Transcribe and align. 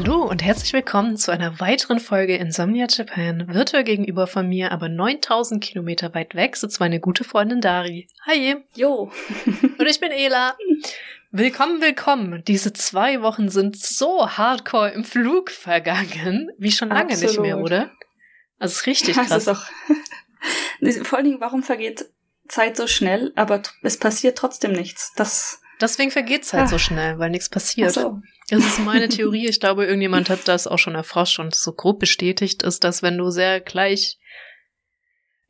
Hallo 0.00 0.22
und 0.22 0.44
herzlich 0.44 0.72
willkommen 0.72 1.16
zu 1.16 1.32
einer 1.32 1.58
weiteren 1.58 1.98
Folge 1.98 2.36
Insomnia 2.36 2.86
Japan. 2.88 3.52
Virtuell 3.52 3.82
gegenüber 3.82 4.28
von 4.28 4.48
mir, 4.48 4.70
aber 4.70 4.88
9000 4.88 5.60
Kilometer 5.60 6.14
weit 6.14 6.36
weg, 6.36 6.54
sitzt 6.54 6.78
meine 6.78 7.00
gute 7.00 7.24
Freundin 7.24 7.60
Dari. 7.60 8.06
Hi. 8.24 8.58
Jo. 8.76 9.10
und 9.44 9.86
ich 9.88 9.98
bin 9.98 10.12
Ela. 10.12 10.56
Willkommen, 11.32 11.80
willkommen. 11.80 12.44
Diese 12.46 12.72
zwei 12.72 13.22
Wochen 13.22 13.48
sind 13.48 13.76
so 13.76 14.30
hardcore 14.30 14.90
im 14.90 15.02
Flug 15.02 15.50
vergangen, 15.50 16.48
wie 16.58 16.70
schon 16.70 16.90
lange 16.90 17.14
Absolut. 17.14 17.30
nicht 17.32 17.40
mehr, 17.40 17.58
oder? 17.58 17.90
Also 18.60 18.74
ist 18.74 18.86
richtig 18.86 19.16
krass. 19.16 19.30
Das 19.30 19.42
ist 19.42 19.48
auch 19.48 19.64
Vor 21.06 21.18
allen 21.18 21.26
Dingen, 21.26 21.40
warum 21.40 21.64
vergeht 21.64 22.04
Zeit 22.46 22.76
so 22.76 22.86
schnell, 22.86 23.32
aber 23.34 23.62
es 23.82 23.96
passiert 23.96 24.38
trotzdem 24.38 24.70
nichts? 24.70 25.12
Das 25.16 25.60
Deswegen 25.80 26.10
vergeht 26.10 26.44
Zeit 26.44 26.60
halt 26.60 26.70
so 26.70 26.78
schnell, 26.78 27.18
weil 27.18 27.30
nichts 27.30 27.48
passiert. 27.48 27.90
Ach 27.96 28.02
so. 28.02 28.20
Das 28.50 28.64
ist 28.64 28.78
meine 28.80 29.08
Theorie. 29.08 29.48
Ich 29.48 29.60
glaube, 29.60 29.84
irgendjemand 29.84 30.30
hat 30.30 30.48
das 30.48 30.66
auch 30.66 30.78
schon 30.78 30.94
erforscht 30.94 31.38
und 31.38 31.54
so 31.54 31.72
grob 31.72 32.00
bestätigt 32.00 32.62
ist, 32.62 32.84
dass 32.84 33.02
wenn 33.02 33.18
du 33.18 33.30
sehr 33.30 33.60
gleich 33.60 34.18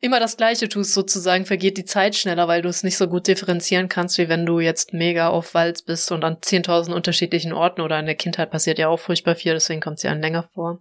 immer 0.01 0.19
das 0.19 0.37
Gleiche 0.37 0.69
tust, 0.69 0.93
sozusagen, 0.93 1.45
vergeht 1.45 1.77
die 1.77 1.85
Zeit 1.85 2.15
schneller, 2.15 2.47
weil 2.47 2.61
du 2.61 2.69
es 2.69 2.83
nicht 2.83 2.97
so 2.97 3.07
gut 3.07 3.27
differenzieren 3.27 3.89
kannst, 3.89 4.17
wie 4.17 4.29
wenn 4.29 4.45
du 4.45 4.59
jetzt 4.59 4.93
mega 4.93 5.29
auf 5.29 5.53
Walz 5.53 5.81
bist 5.81 6.11
und 6.11 6.23
an 6.23 6.37
10.000 6.37 6.93
unterschiedlichen 6.93 7.51
Orten 7.51 7.81
oder 7.81 7.99
in 7.99 8.05
der 8.05 8.15
Kindheit 8.15 8.51
passiert 8.51 8.79
ja 8.79 8.87
auch 8.87 8.99
furchtbar 8.99 9.35
viel, 9.35 9.53
deswegen 9.53 9.81
kommt 9.81 9.99
sie 9.99 10.07
an 10.07 10.21
länger 10.21 10.43
vor. 10.43 10.79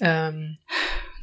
Ähm, 0.00 0.58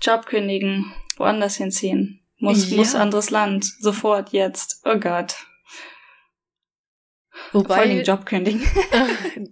Job 0.01 0.25
kündigen, 0.25 0.93
woanders 1.17 1.57
hinziehen. 1.57 2.21
Muss, 2.37 2.69
ja. 2.69 2.77
muss 2.77 2.95
anderes 2.95 3.29
Land. 3.29 3.65
Sofort, 3.79 4.31
jetzt. 4.31 4.81
Oh 4.85 4.97
Gott. 4.97 5.35
Wobei, 7.55 7.75
Vor 7.75 7.77
allem 7.77 8.03
Job 8.03 8.25
kündigen. 8.25 8.61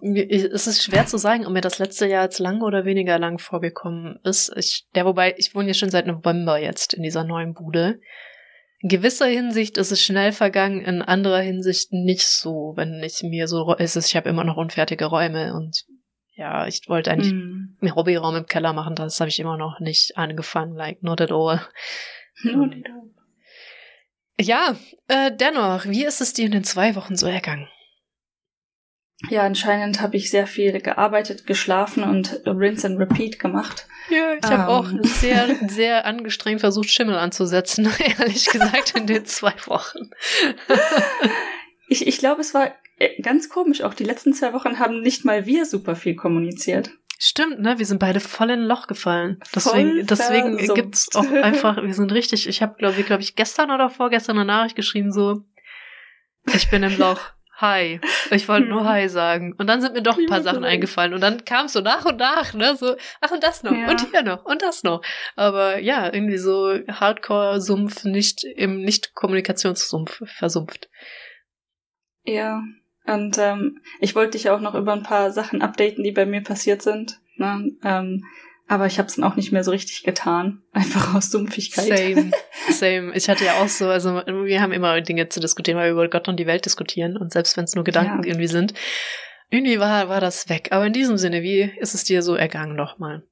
es 0.52 0.68
ist 0.68 0.84
schwer 0.84 1.06
zu 1.06 1.18
sagen, 1.18 1.46
ob 1.46 1.54
mir 1.54 1.62
das 1.62 1.80
letzte 1.80 2.06
Jahr 2.06 2.26
jetzt 2.26 2.40
lang 2.40 2.62
oder 2.62 2.84
weniger 2.84 3.18
lang 3.18 3.40
vorgekommen 3.40 4.20
ist. 4.23 4.52
Ich, 4.58 4.86
der, 4.94 5.06
wobei, 5.06 5.34
ich 5.38 5.56
wohne 5.56 5.70
ja 5.70 5.73
schon 5.73 5.90
seit 5.90 6.06
November 6.06 6.60
jetzt 6.60 6.94
in 6.94 7.02
dieser 7.02 7.23
neuen 7.23 7.54
Bude. 7.54 8.02
In 8.80 8.90
gewisser 8.90 9.28
Hinsicht 9.28 9.78
ist 9.78 9.94
es 9.94 10.02
schnell 10.02 10.34
vergangen, 10.34 10.82
in 10.82 11.02
anderer 11.02 11.40
Hinsicht 11.40 11.94
nicht 11.94 12.28
so, 12.28 12.73
wenn 12.76 13.02
ich 13.02 13.23
mir 13.23 13.48
so, 13.48 13.73
es 13.78 13.95
ist, 13.95 14.10
ich 14.10 14.17
habe 14.17 14.28
immer 14.28 14.44
noch 14.44 14.58
unfertige 14.58 15.06
Räume 15.06 15.54
und 15.54 15.86
ja, 16.36 16.67
ich 16.67 16.82
wollte 16.90 17.10
eigentlich 17.10 17.32
mm. 17.32 17.78
einen 17.80 17.95
Hobbyraum 17.95 18.36
im 18.36 18.48
Keller 18.48 18.73
machen, 18.73 18.95
das 18.95 19.22
habe 19.22 19.30
ich 19.30 19.40
immer 19.40 19.56
noch 19.56 19.80
nicht 19.80 20.17
angefangen, 20.17 20.76
like, 20.76 21.02
not 21.02 21.22
at 21.22 21.32
all. 21.32 21.62
Not 22.44 22.73
at 22.73 22.90
all. 22.90 23.10
Ja, 24.42 24.76
äh, 25.08 25.32
dennoch, 25.34 25.86
wie 25.86 26.04
ist 26.04 26.20
es 26.20 26.34
dir 26.34 26.45
in 26.45 26.52
den 26.52 26.64
zwei 26.66 26.95
Wochen 26.95 27.16
so 27.16 27.28
ergangen? 27.28 27.70
Ja, 29.30 29.44
anscheinend 29.44 30.02
habe 30.02 30.18
ich 30.18 30.30
sehr 30.30 30.48
viel 30.48 30.80
gearbeitet, 30.82 31.48
geschlafen 31.48 32.04
und 32.04 32.42
Rinse 32.46 32.88
and 32.88 33.00
Repeat 33.00 33.40
gemacht. 33.40 33.88
Ja, 34.10 34.34
ich 34.36 34.46
habe 34.46 34.68
auch 34.68 34.92
ähm. 34.92 35.04
sehr, 35.04 35.48
sehr 35.68 36.06
angestrengt 36.06 36.60
versucht, 36.60 36.90
Schimmel 36.90 37.16
anzusetzen, 37.16 37.90
ehrlich 38.20 38.46
gesagt, 38.46 38.96
in 38.98 39.08
den 39.08 39.26
zwei 39.26 39.54
Wochen. 39.66 40.10
ich 41.88 42.06
ich 42.06 42.18
glaube, 42.18 42.42
es 42.42 42.54
war 42.54 42.74
äh, 43.00 43.22
ganz 43.22 43.50
komisch. 43.50 43.82
Auch 43.82 43.94
die 43.94 44.04
letzten 44.04 44.34
zwei 44.34 44.54
Wochen 44.54 44.80
haben 44.80 45.02
nicht 45.02 45.26
mal 45.26 45.46
wir 45.46 45.66
super 45.66 45.96
viel 45.96 46.16
kommuniziert. 46.16 46.92
Stimmt, 47.18 47.62
ne? 47.62 47.80
Wir 47.80 47.86
sind 47.86 48.00
beide 48.00 48.20
voll 48.20 48.50
in 48.50 48.62
ein 48.62 48.66
Loch 48.66 48.88
gefallen. 48.88 49.40
Deswegen, 49.56 50.06
deswegen 50.06 50.58
gibt's 50.73 51.16
auch 51.16 51.32
einfach, 51.32 51.82
wir 51.82 51.94
sind 51.94 52.12
richtig, 52.12 52.50
ich 52.50 52.62
habe, 52.62 52.76
glaube 52.78 53.00
ich, 53.00 53.06
glaube 53.06 53.22
ich, 53.22 53.36
gestern 53.36 53.72
oder 53.72 53.89
vorgestern 53.89 54.38
eine 54.38 54.45
Nachricht 54.45 54.76
geschrieben, 54.76 55.14
so, 55.14 55.45
ich 56.54 56.70
bin 56.70 56.83
im 56.83 56.98
Loch. 56.98 57.22
Hi. 57.58 58.02
Ich 58.31 58.47
wollte 58.49 58.67
nur 58.67 58.86
Hi 58.86 59.08
sagen. 59.08 59.53
Und 59.58 59.67
dann 59.67 59.80
sind 59.80 59.93
mir 59.93 60.02
doch 60.02 60.17
ein 60.17 60.25
paar 60.25 60.41
Sachen 60.41 60.64
eingefallen. 60.64 61.14
Und 61.14 61.21
dann 61.21 61.45
kam 61.45 61.67
es 61.67 61.73
so 61.73 61.81
nach 61.81 62.03
und 62.05 62.17
nach, 62.17 62.53
ne? 62.53 62.75
So, 62.75 62.95
ach 63.21 63.31
und 63.31 63.43
das 63.43 63.61
noch. 63.61 63.73
Ja. 63.73 63.89
Und 63.89 64.09
hier 64.09 64.23
noch. 64.23 64.43
Und 64.43 64.64
das 64.64 64.83
noch. 64.83 65.03
Aber 65.36 65.77
ja, 65.80 66.11
irgendwie 66.11 66.37
so 66.37 66.80
Hardcore-Sumpf, 66.87 68.05
nicht 68.05 68.43
im 68.43 68.81
Nicht-Kommunikationssumpf 68.81 70.21
versumpft. 70.25 70.89
Ja. 72.23 72.64
Und 73.05 73.37
ähm, 73.37 73.81
ich 73.99 74.15
wollte 74.15 74.31
dich 74.31 74.49
auch 74.49 74.59
noch 74.59 74.75
über 74.75 74.93
ein 74.93 75.03
paar 75.03 75.31
Sachen 75.31 75.61
updaten, 75.61 76.03
die 76.03 76.11
bei 76.11 76.25
mir 76.25 76.41
passiert 76.41 76.81
sind. 76.81 77.20
Ne? 77.35 77.71
Ähm, 77.83 78.23
aber 78.68 78.88
ich 78.88 78.98
habe 78.98 79.08
es 79.08 79.16
dann 79.16 79.26
auch 79.26 79.36
nicht 79.36 79.52
mehr 79.52 79.64
so 79.64 79.72
richtig 79.72 80.04
getan. 80.04 80.62
Einfach 80.72 81.16
aus 81.16 81.30
Dumpfigkeit. 81.30 81.98
Same, 81.98 82.32
same. 82.70 83.16
Ich 83.16 83.30
hatte 83.30 83.46
ja 83.46 83.62
auch 83.62 83.68
so, 83.68 83.88
also 83.88 84.16
wir 84.26 84.62
haben 84.62 84.72
immer 84.72 85.00
Dinge 85.02 85.30
zu 85.30 85.40
diskutieren, 85.40 85.78
weil 85.78 85.88
wir 85.88 86.04
über 86.04 86.10
Gott 86.10 86.28
und 86.28 86.38
die 86.38 86.48
Welt 86.48 86.66
diskutieren. 86.66 87.18
Und 87.18 87.32
selbst 87.32 87.58
wenn 87.58 87.66
es 87.66 87.76
nur 87.76 87.84
Gedanken 87.84 88.24
ja. 88.24 88.30
irgendwie 88.30 88.48
sind, 88.48 88.74
irgendwie 89.50 89.80
war, 89.80 90.10
war 90.10 90.22
das 90.22 90.50
weg. 90.50 90.70
Aber 90.72 90.86
in 90.86 90.94
diesem 90.94 91.18
Sinne, 91.18 91.44
wie 91.44 91.72
ist 91.80 91.94
es 91.94 92.04
dir 92.04 92.22
so 92.24 92.36
ergangen 92.36 92.76
nochmal? 92.76 93.24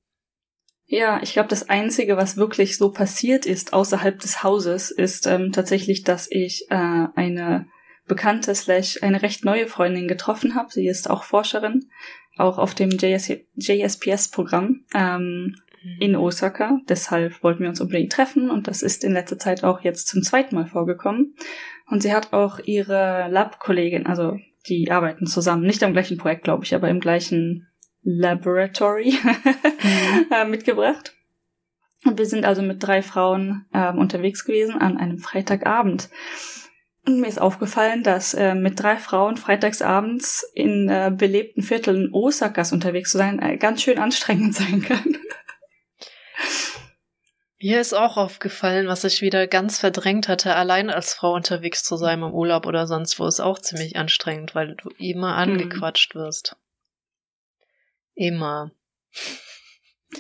Ja, 0.86 1.22
ich 1.24 1.31
glaube, 1.31 1.48
das 1.48 1.69
Einzige, 1.69 2.18
was 2.18 2.36
wirklich 2.36 2.78
so 2.78 2.92
passiert 2.92 3.46
ist 3.46 3.72
außerhalb 3.72 4.19
des 4.19 4.44
Hauses, 4.44 4.92
ist 4.92 5.25
ähm, 5.25 5.53
tatsächlich, 5.53 6.03
dass 6.03 6.28
ich 6.30 6.66
äh, 6.69 6.75
eine 7.16 7.68
bekannte 8.08 8.53
slash 8.53 9.02
eine 9.02 9.22
recht 9.22 9.46
neue 9.46 9.68
Freundin 9.68 10.09
getroffen 10.09 10.53
habe. 10.53 10.69
Sie 10.69 10.86
ist 10.86 11.09
auch 11.09 11.24
Forscherin, 11.24 11.90
auch 12.38 12.58
auf 12.58 12.74
dem 12.74 12.90
JS 12.90 13.34
JSPS-Programm 13.56 14.86
ähm, 14.94 15.56
mhm. 15.84 15.97
in 16.00 16.16
Osaka. 16.16 16.80
Deshalb 16.88 17.44
wollten 17.44 17.62
wir 17.62 17.69
uns 17.69 17.81
unbedingt 17.81 18.12
treffen 18.12 18.50
und 18.50 18.68
das 18.68 18.81
ist 18.81 19.03
in 19.03 19.14
letzter 19.14 19.38
Zeit 19.38 19.64
auch 19.64 19.81
jetzt 19.81 20.08
zum 20.08 20.24
zweiten 20.24 20.56
Mal 20.56 20.68
vorgekommen. 20.68 21.36
Und 21.88 22.02
sie 22.02 22.14
hat 22.14 22.34
auch 22.34 22.59
ihre 22.59 23.28
Lab-Kollegin, 23.30 24.06
also 24.06 24.38
die 24.68 24.92
arbeiten 24.92 25.25
zusammen, 25.25 25.66
nicht 25.66 25.84
am 25.84 25.94
gleichen 25.94 26.18
Projekt, 26.18 26.44
glaube 26.44 26.64
ich, 26.64 26.74
aber 26.75 26.90
im 26.90 27.00
gleichen 27.00 27.68
Laboratory 28.03 29.13
mhm. 29.24 30.25
äh, 30.31 30.46
mitgebracht. 30.46 31.13
Und 32.03 32.18
wir 32.18 32.25
sind 32.25 32.46
also 32.46 32.62
mit 32.62 32.81
drei 32.81 33.02
Frauen 33.02 33.66
ähm, 33.74 34.00
unterwegs 34.00 34.46
gewesen 34.46 34.75
an 34.75 34.98
einem 34.98 35.19
Freitagabend. 35.19 36.09
Und 37.06 37.19
mir 37.19 37.28
ist 37.28 37.41
aufgefallen, 37.41 38.03
dass 38.03 38.34
äh, 38.35 38.53
mit 38.53 38.79
drei 38.79 38.97
Frauen 38.97 39.35
freitagsabends 39.38 40.45
in 40.53 40.88
äh, 40.88 41.12
belebten 41.16 41.63
Vierteln 41.63 42.13
Osakas 42.13 42.72
unterwegs 42.72 43.12
zu 43.12 43.17
sein 43.17 43.39
äh, 43.39 43.57
ganz 43.57 43.81
schön 43.81 43.97
anstrengend 43.97 44.56
sein 44.56 44.81
kann. 44.81 45.17
Mir 47.59 47.79
ist 47.79 47.94
auch 47.94 48.17
aufgefallen, 48.17 48.88
was 48.88 49.03
ich 49.03 49.22
wieder 49.22 49.45
ganz 49.45 49.79
verdrängt 49.79 50.28
hatte, 50.28 50.56
allein 50.56 50.89
als 50.89 51.13
Frau 51.13 51.34
unterwegs 51.35 51.84
zu 51.84 51.95
sein 51.95 52.22
im 52.22 52.34
Urlaub 52.34 52.66
oder 52.66 52.88
sonst 52.88 53.19
wo, 53.19 53.28
ist 53.28 53.39
auch 53.39 53.59
ziemlich 53.59 53.97
anstrengend, 53.97 54.56
weil 54.56 54.75
du 54.75 54.89
immer 54.97 55.31
hm. 55.33 55.53
angequatscht 55.53 56.16
wirst. 56.16 56.56
Immer. 58.16 58.72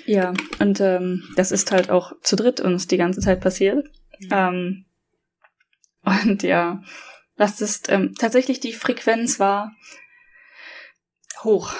Ja, 0.05 0.33
und 0.59 0.79
ähm, 0.81 1.23
das 1.35 1.51
ist 1.51 1.71
halt 1.71 1.89
auch 1.89 2.13
zu 2.21 2.35
dritt 2.35 2.59
uns 2.59 2.87
die 2.87 2.97
ganze 2.97 3.21
Zeit 3.21 3.41
passiert. 3.41 3.85
Mhm. 4.19 4.29
Ähm, 4.31 4.85
und 6.03 6.43
ja, 6.43 6.81
das 7.37 7.61
ist 7.61 7.89
ähm, 7.89 8.13
tatsächlich 8.17 8.59
die 8.59 8.73
Frequenz 8.73 9.39
war 9.39 9.71
hoch, 11.43 11.73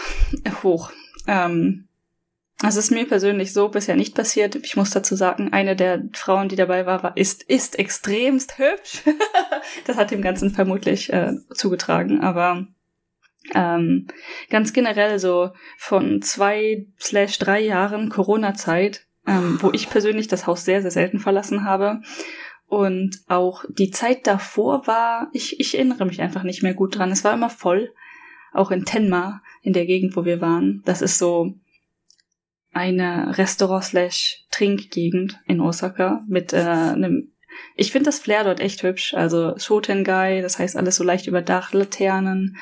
äh, 0.44 0.52
hoch. 0.64 0.92
Ähm, 1.28 1.88
das 2.60 2.76
ist 2.76 2.92
mir 2.92 3.08
persönlich 3.08 3.54
so 3.54 3.70
bisher 3.70 3.96
nicht 3.96 4.14
passiert. 4.14 4.56
Ich 4.56 4.76
muss 4.76 4.92
dazu 4.92 5.16
sagen, 5.16 5.52
eine 5.52 5.76
der 5.76 6.04
Frauen, 6.14 6.48
die 6.48 6.56
dabei 6.56 6.86
war, 6.86 7.02
war 7.02 7.18
ist, 7.18 7.44
ist 7.44 7.80
extremst 7.80 8.60
hübsch. 8.60 9.02
das 9.88 9.98
hat 9.98 10.12
dem 10.12 10.22
Ganzen 10.22 10.52
vermutlich 10.52 11.12
äh, 11.12 11.34
zugetragen, 11.54 12.22
aber 12.22 12.68
ähm, 13.56 14.08
ganz 14.50 14.74
generell 14.74 15.18
so 15.18 15.52
von 15.78 16.22
zwei 16.22 16.86
slash 17.00 17.40
drei 17.40 17.60
Jahren 17.60 18.10
Corona-Zeit, 18.10 19.08
ähm, 19.26 19.58
wo 19.60 19.72
ich 19.72 19.90
persönlich 19.90 20.28
das 20.28 20.46
Haus 20.46 20.64
sehr, 20.64 20.84
sehr 20.84 20.92
selten 20.92 21.20
verlassen 21.20 21.66
habe, 21.66 22.02
und 22.72 23.20
auch 23.28 23.66
die 23.68 23.92
Zeit 23.92 24.26
davor 24.26 24.88
war, 24.88 25.30
ich, 25.34 25.60
ich 25.60 25.76
erinnere 25.76 26.06
mich 26.06 26.22
einfach 26.22 26.44
nicht 26.44 26.64
mehr 26.64 26.74
gut 26.74 26.98
dran. 26.98 27.12
Es 27.12 27.26
war 27.26 27.34
immer 27.34 27.50
voll. 27.50 27.94
Auch 28.54 28.72
in 28.72 28.86
Tenma, 28.86 29.42
in 29.62 29.74
der 29.74 29.86
Gegend, 29.86 30.16
wo 30.16 30.24
wir 30.24 30.40
waren. 30.40 30.82
Das 30.86 31.02
ist 31.02 31.18
so 31.18 31.54
eine 32.72 33.38
Restaurant-slash-Trinkgegend 33.38 35.42
in 35.48 35.60
Osaka 35.60 36.24
mit 36.30 36.54
äh, 36.54 36.60
einem 36.60 37.34
ich 37.76 37.92
finde 37.92 38.06
das 38.06 38.20
Flair 38.20 38.46
dort 38.46 38.62
echt 38.62 38.84
hübsch. 38.84 39.16
Also 39.16 39.54
Shotengai, 39.58 40.42
das 40.42 40.58
heißt 40.58 40.78
alles 40.78 40.96
so 40.96 41.04
leicht 41.04 41.28
überdacht, 41.28 41.74
Laternen, 41.74 42.56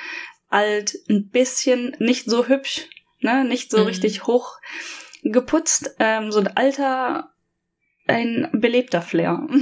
alt, 0.47 0.95
ein 1.07 1.29
bisschen 1.29 1.95
nicht 2.00 2.27
so 2.27 2.47
hübsch, 2.47 2.88
ne, 3.19 3.45
nicht 3.45 3.69
so 3.69 3.81
mhm. 3.81 3.85
richtig 3.85 4.25
hoch 4.25 4.57
geputzt, 5.21 5.95
ähm, 6.00 6.31
so 6.31 6.39
ein 6.39 6.47
alter, 6.47 7.29
ein 8.07 8.50
belebter 8.53 9.03
Flair. 9.03 9.47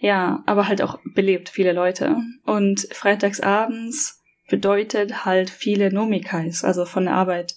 Ja, 0.00 0.42
aber 0.46 0.68
halt 0.68 0.82
auch 0.82 0.98
belebt, 1.14 1.48
viele 1.48 1.72
Leute. 1.72 2.16
Und 2.44 2.88
freitagsabends 2.92 4.22
bedeutet 4.48 5.24
halt 5.24 5.50
viele 5.50 5.92
Nomikais, 5.92 6.64
also 6.64 6.84
von 6.84 7.04
der 7.04 7.14
Arbeit 7.14 7.56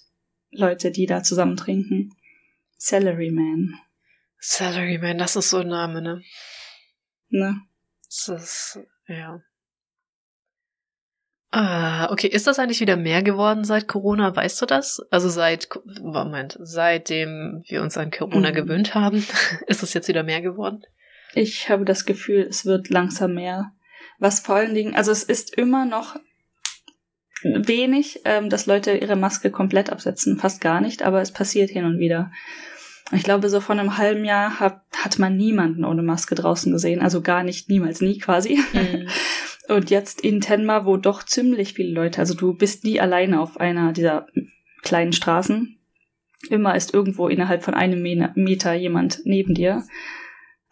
Leute, 0.50 0.90
die 0.90 1.06
da 1.06 1.22
zusammen 1.22 1.56
trinken. 1.56 2.14
Salaryman. 2.76 3.78
Salaryman, 4.38 5.18
das 5.18 5.36
ist 5.36 5.50
so 5.50 5.58
ein 5.58 5.68
Name, 5.68 6.02
ne? 6.02 6.22
Ne? 7.28 7.62
Das 8.04 8.28
ist, 8.28 8.80
ja. 9.06 9.40
Ah, 11.52 12.10
okay. 12.10 12.26
Ist 12.26 12.46
das 12.46 12.58
eigentlich 12.58 12.80
wieder 12.80 12.96
mehr 12.96 13.22
geworden 13.22 13.64
seit 13.64 13.86
Corona? 13.86 14.34
Weißt 14.34 14.60
du 14.60 14.66
das? 14.66 15.00
Also 15.10 15.28
seit, 15.28 15.68
Moment, 16.00 16.58
seitdem 16.60 17.62
wir 17.68 17.82
uns 17.82 17.96
an 17.96 18.10
Corona 18.10 18.50
mhm. 18.50 18.54
gewöhnt 18.54 18.94
haben, 18.94 19.24
ist 19.66 19.82
es 19.82 19.94
jetzt 19.94 20.08
wieder 20.08 20.22
mehr 20.22 20.40
geworden? 20.40 20.82
Ich 21.34 21.68
habe 21.68 21.84
das 21.84 22.04
Gefühl, 22.04 22.46
es 22.48 22.66
wird 22.66 22.88
langsam 22.90 23.34
mehr. 23.34 23.72
Was 24.18 24.40
vor 24.40 24.56
allen 24.56 24.74
Dingen, 24.74 24.94
also 24.94 25.10
es 25.10 25.22
ist 25.22 25.56
immer 25.56 25.84
noch 25.84 26.16
wenig, 27.42 28.20
ähm, 28.24 28.50
dass 28.50 28.66
Leute 28.66 28.92
ihre 28.92 29.16
Maske 29.16 29.50
komplett 29.50 29.90
absetzen, 29.90 30.38
fast 30.38 30.60
gar 30.60 30.80
nicht, 30.80 31.02
aber 31.02 31.20
es 31.20 31.32
passiert 31.32 31.70
hin 31.70 31.84
und 31.84 31.98
wieder. 31.98 32.30
Ich 33.10 33.24
glaube, 33.24 33.48
so 33.48 33.60
vor 33.60 33.76
einem 33.76 33.98
halben 33.98 34.24
Jahr 34.24 34.60
hat, 34.60 34.82
hat 34.96 35.18
man 35.18 35.36
niemanden 35.36 35.84
ohne 35.84 36.02
Maske 36.02 36.34
draußen 36.34 36.72
gesehen, 36.72 37.02
also 37.02 37.20
gar 37.20 37.42
nicht, 37.42 37.68
niemals, 37.68 38.00
nie 38.00 38.18
quasi. 38.18 38.58
Mhm. 38.72 39.08
Und 39.68 39.90
jetzt 39.90 40.20
in 40.20 40.40
Tenma, 40.40 40.86
wo 40.86 40.96
doch 40.96 41.22
ziemlich 41.22 41.74
viele 41.74 41.92
Leute, 41.92 42.18
also 42.18 42.34
du 42.34 42.52
bist 42.52 42.84
nie 42.84 43.00
alleine 43.00 43.40
auf 43.40 43.60
einer 43.60 43.92
dieser 43.92 44.26
kleinen 44.82 45.12
Straßen. 45.12 45.78
Immer 46.50 46.74
ist 46.74 46.92
irgendwo 46.92 47.28
innerhalb 47.28 47.62
von 47.62 47.74
einem 47.74 48.02
Meter 48.34 48.72
jemand 48.74 49.20
neben 49.24 49.54
dir. 49.54 49.84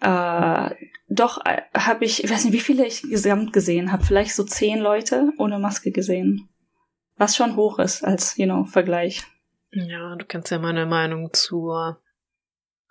Äh, 0.00 0.70
doch 1.08 1.44
äh, 1.44 1.62
habe 1.76 2.05
ich, 2.05 2.25
ich 2.25 2.31
weiß 2.31 2.44
nicht, 2.44 2.55
wie 2.55 2.61
viele 2.61 2.87
ich 2.87 3.02
gesamt 3.02 3.52
gesehen 3.52 3.93
habe, 3.93 4.05
vielleicht 4.05 4.35
so 4.35 4.44
zehn 4.44 4.79
Leute 4.79 5.32
ohne 5.38 5.58
Maske 5.58 5.91
gesehen. 5.91 6.49
Was 7.17 7.37
schon 7.37 7.56
hoch 7.56 7.79
ist 7.79 8.02
als, 8.02 8.37
you 8.38 8.47
know, 8.47 8.64
Vergleich. 8.64 9.23
Ja, 9.73 10.17
du 10.17 10.25
kennst 10.25 10.50
ja 10.50 10.58
meine 10.58 10.87
Meinung 10.87 11.32
zur 11.32 12.00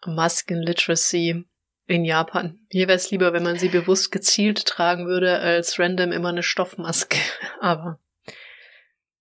Masken-Literacy 0.06 1.46
in 1.88 2.06
Japan. 2.06 2.60
Mir 2.72 2.88
wäre 2.88 2.96
es 2.96 3.10
lieber, 3.10 3.34
wenn 3.34 3.44
man 3.44 3.58
sie 3.58 3.70
bewusst 3.70 4.12
gezielt 4.12 4.66
tragen 4.66 5.08
würde, 5.08 5.40
als 5.40 5.80
random 5.80 6.12
immer 6.12 6.30
eine 6.30 6.44
Stoffmaske. 6.44 7.18
Aber 7.60 8.00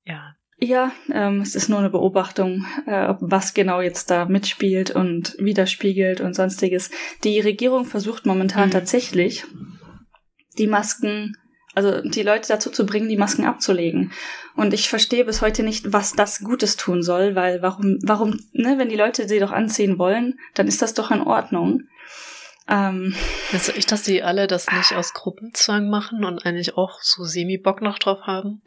ja. 0.05 0.35
Ja, 0.61 0.91
ähm, 1.13 1.41
es 1.41 1.55
ist 1.55 1.69
nur 1.69 1.79
eine 1.79 1.91
Beobachtung, 1.91 2.67
äh, 2.87 3.15
was 3.21 3.55
genau 3.55 3.81
jetzt 3.81 4.11
da 4.11 4.25
mitspielt 4.25 4.91
und 4.91 5.37
widerspiegelt 5.39 6.21
und 6.21 6.35
sonstiges. 6.35 6.91
Die 7.23 7.39
Regierung 7.39 7.85
versucht 7.85 8.27
momentan 8.27 8.69
mhm. 8.69 8.73
tatsächlich, 8.73 9.45
die 10.59 10.67
Masken 10.67 11.37
also 11.79 12.01
die 12.01 12.23
Leute 12.25 12.49
dazu 12.49 12.71
zu 12.71 12.85
bringen, 12.85 13.09
die 13.09 13.17
Masken 13.17 13.45
abzulegen. 13.45 14.13
Und 14.57 14.75
ich 14.75 14.89
verstehe 14.89 15.25
bis 15.25 15.43
heute 15.43 15.63
nicht, 15.63 15.93
was 15.93 16.13
das 16.13 16.41
Gutes 16.41 16.77
tun 16.77 17.05
soll, 17.05 17.37
weil 17.37 17.63
warum, 17.63 17.99
warum, 18.03 18.41
ne, 18.53 18.79
wenn 18.79 18.89
die 18.89 18.97
Leute 18.97 19.29
sie 19.29 19.39
doch 19.39 19.53
anziehen 19.53 19.97
wollen, 19.97 20.41
dann 20.55 20.67
ist 20.67 20.83
das 20.83 20.95
doch 20.95 21.13
in 21.13 21.21
Ordnung. 21.21 21.83
Ähm, 22.69 23.15
also 23.53 23.73
ich, 23.77 23.87
dass 23.87 24.05
sie 24.05 24.25
alle 24.25 24.49
das 24.49 24.67
nicht 24.73 24.93
aus 24.95 25.15
Gruppenzwang 25.15 25.89
machen 25.89 26.25
und 26.25 26.45
eigentlich 26.45 26.77
auch 26.77 26.99
so 27.01 27.23
semi-Bock 27.23 27.81
noch 27.81 28.01
drauf 28.01 28.23
haben? 28.23 28.61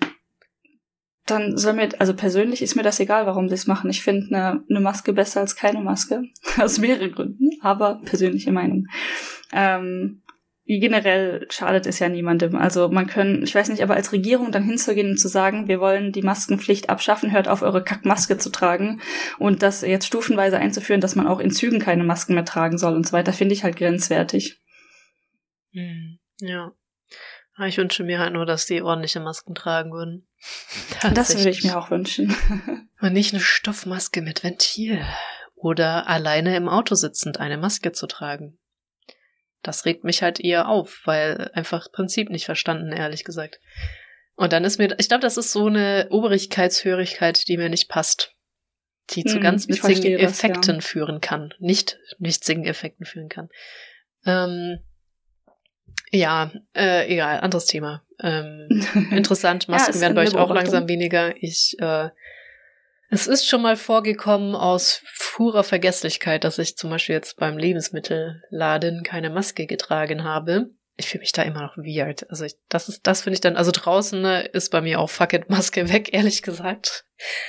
Dann 1.26 1.58
soll 1.58 1.74
mir, 1.74 1.90
also 2.00 2.14
persönlich 2.16 2.62
ist 2.62 2.76
mir 2.76 2.84
das 2.84 3.00
egal, 3.00 3.26
warum 3.26 3.48
sie 3.48 3.54
es 3.54 3.68
machen. 3.68 3.90
Ich 3.90 4.02
finde 4.02 4.36
eine, 4.36 4.64
eine 4.70 4.80
Maske 4.80 5.14
besser 5.14 5.42
als 5.42 5.56
keine 5.56 5.82
Maske. 5.82 6.24
aus 6.58 6.80
mehreren 6.80 7.12
Gründen, 7.12 7.50
aber 7.62 8.02
persönliche 8.04 8.52
Meinung. 8.52 8.88
Ähm, 9.54 10.22
generell 10.66 11.48
schadet 11.50 11.86
es 11.86 12.00
ja 12.00 12.08
niemandem. 12.08 12.56
Also 12.56 12.90
man 12.90 13.08
können, 13.08 13.44
ich 13.44 13.54
weiß 13.54 13.70
nicht, 13.70 13.84
aber 13.84 13.96
als 13.96 14.14
Regierung 14.14 14.52
dann 14.52 14.64
hinzugehen 14.64 15.12
und 15.12 15.18
zu 15.18 15.28
sagen, 15.28 15.68
wir 15.68 15.80
wollen 15.80 16.12
die 16.12 16.22
Maskenpflicht 16.22 16.90
abschaffen, 16.90 17.32
hört 17.32 17.48
auf, 17.48 17.62
eure 17.62 17.84
Kackmaske 17.84 18.38
zu 18.38 18.50
tragen 18.50 19.02
und 19.38 19.64
das 19.64 19.82
jetzt 19.82 20.08
stufenweise 20.08 20.58
einzuführen, 20.58 21.02
dass 21.02 21.16
man 21.16 21.28
auch 21.28 21.40
in 21.40 21.52
Zügen 21.52 21.80
keine 21.80 22.04
Masken 22.04 22.36
mehr 22.36 22.46
tragen 22.46 22.78
soll 22.78 22.96
und 22.96 23.06
so 23.06 23.14
weiter, 23.14 23.34
finde 23.34 23.54
ich 23.54 23.64
halt 23.64 23.76
grenzwertig. 23.76 24.62
Hm, 25.74 26.20
ja. 26.40 26.72
Ich 27.66 27.78
wünsche 27.78 28.04
mir 28.04 28.20
halt 28.20 28.34
nur, 28.34 28.46
dass 28.46 28.66
die 28.66 28.82
ordentliche 28.82 29.20
Masken 29.20 29.54
tragen 29.54 29.92
würden. 29.92 30.28
Das 31.14 31.36
würde 31.36 31.50
ich 31.50 31.64
mir 31.64 31.78
auch 31.78 31.92
wünschen. 31.92 32.36
Und 33.02 33.14
nicht 33.14 33.34
eine 33.34 33.42
Stoffmaske 33.42 34.22
mit 34.22 34.44
Ventil. 34.44 35.06
Oder 35.56 36.08
alleine 36.08 36.56
im 36.56 36.68
Auto 36.68 36.96
sitzend 36.96 37.40
eine 37.40 37.58
Maske 37.58 37.92
zu 37.92 38.08
tragen 38.08 38.58
das 39.64 39.86
regt 39.86 40.04
mich 40.04 40.22
halt 40.24 40.40
eher 40.40 40.68
auf, 40.68 41.02
weil 41.06 41.52
einfach 41.54 41.92
Prinzip 41.92 42.30
nicht 42.30 42.46
verstanden, 42.46 42.92
ehrlich 42.92 43.24
gesagt. 43.24 43.60
Und 44.36 44.54
dann 44.54 44.64
ist 44.64 44.80
mir, 44.80 44.96
ich 44.98 45.08
glaube, 45.08 45.22
das 45.22 45.38
ist 45.38 45.52
so 45.52 45.68
eine 45.68 46.08
Obrigkeitshörigkeit, 46.10 47.48
die 47.48 47.58
mir 47.58 47.70
nicht 47.70 47.90
passt. 47.90 48.36
Die 49.12 49.24
zu 49.24 49.36
hm, 49.36 49.42
ganz 49.42 49.68
witzigen 49.68 50.18
Effekten 50.18 50.76
das, 50.76 50.86
ja. 50.86 50.90
führen 50.90 51.22
kann. 51.22 51.54
Nicht 51.60 52.00
witzigen 52.18 52.66
Effekten 52.66 53.06
führen 53.06 53.30
kann. 53.30 53.50
Ähm, 54.26 54.80
ja, 56.12 56.52
äh, 56.76 57.12
egal, 57.12 57.42
anderes 57.42 57.66
Thema. 57.66 58.04
Ähm, 58.22 58.68
interessant, 59.12 59.68
Masken 59.68 59.96
ja, 59.96 60.02
werden 60.02 60.16
bei 60.16 60.24
euch 60.24 60.36
auch 60.36 60.54
langsam 60.54 60.88
weniger. 60.88 61.36
Ich 61.42 61.76
äh, 61.80 62.10
es 63.14 63.28
ist 63.28 63.46
schon 63.46 63.62
mal 63.62 63.76
vorgekommen 63.76 64.56
aus 64.56 65.04
purer 65.34 65.66
Vergesslichkeit, 65.66 66.46
dass 66.46 66.58
ich 66.58 66.78
zum 66.78 66.90
Beispiel 66.90 67.14
jetzt 67.14 67.36
beim 67.36 67.58
Lebensmittelladen 67.58 69.04
keine 69.04 69.30
Maske 69.30 69.68
getragen 69.68 70.24
habe. 70.24 70.70
Ich 70.96 71.10
fühle 71.10 71.20
mich 71.20 71.34
da 71.34 71.42
immer 71.42 71.62
noch 71.62 71.76
weird. 71.76 72.30
Also 72.30 72.46
ich, 72.46 72.56
das 72.70 72.88
ist, 72.88 73.06
das 73.06 73.24
finde 73.24 73.34
ich 73.34 73.42
dann, 73.42 73.58
also 73.58 73.72
draußen 73.74 74.22
ne, 74.22 74.44
ist 74.44 74.70
bei 74.70 74.80
mir 74.80 75.02
auch 75.02 75.10
Fuck 75.10 75.34
it 75.34 75.50
Maske 75.50 75.90
weg, 75.92 76.14
ehrlich 76.14 76.42
gesagt. 76.42 77.06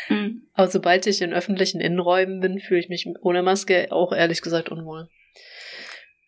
Mhm. 0.08 0.48
Aber 0.52 0.68
sobald 0.68 1.06
ich 1.06 1.22
in 1.22 1.32
öffentlichen 1.32 1.80
Innenräumen 1.80 2.40
bin, 2.40 2.58
fühle 2.58 2.80
ich 2.80 2.88
mich 2.88 3.06
ohne 3.20 3.44
Maske 3.44 3.86
auch 3.92 4.12
ehrlich 4.12 4.42
gesagt 4.42 4.68
unwohl. 4.68 5.08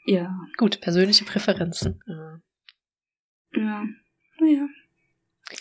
Ja. 0.06 0.30
Gut, 0.58 0.80
persönliche 0.80 1.24
Präferenzen. 1.24 1.98
Ja. 2.06 2.38
Ja. 3.56 3.84
Naja. 4.44 4.68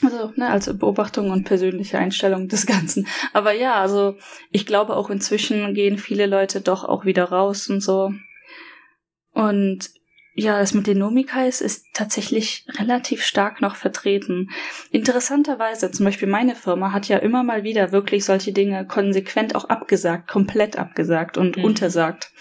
Also, 0.02 0.34
ne, 0.36 0.50
als 0.50 0.78
Beobachtung 0.78 1.30
und 1.32 1.44
persönliche 1.44 1.98
Einstellung 1.98 2.48
des 2.48 2.66
Ganzen. 2.66 3.08
Aber 3.32 3.52
ja, 3.54 3.76
also 3.76 4.18
ich 4.50 4.66
glaube 4.66 4.96
auch 4.96 5.10
inzwischen 5.10 5.74
gehen 5.74 5.98
viele 5.98 6.26
Leute 6.26 6.62
doch 6.62 6.84
auch 6.84 7.06
wieder 7.06 7.26
raus 7.26 7.70
und 7.70 7.82
so. 7.82 8.14
Und 9.32 9.90
ja, 10.36 10.60
das 10.60 10.74
mit 10.74 10.88
den 10.88 10.98
Nomikais 10.98 11.62
ist 11.62 11.86
tatsächlich 11.94 12.66
relativ 12.80 13.24
stark 13.24 13.62
noch 13.62 13.76
vertreten. 13.76 14.50
Interessanterweise, 14.90 15.92
zum 15.92 16.06
Beispiel 16.06 16.28
meine 16.28 16.56
Firma 16.56 16.92
hat 16.92 17.08
ja 17.08 17.18
immer 17.18 17.44
mal 17.44 17.64
wieder 17.64 17.92
wirklich 17.92 18.26
solche 18.26 18.52
Dinge 18.52 18.88
konsequent 18.88 19.54
auch 19.54 19.66
abgesagt, 19.66 20.28
komplett 20.28 20.78
abgesagt 20.78 21.38
und 21.38 21.58
mhm. 21.58 21.66
untersagt. 21.66 22.32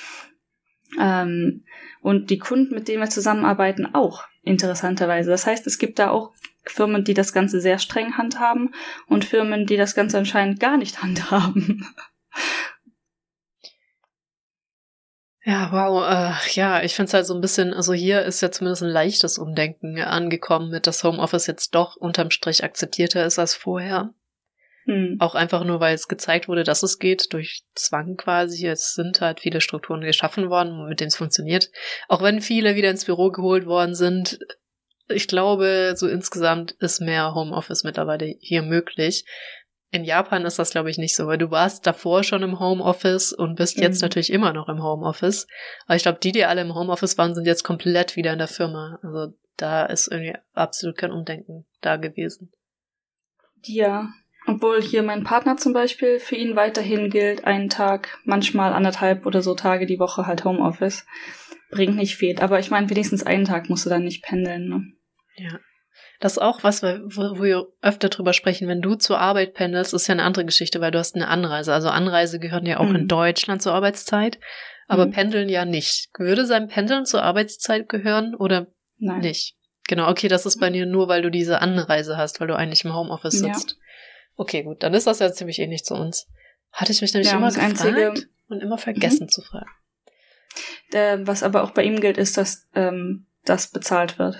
Ähm, 0.98 1.64
und 2.00 2.30
die 2.30 2.38
Kunden, 2.38 2.74
mit 2.74 2.88
denen 2.88 3.02
wir 3.02 3.10
zusammenarbeiten, 3.10 3.94
auch 3.94 4.24
interessanterweise. 4.42 5.30
Das 5.30 5.46
heißt, 5.46 5.66
es 5.66 5.78
gibt 5.78 5.98
da 5.98 6.10
auch 6.10 6.32
Firmen, 6.64 7.04
die 7.04 7.14
das 7.14 7.32
Ganze 7.32 7.60
sehr 7.60 7.78
streng 7.78 8.16
handhaben 8.16 8.74
und 9.08 9.24
Firmen, 9.24 9.66
die 9.66 9.76
das 9.76 9.94
Ganze 9.94 10.18
anscheinend 10.18 10.60
gar 10.60 10.76
nicht 10.76 11.02
handhaben. 11.02 11.86
Ja, 15.44 15.72
wow. 15.72 16.04
Äh, 16.08 16.50
ja, 16.52 16.82
ich 16.82 16.94
finde 16.94 17.08
es 17.08 17.14
halt 17.14 17.26
so 17.26 17.34
ein 17.34 17.40
bisschen, 17.40 17.74
also 17.74 17.92
hier 17.92 18.22
ist 18.22 18.40
ja 18.42 18.52
zumindest 18.52 18.82
ein 18.84 18.90
leichtes 18.90 19.38
Umdenken 19.38 20.00
angekommen, 20.00 20.70
mit 20.70 20.86
dass 20.86 21.02
Homeoffice 21.02 21.48
jetzt 21.48 21.74
doch 21.74 21.96
unterm 21.96 22.30
Strich 22.30 22.62
akzeptierter 22.62 23.26
ist 23.26 23.40
als 23.40 23.54
vorher. 23.54 24.14
Hm. 24.84 25.16
Auch 25.20 25.34
einfach 25.34 25.64
nur, 25.64 25.80
weil 25.80 25.94
es 25.94 26.08
gezeigt 26.08 26.48
wurde, 26.48 26.64
dass 26.64 26.82
es 26.82 26.98
geht, 26.98 27.32
durch 27.32 27.62
Zwang 27.74 28.16
quasi. 28.16 28.66
Es 28.66 28.94
sind 28.94 29.20
halt 29.20 29.40
viele 29.40 29.60
Strukturen 29.60 30.00
geschaffen 30.00 30.50
worden, 30.50 30.88
mit 30.88 31.00
denen 31.00 31.08
es 31.08 31.16
funktioniert. 31.16 31.70
Auch 32.08 32.22
wenn 32.22 32.40
viele 32.40 32.74
wieder 32.74 32.90
ins 32.90 33.04
Büro 33.04 33.30
geholt 33.30 33.66
worden 33.66 33.94
sind, 33.94 34.38
ich 35.08 35.28
glaube, 35.28 35.94
so 35.96 36.08
insgesamt 36.08 36.72
ist 36.80 37.00
mehr 37.00 37.34
Homeoffice 37.34 37.84
mittlerweile 37.84 38.34
hier 38.40 38.62
möglich. 38.62 39.24
In 39.90 40.04
Japan 40.04 40.46
ist 40.46 40.58
das, 40.58 40.70
glaube 40.70 40.90
ich, 40.90 40.96
nicht 40.96 41.14
so, 41.14 41.26
weil 41.26 41.38
du 41.38 41.50
warst 41.50 41.86
davor 41.86 42.24
schon 42.24 42.42
im 42.42 42.58
Homeoffice 42.58 43.32
und 43.32 43.56
bist 43.56 43.76
mhm. 43.76 43.82
jetzt 43.82 44.00
natürlich 44.00 44.32
immer 44.32 44.52
noch 44.52 44.68
im 44.68 44.82
Homeoffice. 44.82 45.46
Aber 45.86 45.96
ich 45.96 46.02
glaube, 46.02 46.18
die, 46.20 46.32
die 46.32 46.46
alle 46.46 46.62
im 46.62 46.74
Homeoffice 46.74 47.18
waren, 47.18 47.34
sind 47.34 47.46
jetzt 47.46 47.62
komplett 47.62 48.16
wieder 48.16 48.32
in 48.32 48.38
der 48.38 48.48
Firma. 48.48 48.98
Also 49.02 49.34
da 49.58 49.84
ist 49.84 50.08
irgendwie 50.10 50.34
absolut 50.54 50.96
kein 50.96 51.12
Umdenken 51.12 51.66
da 51.82 51.96
gewesen. 51.96 52.50
Ja, 53.64 54.08
obwohl 54.46 54.82
hier 54.82 55.02
mein 55.02 55.24
Partner 55.24 55.56
zum 55.56 55.72
Beispiel 55.72 56.18
für 56.18 56.36
ihn 56.36 56.56
weiterhin 56.56 57.10
gilt, 57.10 57.44
einen 57.44 57.68
Tag, 57.68 58.18
manchmal 58.24 58.72
anderthalb 58.72 59.26
oder 59.26 59.42
so 59.42 59.54
Tage 59.54 59.86
die 59.86 59.98
Woche 59.98 60.26
halt 60.26 60.44
Homeoffice. 60.44 61.06
Bringt 61.70 61.96
nicht 61.96 62.16
viel. 62.16 62.38
Aber 62.40 62.58
ich 62.58 62.70
meine, 62.70 62.90
wenigstens 62.90 63.22
einen 63.22 63.44
Tag 63.44 63.70
musst 63.70 63.86
du 63.86 63.90
dann 63.90 64.04
nicht 64.04 64.22
pendeln, 64.22 64.68
ne? 64.68 64.82
Ja. 65.36 65.58
Das 66.20 66.32
ist 66.32 66.38
auch 66.38 66.62
was, 66.62 66.82
wo, 66.82 67.38
wo 67.38 67.42
wir 67.42 67.66
öfter 67.80 68.08
drüber 68.08 68.32
sprechen. 68.32 68.68
Wenn 68.68 68.82
du 68.82 68.94
zur 68.94 69.18
Arbeit 69.18 69.54
pendelst, 69.54 69.92
ist 69.92 70.06
ja 70.06 70.12
eine 70.12 70.22
andere 70.22 70.44
Geschichte, 70.44 70.80
weil 70.80 70.90
du 70.90 70.98
hast 70.98 71.16
eine 71.16 71.28
Anreise. 71.28 71.72
Also 71.72 71.88
Anreise 71.88 72.38
gehören 72.38 72.66
ja 72.66 72.78
auch 72.78 72.88
mhm. 72.88 72.94
in 72.94 73.08
Deutschland 73.08 73.60
zur 73.60 73.74
Arbeitszeit, 73.74 74.38
aber 74.86 75.06
mhm. 75.06 75.12
Pendeln 75.12 75.48
ja 75.48 75.64
nicht. 75.64 76.10
Würde 76.16 76.46
sein 76.46 76.68
Pendeln 76.68 77.06
zur 77.06 77.22
Arbeitszeit 77.22 77.88
gehören 77.88 78.34
oder 78.34 78.68
Nein. 78.98 79.20
nicht? 79.20 79.56
Genau, 79.88 80.08
okay, 80.08 80.28
das 80.28 80.46
ist 80.46 80.60
bei 80.60 80.70
dir 80.70 80.86
nur, 80.86 81.08
weil 81.08 81.22
du 81.22 81.30
diese 81.30 81.60
Anreise 81.60 82.16
hast, 82.16 82.40
weil 82.40 82.46
du 82.46 82.56
eigentlich 82.56 82.84
im 82.84 82.94
Homeoffice 82.94 83.40
sitzt. 83.40 83.70
Ja. 83.70 83.76
Okay, 84.36 84.62
gut, 84.62 84.82
dann 84.82 84.94
ist 84.94 85.06
das 85.06 85.18
ja 85.18 85.32
ziemlich 85.32 85.58
ähnlich 85.58 85.84
zu 85.84 85.94
uns. 85.94 86.26
Hatte 86.70 86.92
ich 86.92 87.02
mich 87.02 87.12
nämlich 87.12 87.30
ja, 87.30 87.36
immer 87.36 87.48
gefragt 87.48 87.84
einzige... 87.84 88.14
und 88.48 88.60
immer 88.60 88.78
vergessen 88.78 89.24
mhm. 89.24 89.28
zu 89.28 89.42
fragen. 89.42 89.70
Der, 90.92 91.26
was 91.26 91.42
aber 91.42 91.62
auch 91.62 91.70
bei 91.70 91.84
ihm 91.84 92.00
gilt, 92.00 92.18
ist, 92.18 92.36
dass 92.36 92.68
ähm, 92.74 93.26
das 93.44 93.70
bezahlt 93.70 94.18
wird. 94.18 94.38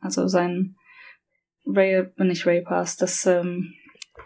Also 0.00 0.28
sein 0.28 0.76
Rail, 1.66 2.12
nicht 2.16 2.46
Railpass, 2.46 2.96
das 2.96 3.26
ähm, 3.26 3.74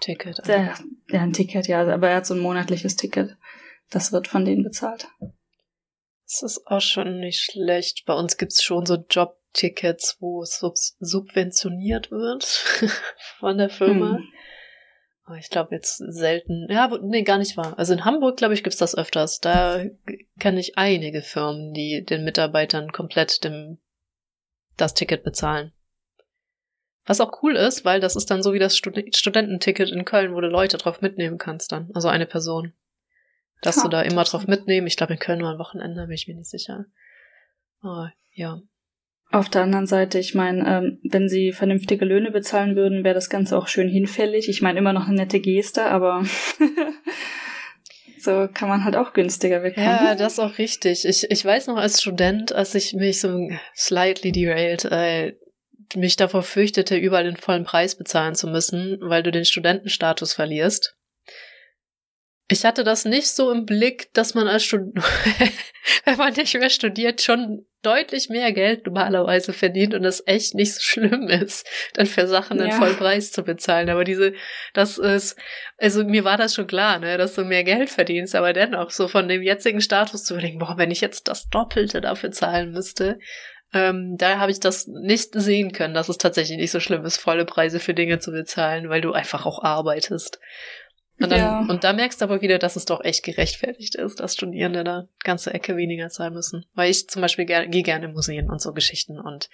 Ticket. 0.00 0.46
Der, 0.46 0.74
ja, 1.08 1.20
ein 1.20 1.32
Ticket, 1.32 1.66
ja, 1.66 1.86
aber 1.86 2.10
er 2.10 2.16
hat 2.16 2.26
so 2.26 2.34
ein 2.34 2.40
monatliches 2.40 2.96
Ticket. 2.96 3.36
Das 3.90 4.12
wird 4.12 4.28
von 4.28 4.44
denen 4.44 4.64
bezahlt. 4.64 5.08
Das 6.24 6.42
ist 6.42 6.66
auch 6.66 6.80
schon 6.80 7.20
nicht 7.20 7.40
schlecht. 7.40 8.04
Bei 8.06 8.14
uns 8.14 8.36
gibt's 8.36 8.62
schon 8.62 8.86
so 8.86 8.96
Jobtickets, 9.08 10.16
wo 10.20 10.42
es 10.42 10.58
sub 10.58 10.76
subventioniert 10.98 12.10
wird 12.10 12.44
von 13.38 13.58
der 13.58 13.70
Firma. 13.70 14.16
Hm. 14.16 14.28
Aber 15.24 15.36
ich 15.36 15.50
glaube 15.50 15.74
jetzt 15.74 15.98
selten. 15.98 16.66
Ja, 16.68 16.90
nee, 17.00 17.22
gar 17.22 17.38
nicht 17.38 17.56
wahr. 17.56 17.78
Also 17.78 17.92
in 17.92 18.04
Hamburg, 18.04 18.36
glaube 18.36 18.54
ich, 18.54 18.64
gibt's 18.64 18.78
das 18.78 18.96
öfters. 18.96 19.38
Da 19.38 19.84
kenne 20.38 20.60
ich 20.60 20.76
einige 20.76 21.22
Firmen, 21.22 21.72
die 21.72 22.04
den 22.04 22.24
Mitarbeitern 22.24 22.90
komplett 22.90 23.44
dem, 23.44 23.78
das 24.76 24.94
Ticket 24.94 25.22
bezahlen. 25.22 25.72
Was 27.04 27.20
auch 27.20 27.42
cool 27.42 27.56
ist, 27.56 27.84
weil 27.84 28.00
das 28.00 28.16
ist 28.16 28.30
dann 28.30 28.42
so 28.42 28.52
wie 28.52 28.58
das 28.58 28.76
Stud 28.76 29.16
Studententicket 29.16 29.90
in 29.90 30.04
Köln, 30.04 30.34
wo 30.34 30.40
du 30.40 30.48
Leute 30.48 30.76
drauf 30.76 31.00
mitnehmen 31.00 31.38
kannst 31.38 31.72
dann. 31.72 31.90
Also 31.94 32.08
eine 32.08 32.26
Person. 32.26 32.72
Dass 33.60 33.76
ha, 33.78 33.82
du 33.82 33.88
da 33.88 34.02
immer 34.02 34.24
drauf 34.24 34.46
mitnehmen. 34.46 34.86
Ich 34.86 34.96
glaube, 34.96 35.12
in 35.12 35.18
Köln 35.18 35.38
nur 35.38 35.50
ein 35.50 35.58
Wochenende, 35.58 36.02
bin 36.06 36.14
ich 36.14 36.26
mir 36.26 36.34
nicht 36.34 36.50
sicher. 36.50 36.86
Oh, 37.82 38.06
ja. 38.32 38.60
Auf 39.32 39.48
der 39.48 39.62
anderen 39.62 39.86
Seite, 39.86 40.18
ich 40.18 40.34
meine, 40.34 40.68
ähm, 40.68 40.98
wenn 41.02 41.28
sie 41.28 41.52
vernünftige 41.52 42.04
Löhne 42.04 42.30
bezahlen 42.30 42.76
würden, 42.76 43.02
wäre 43.02 43.14
das 43.14 43.30
Ganze 43.30 43.56
auch 43.56 43.66
schön 43.66 43.88
hinfällig. 43.88 44.48
Ich 44.50 44.60
meine, 44.60 44.78
immer 44.78 44.92
noch 44.92 45.08
eine 45.08 45.16
nette 45.16 45.40
Geste, 45.40 45.86
aber 45.86 46.24
so 48.20 48.46
kann 48.52 48.68
man 48.68 48.84
halt 48.84 48.94
auch 48.94 49.14
günstiger 49.14 49.62
wegkommen. 49.62 49.88
Ja, 49.88 50.14
das 50.14 50.34
ist 50.34 50.38
auch 50.38 50.58
richtig. 50.58 51.06
Ich, 51.06 51.30
ich 51.30 51.44
weiß 51.44 51.68
noch 51.68 51.76
als 51.76 52.02
Student, 52.02 52.52
als 52.52 52.74
ich 52.74 52.92
mich 52.92 53.20
so 53.20 53.48
slightly 53.74 54.32
derailed, 54.32 54.84
äh, 54.84 55.32
mich 55.96 56.16
davor 56.16 56.42
fürchtete, 56.42 56.96
überall 56.96 57.24
den 57.24 57.36
vollen 57.36 57.64
Preis 57.64 57.96
bezahlen 57.96 58.34
zu 58.34 58.48
müssen, 58.48 58.98
weil 59.00 59.22
du 59.22 59.32
den 59.32 59.46
Studentenstatus 59.46 60.34
verlierst. 60.34 60.94
Ich 62.52 62.64
hatte 62.64 62.84
das 62.84 63.04
nicht 63.04 63.28
so 63.28 63.50
im 63.50 63.64
Blick, 63.64 64.12
dass 64.12 64.34
man 64.34 64.46
als 64.46 64.64
Student, 64.64 65.02
wenn 66.04 66.18
man 66.18 66.34
nicht 66.34 66.54
mehr 66.54 66.70
studiert, 66.70 67.22
schon 67.22 67.66
deutlich 67.82 68.28
mehr 68.28 68.52
Geld 68.52 68.86
normalerweise 68.86 69.52
verdient 69.52 69.94
und 69.94 70.02
das 70.02 70.22
echt 70.26 70.54
nicht 70.54 70.74
so 70.74 70.80
schlimm 70.80 71.28
ist, 71.28 71.66
dann 71.94 72.06
für 72.06 72.26
Sachen 72.28 72.58
ja. 72.58 72.64
den 72.64 72.72
Vollpreis 72.72 73.32
zu 73.32 73.42
bezahlen. 73.42 73.88
Aber 73.88 74.04
diese, 74.04 74.34
das 74.74 74.98
ist, 74.98 75.36
also 75.78 76.04
mir 76.04 76.24
war 76.24 76.36
das 76.36 76.54
schon 76.54 76.66
klar, 76.66 76.98
ne, 76.98 77.18
dass 77.18 77.34
du 77.34 77.44
mehr 77.44 77.64
Geld 77.64 77.90
verdienst, 77.90 78.34
aber 78.34 78.52
dennoch 78.52 78.90
so 78.90 79.08
von 79.08 79.28
dem 79.28 79.42
jetzigen 79.42 79.80
Status 79.80 80.24
zu 80.24 80.34
überlegen, 80.34 80.58
boah, 80.58 80.74
wenn 80.76 80.90
ich 80.90 81.00
jetzt 81.00 81.28
das 81.28 81.48
Doppelte 81.48 82.00
dafür 82.00 82.30
zahlen 82.30 82.70
müsste, 82.70 83.18
ähm, 83.74 84.16
da 84.18 84.38
habe 84.38 84.52
ich 84.52 84.60
das 84.60 84.86
nicht 84.86 85.30
sehen 85.32 85.72
können, 85.72 85.94
dass 85.94 86.10
es 86.10 86.18
tatsächlich 86.18 86.58
nicht 86.58 86.70
so 86.70 86.80
schlimm 86.80 87.04
ist, 87.04 87.16
volle 87.16 87.46
Preise 87.46 87.80
für 87.80 87.94
Dinge 87.94 88.18
zu 88.18 88.30
bezahlen, 88.30 88.90
weil 88.90 89.00
du 89.00 89.12
einfach 89.12 89.46
auch 89.46 89.62
arbeitest. 89.62 90.38
Und, 91.20 91.30
dann, 91.30 91.38
ja. 91.38 91.60
und 91.68 91.84
da 91.84 91.92
merkst 91.92 92.20
du 92.20 92.24
aber 92.24 92.40
wieder, 92.40 92.58
dass 92.58 92.74
es 92.74 92.84
doch 92.84 93.04
echt 93.04 93.22
gerechtfertigt 93.22 93.94
ist, 93.94 94.18
dass 94.18 94.34
Studierende 94.34 94.82
da 94.82 95.08
ganze 95.22 95.54
Ecke 95.54 95.76
weniger 95.76 96.08
zahlen 96.08 96.34
müssen. 96.34 96.66
Weil 96.74 96.90
ich 96.90 97.08
zum 97.08 97.22
Beispiel 97.22 97.44
ger 97.44 97.66
gehe 97.66 97.82
gerne 97.82 98.06
in 98.06 98.12
Museen 98.12 98.50
und 98.50 98.60
so 98.60 98.72
Geschichten 98.72 99.20
und 99.20 99.48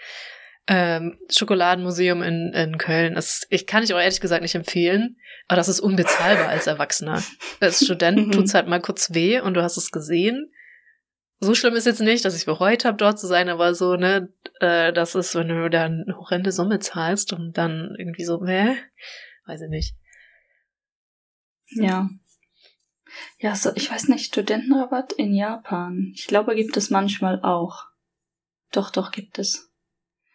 ähm, 0.67 1.19
Schokoladenmuseum 1.31 2.23
in, 2.23 2.53
in 2.55 2.79
Köln. 2.79 3.15
Das, 3.15 3.47
ich 3.51 3.67
kann 3.67 3.83
ich 3.83 3.93
auch 3.93 3.99
ehrlich 3.99 4.21
gesagt 4.21 4.43
nicht 4.43 4.55
empfehlen, 4.55 5.17
aber 5.47 5.57
das 5.57 5.69
ist 5.69 5.81
unbezahlbar 5.81 6.49
als 6.49 6.67
Erwachsener. 6.67 7.23
Als 7.61 7.81
Student 7.85 8.33
tut's 8.33 8.55
halt 8.55 8.69
mal 8.69 8.81
kurz 8.81 9.13
weh 9.13 9.41
und 9.41 9.55
du 9.55 9.63
hast 9.63 9.77
es 9.77 9.91
gesehen 9.91 10.51
so 11.41 11.55
schlimm 11.55 11.77
ist 11.77 11.87
jetzt 11.87 12.01
nicht, 12.01 12.25
dass 12.25 12.37
ich 12.37 12.47
bereut 12.47 12.85
habe, 12.85 12.97
dort 12.97 13.19
zu 13.19 13.27
sein, 13.27 13.49
aber 13.49 13.75
so, 13.75 13.97
ne, 13.97 14.29
äh, 14.61 14.93
das 14.93 15.15
ist, 15.15 15.35
wenn 15.35 15.49
du 15.49 15.71
da 15.71 15.85
eine 15.85 16.17
horrende 16.17 16.53
Summe 16.53 16.81
zahlst 16.81 17.33
und 17.33 17.57
dann 17.57 17.95
irgendwie 17.97 18.25
so, 18.25 18.45
hä? 18.45 18.77
Weiß 19.47 19.63
ich 19.63 19.71
nicht. 19.71 19.95
Ja. 21.71 22.09
Ja, 23.39 23.55
so, 23.55 23.71
ich 23.75 23.91
weiß 23.91 24.09
nicht, 24.09 24.27
Studentenrabatt 24.27 25.13
in 25.13 25.35
Japan. 25.35 26.13
Ich 26.15 26.27
glaube, 26.27 26.55
gibt 26.55 26.77
es 26.77 26.91
manchmal 26.91 27.43
auch. 27.43 27.85
Doch, 28.73 28.91
doch, 28.91 29.11
gibt 29.11 29.39
es. 29.39 29.71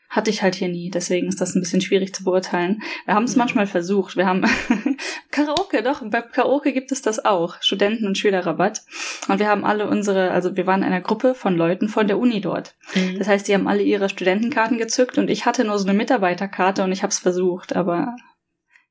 Hatte 0.09 0.29
ich 0.29 0.43
halt 0.43 0.53
hier 0.53 0.67
nie, 0.67 0.91
deswegen 0.91 1.27
ist 1.27 1.41
das 1.41 1.55
ein 1.55 1.59
bisschen 1.59 1.81
schwierig 1.81 2.13
zu 2.13 2.23
beurteilen. 2.23 2.83
Wir 3.05 3.15
haben 3.15 3.23
es 3.23 3.35
manchmal 3.35 3.65
versucht. 3.65 4.15
Wir 4.15 4.27
haben 4.27 4.45
Karaoke, 5.31 5.81
doch, 5.81 6.07
bei 6.07 6.21
Karaoke 6.21 6.71
gibt 6.71 6.91
es 6.91 7.01
das 7.01 7.25
auch. 7.25 7.59
Studenten- 7.61 8.05
und 8.05 8.15
Schülerrabatt. 8.15 8.83
Und 9.27 9.39
wir 9.39 9.47
haben 9.47 9.65
alle 9.65 9.87
unsere, 9.87 10.29
also 10.29 10.55
wir 10.55 10.67
waren 10.67 10.81
in 10.81 10.87
einer 10.87 11.01
Gruppe 11.01 11.33
von 11.33 11.55
Leuten 11.55 11.89
von 11.89 12.07
der 12.07 12.19
Uni 12.19 12.41
dort. 12.41 12.75
Mhm. 12.93 13.17
Das 13.17 13.27
heißt, 13.27 13.47
die 13.47 13.55
haben 13.55 13.67
alle 13.67 13.81
ihre 13.81 14.07
Studentenkarten 14.07 14.77
gezückt 14.77 15.17
und 15.17 15.31
ich 15.31 15.47
hatte 15.47 15.65
nur 15.65 15.79
so 15.79 15.87
eine 15.87 15.97
Mitarbeiterkarte 15.97 16.83
und 16.83 16.91
ich 16.91 17.01
habe 17.01 17.11
es 17.11 17.17
versucht, 17.17 17.75
aber 17.75 18.15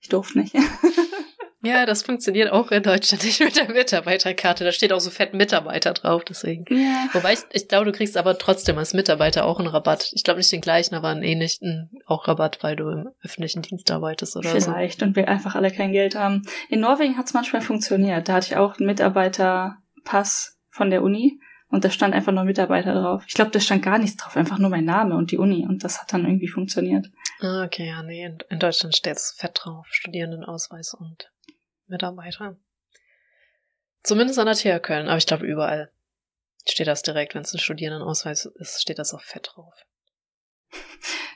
ich 0.00 0.08
durfte 0.08 0.40
nicht. 0.40 0.56
Ja, 1.64 1.86
das 1.86 2.02
funktioniert 2.02 2.50
auch 2.50 2.72
in 2.72 2.82
Deutschland 2.82 3.22
nicht 3.22 3.40
mit 3.40 3.56
der 3.56 3.70
Mitarbeiterkarte. 3.70 4.64
Da 4.64 4.72
steht 4.72 4.92
auch 4.92 5.00
so 5.00 5.10
fett 5.10 5.32
Mitarbeiter 5.32 5.92
drauf, 5.92 6.24
deswegen. 6.24 6.64
Ja. 6.68 7.08
Wobei 7.12 7.34
ich, 7.34 7.40
ich 7.52 7.68
glaube, 7.68 7.86
du 7.86 7.92
kriegst 7.92 8.16
aber 8.16 8.36
trotzdem 8.36 8.78
als 8.78 8.94
Mitarbeiter 8.94 9.44
auch 9.44 9.60
einen 9.60 9.68
Rabatt. 9.68 10.10
Ich 10.12 10.24
glaube 10.24 10.38
nicht 10.38 10.50
den 10.50 10.60
gleichen, 10.60 10.96
aber 10.96 11.08
einen 11.08 11.22
ähnlichen 11.22 11.90
auch 12.06 12.26
Rabatt, 12.26 12.62
weil 12.62 12.74
du 12.74 12.88
im 12.88 13.08
öffentlichen 13.22 13.62
Dienst 13.62 13.90
arbeitest 13.92 14.36
oder 14.36 14.48
Vielleicht, 14.48 14.64
so. 14.64 14.72
Vielleicht 14.72 15.02
und 15.04 15.14
wir 15.16 15.28
einfach 15.28 15.54
alle 15.54 15.70
kein 15.70 15.92
Geld 15.92 16.16
haben. 16.16 16.42
In 16.68 16.80
Norwegen 16.80 17.16
hat 17.16 17.26
es 17.26 17.34
manchmal 17.34 17.62
funktioniert. 17.62 18.28
Da 18.28 18.34
hatte 18.34 18.48
ich 18.48 18.56
auch 18.56 18.78
einen 18.78 18.86
Mitarbeiterpass 18.86 20.58
von 20.68 20.90
der 20.90 21.02
Uni 21.02 21.38
und 21.68 21.84
da 21.84 21.90
stand 21.90 22.12
einfach 22.12 22.32
nur 22.32 22.44
Mitarbeiter 22.44 22.92
drauf. 22.92 23.24
Ich 23.26 23.34
glaube, 23.34 23.52
da 23.52 23.60
stand 23.60 23.82
gar 23.82 23.98
nichts 23.98 24.16
drauf, 24.16 24.36
einfach 24.36 24.58
nur 24.58 24.68
mein 24.68 24.84
Name 24.84 25.16
und 25.16 25.30
die 25.30 25.38
Uni 25.38 25.64
und 25.66 25.84
das 25.84 26.00
hat 26.00 26.12
dann 26.12 26.24
irgendwie 26.24 26.48
funktioniert. 26.48 27.10
Ah, 27.40 27.64
okay, 27.64 27.86
ja, 27.86 28.02
nee, 28.02 28.24
in, 28.24 28.38
in 28.50 28.58
Deutschland 28.58 28.96
steht 28.96 29.16
es 29.16 29.34
fett 29.38 29.60
drauf, 29.62 29.86
Studierendenausweis 29.90 30.94
und 30.94 31.31
Mitarbeiter. 31.86 32.56
Zumindest 34.02 34.38
an 34.38 34.46
der 34.46 34.54
TH 34.54 34.82
Köln, 34.82 35.08
aber 35.08 35.18
ich 35.18 35.26
glaube 35.26 35.46
überall 35.46 35.92
steht 36.68 36.86
das 36.86 37.02
direkt, 37.02 37.34
wenn 37.34 37.42
es 37.42 37.52
ein 37.52 37.58
Studierendenausweis 37.58 38.46
ist, 38.46 38.80
steht 38.80 38.98
das 38.98 39.14
auch 39.14 39.20
fett 39.20 39.50
drauf. 39.54 39.74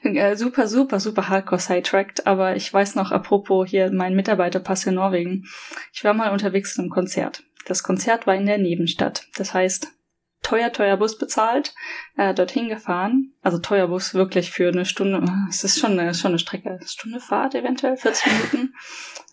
Super, 0.36 0.68
super, 0.68 1.00
super 1.00 1.28
hardcore 1.28 1.60
sidetracked, 1.60 2.28
aber 2.28 2.54
ich 2.54 2.72
weiß 2.72 2.94
noch, 2.94 3.10
apropos 3.10 3.68
hier 3.68 3.90
mein 3.90 4.14
Mitarbeiterpass 4.14 4.86
in 4.86 4.94
Norwegen. 4.94 5.46
Ich 5.92 6.04
war 6.04 6.14
mal 6.14 6.30
unterwegs 6.30 6.74
zu 6.74 6.82
einem 6.82 6.90
Konzert. 6.90 7.42
Das 7.64 7.82
Konzert 7.82 8.24
war 8.24 8.36
in 8.36 8.46
der 8.46 8.58
Nebenstadt. 8.58 9.26
Das 9.36 9.52
heißt, 9.52 9.88
teuer, 10.46 10.72
teuer 10.72 10.96
Bus 10.96 11.18
bezahlt, 11.18 11.74
äh, 12.16 12.32
dorthin 12.32 12.68
gefahren. 12.68 13.32
Also 13.42 13.58
teuer 13.58 13.88
Bus 13.88 14.14
wirklich 14.14 14.52
für 14.52 14.68
eine 14.68 14.84
Stunde. 14.84 15.24
Es 15.50 15.64
ist 15.64 15.80
schon 15.80 15.98
eine, 15.98 16.14
schon 16.14 16.30
eine 16.30 16.38
Strecke. 16.38 16.78
Stunde 16.86 17.18
Fahrt 17.18 17.54
eventuell, 17.54 17.96
40 17.96 18.26
Minuten. 18.32 18.74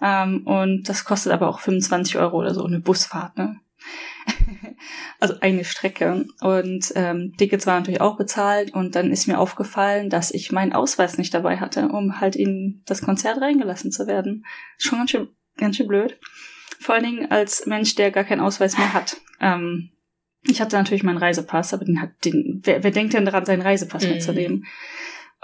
Ähm, 0.01 0.46
und 0.46 0.89
das 0.89 1.05
kostet 1.05 1.32
aber 1.32 1.48
auch 1.48 1.60
25 1.60 2.17
Euro 2.17 2.38
oder 2.38 2.53
so, 2.53 2.65
eine 2.65 2.82
Busfahrt, 2.82 3.38
ne? 3.38 3.62
also 5.22 5.36
eine 5.39 5.63
Strecke. 5.63 6.25
Und 6.41 6.91
ähm, 6.96 7.32
Tickets 7.38 7.67
waren 7.67 7.84
natürlich 7.84 8.01
auch 8.01 8.17
bezahlt 8.17 8.74
und 8.74 8.96
dann 8.96 9.12
ist 9.12 9.27
mir 9.27 9.39
aufgefallen, 9.39 10.10
dass 10.10 10.32
ich 10.32 10.51
meinen 10.51 10.74
Ausweis 10.74 11.17
nicht 11.17 11.34
dabei 11.34 11.58
hatte, 11.58 11.88
um 11.88 12.20
halt 12.20 12.36
in 12.36 12.82
das 12.86 13.01
Konzert 13.01 13.39
reingelassen 13.39 13.91
zu 13.91 14.05
werden. 14.08 14.46
Schon 14.77 14.98
ganz 14.98 15.12
schön, 15.12 15.29
ganz 15.55 15.77
schön 15.77 15.88
blöd. 15.88 16.20
Vor 16.79 16.96
allen 16.96 17.05
Dingen 17.05 17.32
als 17.32 17.65
Mensch, 17.65 17.96
der 17.96 18.12
gar 18.12 18.25
keinen 18.25 18.41
Ausweis 18.41 18.77
mehr 18.77 18.93
hat. 18.93 19.22
Ähm, 19.39 19.92
ich 20.47 20.62
hatte 20.62 20.75
natürlich 20.75 21.03
meinen 21.03 21.17
Reisepass, 21.17 21.73
aber 21.73 21.85
den 21.85 22.01
hat 22.01 22.12
den, 22.25 22.62
wer, 22.63 22.83
wer 22.83 22.91
denkt 22.91 23.13
denn 23.13 23.25
daran, 23.25 23.45
seinen 23.45 23.62
Reisepass 23.62 24.03
mhm. 24.03 24.09
mitzunehmen? 24.12 24.65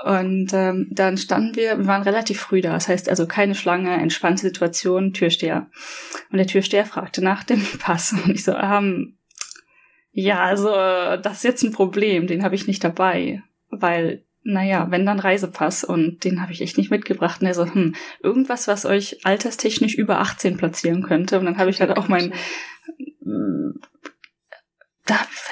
Und 0.04 0.54
ähm, 0.54 0.88
dann 0.92 1.18
standen 1.18 1.56
wir, 1.56 1.78
wir 1.78 1.88
waren 1.88 2.04
relativ 2.04 2.40
früh 2.40 2.62
da, 2.62 2.72
das 2.72 2.88
heißt 2.88 3.10
also 3.10 3.28
keine 3.28 3.54
Schlange, 3.54 3.92
entspannte 3.92 4.44
Situation, 4.44 5.14
Türsteher. 5.14 5.68
Und 6.32 6.38
der 6.38 6.48
Türsteher 6.48 6.86
fragte 6.86 7.22
nach 7.22 7.44
dem 7.44 7.66
Pass 7.80 8.14
und 8.14 8.30
ich 8.30 8.44
so, 8.44 8.54
ähm, 8.54 9.18
ja, 10.12 10.42
also 10.42 10.70
das 10.70 11.38
ist 11.38 11.44
jetzt 11.44 11.64
ein 11.64 11.72
Problem, 11.72 12.28
den 12.28 12.44
habe 12.44 12.56
ich 12.56 12.68
nicht 12.68 12.84
dabei, 12.84 13.44
weil 13.70 14.24
naja, 14.44 14.88
wenn 14.90 15.06
dann 15.06 15.20
Reisepass 15.20 15.84
und 15.84 16.24
den 16.24 16.42
habe 16.42 16.54
ich 16.54 16.62
echt 16.62 16.78
nicht 16.78 16.90
mitgebracht. 16.90 17.42
Und 17.42 17.48
er 17.48 17.54
so, 17.54 17.66
hm, 17.66 17.94
irgendwas, 18.24 18.68
was 18.68 18.86
euch 18.86 19.26
alterstechnisch 19.26 19.96
über 19.96 20.20
18 20.22 20.58
platzieren 20.58 21.04
könnte. 21.04 21.40
Und 21.40 21.46
dann 21.46 21.58
habe 21.58 21.70
ich 21.70 21.82
halt 21.82 21.96
auch 21.98 22.08
mein 22.08 22.34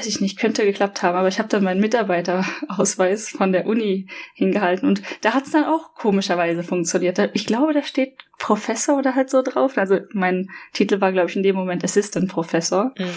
ich 0.10 0.22
nicht, 0.22 0.40
könnte 0.40 0.66
geklappt 0.66 1.04
haben, 1.04 1.18
aber 1.18 1.28
ich 1.28 1.40
habe 1.40 1.50
dann 1.50 1.64
meinen 1.64 1.80
Mitarbeiterausweis 1.80 3.30
von 3.30 3.52
der 3.52 3.66
Uni 3.66 4.08
hingehalten 4.34 4.88
und 4.88 5.02
da 5.22 5.34
hat 5.34 5.46
es 5.46 5.52
dann 5.52 5.66
auch 5.66 5.94
komischerweise 5.94 6.64
funktioniert. 6.64 7.20
Ich 7.34 7.46
glaube, 7.46 7.74
da 7.74 7.84
steht 7.84 8.18
Professor 8.40 8.98
oder 8.98 9.16
halt 9.16 9.30
so 9.30 9.42
drauf. 9.42 9.78
Also 9.78 10.00
mein 10.14 10.50
Titel 10.74 11.02
war, 11.02 11.12
glaube 11.12 11.30
ich, 11.30 11.36
in 11.36 11.44
dem 11.44 11.56
Moment 11.56 11.84
Assistant 11.84 12.30
Professor. 12.30 12.94
Mhm. 12.98 13.10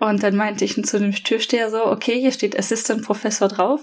Und 0.00 0.22
dann 0.22 0.36
meinte 0.36 0.64
ich 0.64 0.80
zu 0.84 0.98
dem 0.98 1.12
Türsteher 1.12 1.70
so, 1.70 1.84
okay, 1.84 2.20
hier 2.20 2.30
steht 2.30 2.56
Assistant 2.56 3.04
Professor 3.04 3.48
drauf. 3.48 3.80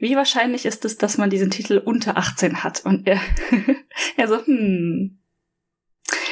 Wie 0.00 0.16
wahrscheinlich 0.16 0.66
ist 0.66 0.84
es, 0.84 0.98
dass 0.98 1.18
man 1.18 1.30
diesen 1.30 1.50
Titel 1.50 1.78
unter 1.78 2.16
18 2.16 2.64
hat? 2.64 2.84
Und 2.84 3.06
er, 3.06 3.20
er 4.16 4.28
so, 4.28 4.44
hm, 4.44 5.20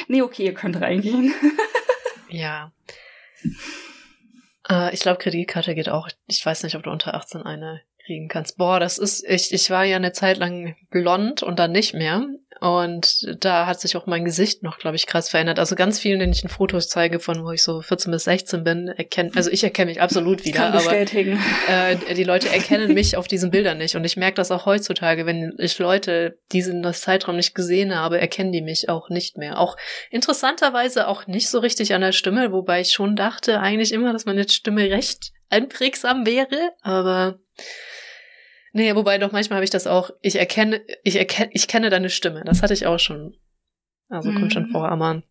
nee, 0.09 0.21
okay, 0.21 0.45
ihr 0.45 0.53
könnt 0.53 0.81
reingehen. 0.81 1.33
ja. 2.29 2.73
Äh, 4.69 4.93
ich 4.93 5.01
glaube, 5.01 5.19
Kreditkarte 5.19 5.75
geht 5.75 5.89
auch. 5.89 6.09
Ich 6.27 6.45
weiß 6.45 6.63
nicht, 6.63 6.75
ob 6.75 6.83
du 6.83 6.91
unter 6.91 7.13
18 7.13 7.43
eine 7.43 7.81
kriegen 8.05 8.27
kannst. 8.27 8.57
Boah, 8.57 8.79
das 8.79 8.97
ist, 8.97 9.23
ich, 9.27 9.53
ich 9.53 9.69
war 9.69 9.83
ja 9.83 9.95
eine 9.95 10.11
Zeit 10.11 10.37
lang 10.37 10.75
blond 10.89 11.43
und 11.43 11.59
dann 11.59 11.71
nicht 11.71 11.93
mehr. 11.93 12.25
Und 12.61 13.25
da 13.39 13.65
hat 13.65 13.81
sich 13.81 13.97
auch 13.97 14.05
mein 14.05 14.23
Gesicht 14.23 14.61
noch, 14.61 14.77
glaube 14.77 14.95
ich, 14.95 15.07
krass 15.07 15.29
verändert. 15.29 15.57
Also 15.57 15.75
ganz 15.75 15.97
vielen, 15.97 16.19
denen 16.19 16.31
ich 16.31 16.43
in 16.43 16.49
Fotos 16.49 16.89
zeige, 16.89 17.19
von 17.19 17.43
wo 17.43 17.49
ich 17.51 17.63
so 17.63 17.81
14 17.81 18.11
bis 18.11 18.25
16 18.25 18.63
bin, 18.63 18.87
erkennen, 18.87 19.31
also 19.35 19.49
ich 19.49 19.63
erkenne 19.63 19.89
mich 19.89 19.99
absolut 19.99 20.45
wieder, 20.45 20.69
Kann 20.69 20.73
aber 20.73 20.93
äh, 20.93 22.13
die 22.13 22.23
Leute 22.23 22.49
erkennen 22.49 22.93
mich 22.93 23.17
auf 23.17 23.27
diesen 23.27 23.49
Bildern 23.49 23.79
nicht. 23.79 23.95
Und 23.95 24.05
ich 24.05 24.15
merke 24.15 24.35
das 24.35 24.51
auch 24.51 24.67
heutzutage, 24.67 25.25
wenn 25.25 25.55
ich 25.57 25.79
Leute 25.79 26.37
diesen 26.51 26.83
Zeitraum 26.93 27.35
nicht 27.35 27.55
gesehen 27.55 27.95
habe, 27.95 28.21
erkennen 28.21 28.51
die 28.51 28.61
mich 28.61 28.89
auch 28.89 29.09
nicht 29.09 29.37
mehr. 29.37 29.57
Auch 29.57 29.75
interessanterweise 30.11 31.07
auch 31.07 31.25
nicht 31.25 31.49
so 31.49 31.57
richtig 31.57 31.95
an 31.95 32.01
der 32.01 32.11
Stimme, 32.11 32.51
wobei 32.51 32.81
ich 32.81 32.93
schon 32.93 33.15
dachte 33.15 33.59
eigentlich 33.59 33.91
immer, 33.91 34.13
dass 34.13 34.25
meine 34.25 34.47
Stimme 34.47 34.83
recht 34.91 35.31
einprägsam 35.51 36.25
wäre, 36.25 36.73
aber 36.81 37.39
Nee, 38.73 38.95
wobei 38.95 39.17
doch 39.17 39.31
manchmal 39.31 39.57
habe 39.57 39.65
ich 39.65 39.69
das 39.69 39.85
auch, 39.85 40.11
ich 40.21 40.37
erkenne, 40.37 40.81
ich 41.03 41.17
erkenne, 41.17 41.49
ich 41.53 41.67
kenne 41.67 41.89
deine 41.89 42.09
Stimme. 42.09 42.43
Das 42.45 42.61
hatte 42.61 42.73
ich 42.73 42.85
auch 42.85 42.99
schon. 42.99 43.35
Also 44.07 44.31
mhm. 44.31 44.35
kommt 44.39 44.53
schon 44.53 44.67
mhm. 44.67 44.71
vor, 44.71 44.89
aber 44.89 45.23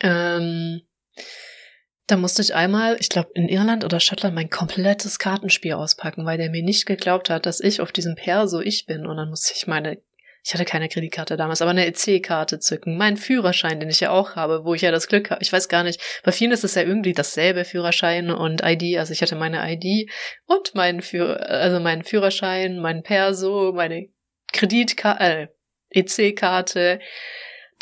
ähm, 0.00 0.82
da 2.06 2.16
musste 2.16 2.42
ich 2.42 2.54
einmal, 2.54 2.96
ich 2.98 3.08
glaube 3.08 3.30
in 3.34 3.48
Irland 3.48 3.84
oder 3.84 4.00
Schottland, 4.00 4.34
mein 4.34 4.50
komplettes 4.50 5.18
Kartenspiel 5.18 5.74
auspacken, 5.74 6.26
weil 6.26 6.38
der 6.38 6.50
mir 6.50 6.62
nicht 6.62 6.86
geglaubt 6.86 7.30
hat, 7.30 7.46
dass 7.46 7.60
ich 7.60 7.80
auf 7.80 7.92
diesem 7.92 8.16
Perso 8.16 8.60
ich 8.60 8.86
bin. 8.86 9.06
Und 9.06 9.16
dann 9.16 9.30
musste 9.30 9.54
ich 9.56 9.66
meine 9.68 10.02
ich 10.44 10.54
hatte 10.54 10.64
keine 10.64 10.88
Kreditkarte 10.88 11.36
damals, 11.36 11.60
aber 11.60 11.70
eine 11.72 11.86
EC-Karte 11.86 12.58
zücken. 12.58 12.96
Mein 12.96 13.16
Führerschein, 13.16 13.80
den 13.80 13.90
ich 13.90 14.00
ja 14.00 14.10
auch 14.10 14.36
habe, 14.36 14.64
wo 14.64 14.74
ich 14.74 14.82
ja 14.82 14.90
das 14.90 15.06
Glück 15.06 15.30
habe. 15.30 15.42
Ich 15.42 15.52
weiß 15.52 15.68
gar 15.68 15.82
nicht, 15.82 16.00
bei 16.24 16.32
vielen 16.32 16.52
ist 16.52 16.64
es 16.64 16.74
ja 16.74 16.82
irgendwie 16.82 17.12
dasselbe 17.12 17.64
Führerschein 17.64 18.30
und 18.30 18.62
ID. 18.64 18.98
Also 18.98 19.12
ich 19.12 19.20
hatte 19.22 19.36
meine 19.36 19.60
ID 19.70 20.10
und 20.46 20.74
meinen 20.74 21.02
Führ 21.02 21.48
also 21.48 21.80
meinen 21.80 22.02
Führerschein, 22.02 22.78
mein 22.80 23.02
Perso, 23.02 23.72
meine 23.74 24.08
Kreditkarte, 24.52 25.22
äh, 25.22 25.48
EC-Karte, 25.90 27.00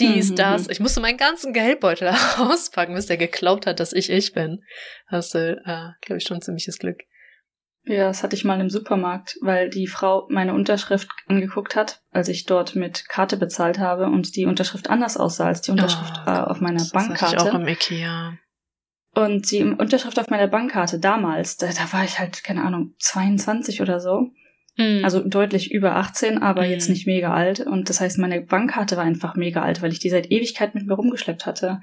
dies, 0.01 0.31
mhm. 0.31 0.37
das. 0.37 0.69
Ich 0.69 0.81
musste 0.81 1.01
meinen 1.01 1.17
ganzen 1.17 1.53
Geldbeutel 1.53 2.09
auspacken, 2.39 2.95
bis 2.95 3.07
der 3.07 3.17
geglaubt 3.17 3.67
hat, 3.67 3.81
dass 3.81 3.93
ich 3.93 4.11
ich 4.11 4.33
bin. 4.33 4.63
Hast 5.07 5.35
du, 5.35 5.61
äh, 5.65 5.91
glaube 6.01 6.19
ich, 6.19 6.25
schon 6.25 6.41
ziemliches 6.41 6.79
Glück. 6.79 7.03
Ja, 7.89 8.09
das 8.09 8.23
hatte 8.23 8.37
ich 8.37 8.45
mal 8.45 8.61
im 8.61 8.69
Supermarkt, 8.69 9.39
weil 9.41 9.71
die 9.71 9.87
Frau 9.87 10.27
meine 10.29 10.53
Unterschrift 10.53 11.09
angeguckt 11.27 11.75
hat, 11.75 12.03
als 12.11 12.29
ich 12.29 12.45
dort 12.45 12.77
mit 12.77 13.09
Karte 13.09 13.39
bezahlt 13.39 13.79
habe 13.79 14.07
und 14.07 14.37
die 14.37 14.45
Unterschrift 14.45 14.91
anders 14.91 15.17
aussah 15.17 15.47
als 15.47 15.63
die 15.63 15.71
Unterschrift 15.71 16.13
oh, 16.27 16.31
auf 16.31 16.61
meiner 16.61 16.81
das 16.81 16.91
Bankkarte. 16.91 17.37
Das 17.37 17.45
ich 17.47 17.51
auch 17.51 17.55
im 17.55 17.67
Ikea. 17.67 18.39
Und 19.15 19.51
die 19.51 19.65
Unterschrift 19.65 20.19
auf 20.19 20.29
meiner 20.29 20.49
Bankkarte 20.49 20.99
damals, 20.99 21.57
da, 21.57 21.69
da 21.69 21.93
war 21.93 22.05
ich 22.05 22.19
halt, 22.19 22.45
keine 22.45 22.63
Ahnung, 22.63 22.95
22 22.99 23.81
oder 23.81 24.01
so. 24.01 24.33
Mhm. 24.77 25.03
Also 25.03 25.27
deutlich 25.27 25.73
über 25.73 25.97
18, 25.97 26.43
aber 26.43 26.65
mhm. 26.65 26.71
jetzt 26.71 26.91
nicht 26.91 27.07
mega 27.07 27.33
alt. 27.33 27.61
Und 27.61 27.89
das 27.89 28.03
heißt, 28.03 28.19
meine 28.19 28.43
Bankkarte 28.43 28.99
war 28.99 29.05
einfach 29.05 29.35
mega 29.35 29.63
alt, 29.63 29.81
weil 29.81 29.93
ich 29.93 29.99
die 29.99 30.11
seit 30.11 30.31
Ewigkeit 30.31 30.75
mit 30.75 30.87
mir 30.87 30.95
rumgeschleppt 30.95 31.47
hatte. 31.47 31.81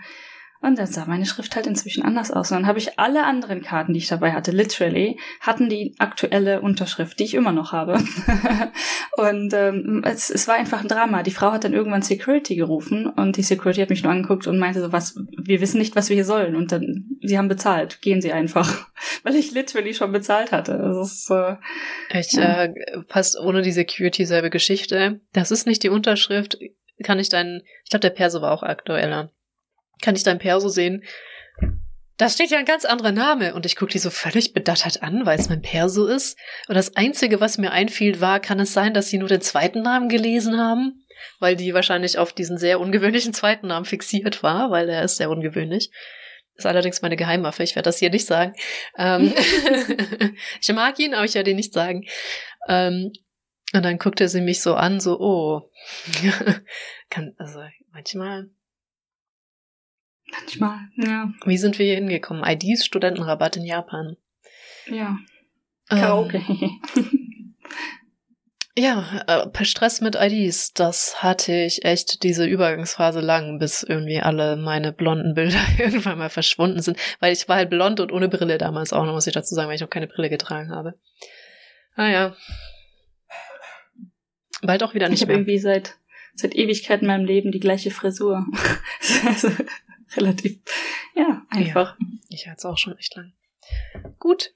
Und 0.65 0.79
dann 0.79 0.87
sah 0.87 1.05
meine 1.05 1.27
Schrift 1.27 1.55
halt 1.55 1.67
inzwischen 1.67 2.03
anders 2.03 2.31
aus. 2.31 2.49
Und 2.49 2.57
dann 2.57 2.65
habe 2.65 2.79
ich 2.79 2.97
alle 2.97 3.23
anderen 3.23 3.61
Karten, 3.61 3.93
die 3.93 3.99
ich 3.99 4.07
dabei 4.07 4.31
hatte, 4.31 4.49
literally, 4.49 5.19
hatten 5.39 5.69
die 5.69 5.93
aktuelle 5.99 6.59
Unterschrift, 6.59 7.19
die 7.19 7.25
ich 7.25 7.35
immer 7.35 7.51
noch 7.51 7.71
habe. 7.71 7.99
und 9.17 9.53
ähm, 9.53 10.01
es, 10.03 10.31
es 10.31 10.47
war 10.47 10.55
einfach 10.55 10.81
ein 10.81 10.87
Drama. 10.87 11.21
Die 11.21 11.29
Frau 11.29 11.51
hat 11.51 11.65
dann 11.65 11.73
irgendwann 11.73 12.01
Security 12.01 12.55
gerufen 12.55 13.05
und 13.05 13.37
die 13.37 13.43
Security 13.43 13.81
hat 13.81 13.91
mich 13.91 14.01
nur 14.01 14.11
angeguckt 14.11 14.47
und 14.47 14.57
meinte 14.57 14.81
so, 14.81 14.91
was, 14.91 15.15
wir 15.37 15.61
wissen 15.61 15.77
nicht, 15.77 15.95
was 15.95 16.09
wir 16.09 16.15
hier 16.15 16.25
sollen. 16.25 16.55
Und 16.55 16.71
dann, 16.71 17.11
sie 17.21 17.37
haben 17.37 17.47
bezahlt, 17.47 18.01
gehen 18.01 18.19
sie 18.19 18.31
einfach. 18.31 18.87
Weil 19.23 19.35
ich 19.35 19.51
literally 19.51 19.93
schon 19.93 20.11
bezahlt 20.11 20.51
hatte. 20.51 20.79
Das 20.79 21.11
ist, 21.11 21.29
äh, 21.29 21.57
ich, 22.09 22.31
ja. 22.31 22.63
äh, 22.63 22.73
fast 23.07 23.39
ohne 23.39 23.61
die 23.61 23.71
Security 23.71 24.25
selbe 24.25 24.49
Geschichte. 24.49 25.19
Das 25.31 25.51
ist 25.51 25.67
nicht 25.67 25.83
die 25.83 25.89
Unterschrift. 25.89 26.57
Kann 27.03 27.19
ich 27.19 27.29
deinen, 27.29 27.61
ich 27.83 27.91
glaube, 27.91 28.01
der 28.01 28.09
Perso 28.09 28.41
war 28.41 28.51
auch 28.51 28.63
aktueller 28.63 29.29
kann 30.01 30.15
ich 30.15 30.23
dein 30.23 30.39
Perso 30.39 30.69
sehen. 30.69 31.03
Da 32.17 32.29
steht 32.29 32.49
ja 32.49 32.57
ein 32.57 32.65
ganz 32.65 32.85
anderer 32.85 33.11
Name 33.11 33.53
und 33.55 33.65
ich 33.65 33.75
gucke 33.75 33.91
die 33.91 33.99
so 33.99 34.09
völlig 34.09 34.53
bedattert 34.53 35.03
an, 35.03 35.25
weil 35.25 35.37
es 35.37 35.49
mein 35.49 35.61
Perso 35.61 36.05
ist. 36.05 36.37
Und 36.69 36.75
das 36.75 36.95
Einzige, 36.95 37.41
was 37.41 37.57
mir 37.57 37.71
einfiel, 37.71 38.21
war, 38.21 38.39
kann 38.39 38.59
es 38.61 38.73
sein, 38.73 38.93
dass 38.93 39.09
sie 39.09 39.17
nur 39.17 39.27
den 39.27 39.41
zweiten 39.41 39.81
Namen 39.81 40.07
gelesen 40.07 40.57
haben? 40.57 41.05
Weil 41.39 41.57
die 41.57 41.73
wahrscheinlich 41.73 42.17
auf 42.17 42.31
diesen 42.31 42.57
sehr 42.57 42.79
ungewöhnlichen 42.79 43.33
zweiten 43.33 43.67
Namen 43.67 43.85
fixiert 43.85 44.43
war, 44.43 44.71
weil 44.71 44.87
er 44.87 45.03
ist 45.03 45.17
sehr 45.17 45.29
ungewöhnlich. 45.29 45.91
Ist 46.55 46.65
allerdings 46.65 47.01
meine 47.01 47.17
Geheimwaffe, 47.17 47.63
ich 47.63 47.75
werde 47.75 47.89
das 47.89 47.99
hier 47.99 48.09
nicht 48.09 48.25
sagen. 48.25 48.53
Ähm 48.97 49.33
ich 50.61 50.71
mag 50.73 50.97
ihn, 50.99 51.13
aber 51.13 51.25
ich 51.25 51.33
werde 51.33 51.51
ihn 51.51 51.57
nicht 51.57 51.73
sagen. 51.73 52.05
Ähm 52.69 53.11
und 53.73 53.83
dann 53.83 53.97
guckte 53.97 54.29
sie 54.29 54.39
mich 54.39 54.61
so 54.61 54.75
an, 54.75 55.01
so, 55.01 55.19
oh. 55.19 55.69
kann, 57.09 57.35
also 57.37 57.59
manchmal 57.91 58.49
Manchmal, 60.31 60.79
ja. 60.95 61.31
Wie 61.45 61.57
sind 61.57 61.79
wir 61.79 61.85
hier 61.85 61.95
hingekommen? 61.95 62.43
IDs, 62.45 62.85
Studentenrabatt 62.85 63.57
in 63.57 63.65
Japan. 63.65 64.17
Ja. 64.87 65.17
Karaoke. 65.89 66.41
Ähm, 66.47 67.55
ja, 68.77 69.23
äh, 69.27 69.47
per 69.47 69.65
Stress 69.65 70.01
mit 70.01 70.15
IDs, 70.15 70.73
das 70.73 71.21
hatte 71.21 71.53
ich 71.53 71.85
echt 71.85 72.23
diese 72.23 72.45
Übergangsphase 72.45 73.21
lang, 73.21 73.59
bis 73.59 73.83
irgendwie 73.83 74.19
alle 74.19 74.55
meine 74.57 74.91
blonden 74.91 75.35
Bilder 75.35 75.61
irgendwann 75.77 76.17
mal 76.17 76.29
verschwunden 76.29 76.81
sind. 76.81 76.97
Weil 77.19 77.33
ich 77.33 77.47
war 77.47 77.57
halt 77.57 77.69
blond 77.69 77.99
und 77.99 78.11
ohne 78.11 78.29
Brille 78.29 78.57
damals 78.57 78.93
auch 78.93 79.05
noch, 79.05 79.13
muss 79.13 79.27
ich 79.27 79.33
dazu 79.33 79.53
sagen, 79.53 79.67
weil 79.67 79.75
ich 79.75 79.81
noch 79.81 79.89
keine 79.89 80.07
Brille 80.07 80.29
getragen 80.29 80.71
habe. 80.71 80.95
Naja. 81.95 82.35
Ah, 82.35 83.35
Bald 84.61 84.83
auch 84.83 84.93
wieder 84.93 85.09
nicht 85.09 85.21
ich 85.21 85.27
mehr. 85.27 85.35
Ich 85.35 85.41
habe 85.41 85.51
irgendwie 85.51 85.59
seit, 85.59 85.95
seit 86.33 86.55
Ewigkeit 86.55 87.01
in 87.01 87.07
meinem 87.07 87.25
Leben 87.25 87.51
die 87.51 87.59
gleiche 87.59 87.91
Frisur. 87.91 88.45
relativ, 90.21 90.59
ja, 91.15 91.45
einfach. 91.49 91.95
Ja, 91.99 92.07
ich 92.29 92.47
hatte 92.47 92.57
es 92.57 92.65
auch 92.65 92.77
schon 92.77 92.97
echt 92.97 93.15
lang. 93.15 93.33
Gut. 94.19 94.53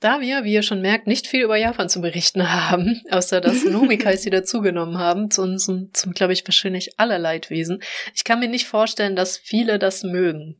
Da 0.00 0.22
wir, 0.22 0.44
wie 0.44 0.54
ihr 0.54 0.62
schon 0.62 0.80
merkt, 0.80 1.06
nicht 1.06 1.26
viel 1.26 1.42
über 1.42 1.56
Japan 1.56 1.90
zu 1.90 2.00
berichten 2.00 2.50
haben, 2.50 3.02
außer 3.10 3.40
dass 3.40 3.64
Nomikais 3.64 4.22
sie 4.22 4.30
dazugenommen 4.30 4.98
haben, 4.98 5.30
zu 5.30 5.42
uns, 5.42 5.66
zum, 5.66 5.92
zum 5.92 6.12
glaube 6.12 6.32
ich, 6.32 6.46
wahrscheinlich 6.46 6.98
aller 6.98 7.18
Leidwesen. 7.18 7.82
Ich 8.14 8.24
kann 8.24 8.40
mir 8.40 8.48
nicht 8.48 8.66
vorstellen, 8.66 9.14
dass 9.14 9.36
viele 9.36 9.78
das 9.78 10.02
mögen. 10.02 10.58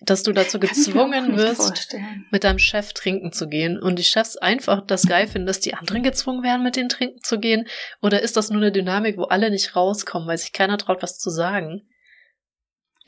Dass 0.00 0.22
du 0.22 0.32
dazu 0.32 0.60
gezwungen 0.60 1.36
wirst, 1.36 1.56
vorstellen. 1.56 2.24
mit 2.30 2.44
deinem 2.44 2.60
Chef 2.60 2.92
trinken 2.92 3.32
zu 3.32 3.48
gehen 3.48 3.76
und 3.76 3.98
die 3.98 4.04
Chefs 4.04 4.36
einfach 4.36 4.86
das 4.86 5.08
geil 5.08 5.26
finden, 5.26 5.48
dass 5.48 5.58
die 5.58 5.74
anderen 5.74 6.04
gezwungen 6.04 6.44
werden, 6.44 6.62
mit 6.62 6.76
denen 6.76 6.88
trinken 6.88 7.20
zu 7.24 7.40
gehen? 7.40 7.66
Oder 8.00 8.22
ist 8.22 8.36
das 8.36 8.50
nur 8.50 8.62
eine 8.62 8.70
Dynamik, 8.70 9.16
wo 9.16 9.24
alle 9.24 9.50
nicht 9.50 9.74
rauskommen, 9.74 10.28
weil 10.28 10.38
sich 10.38 10.52
keiner 10.52 10.78
traut, 10.78 11.02
was 11.02 11.18
zu 11.18 11.30
sagen? 11.30 11.82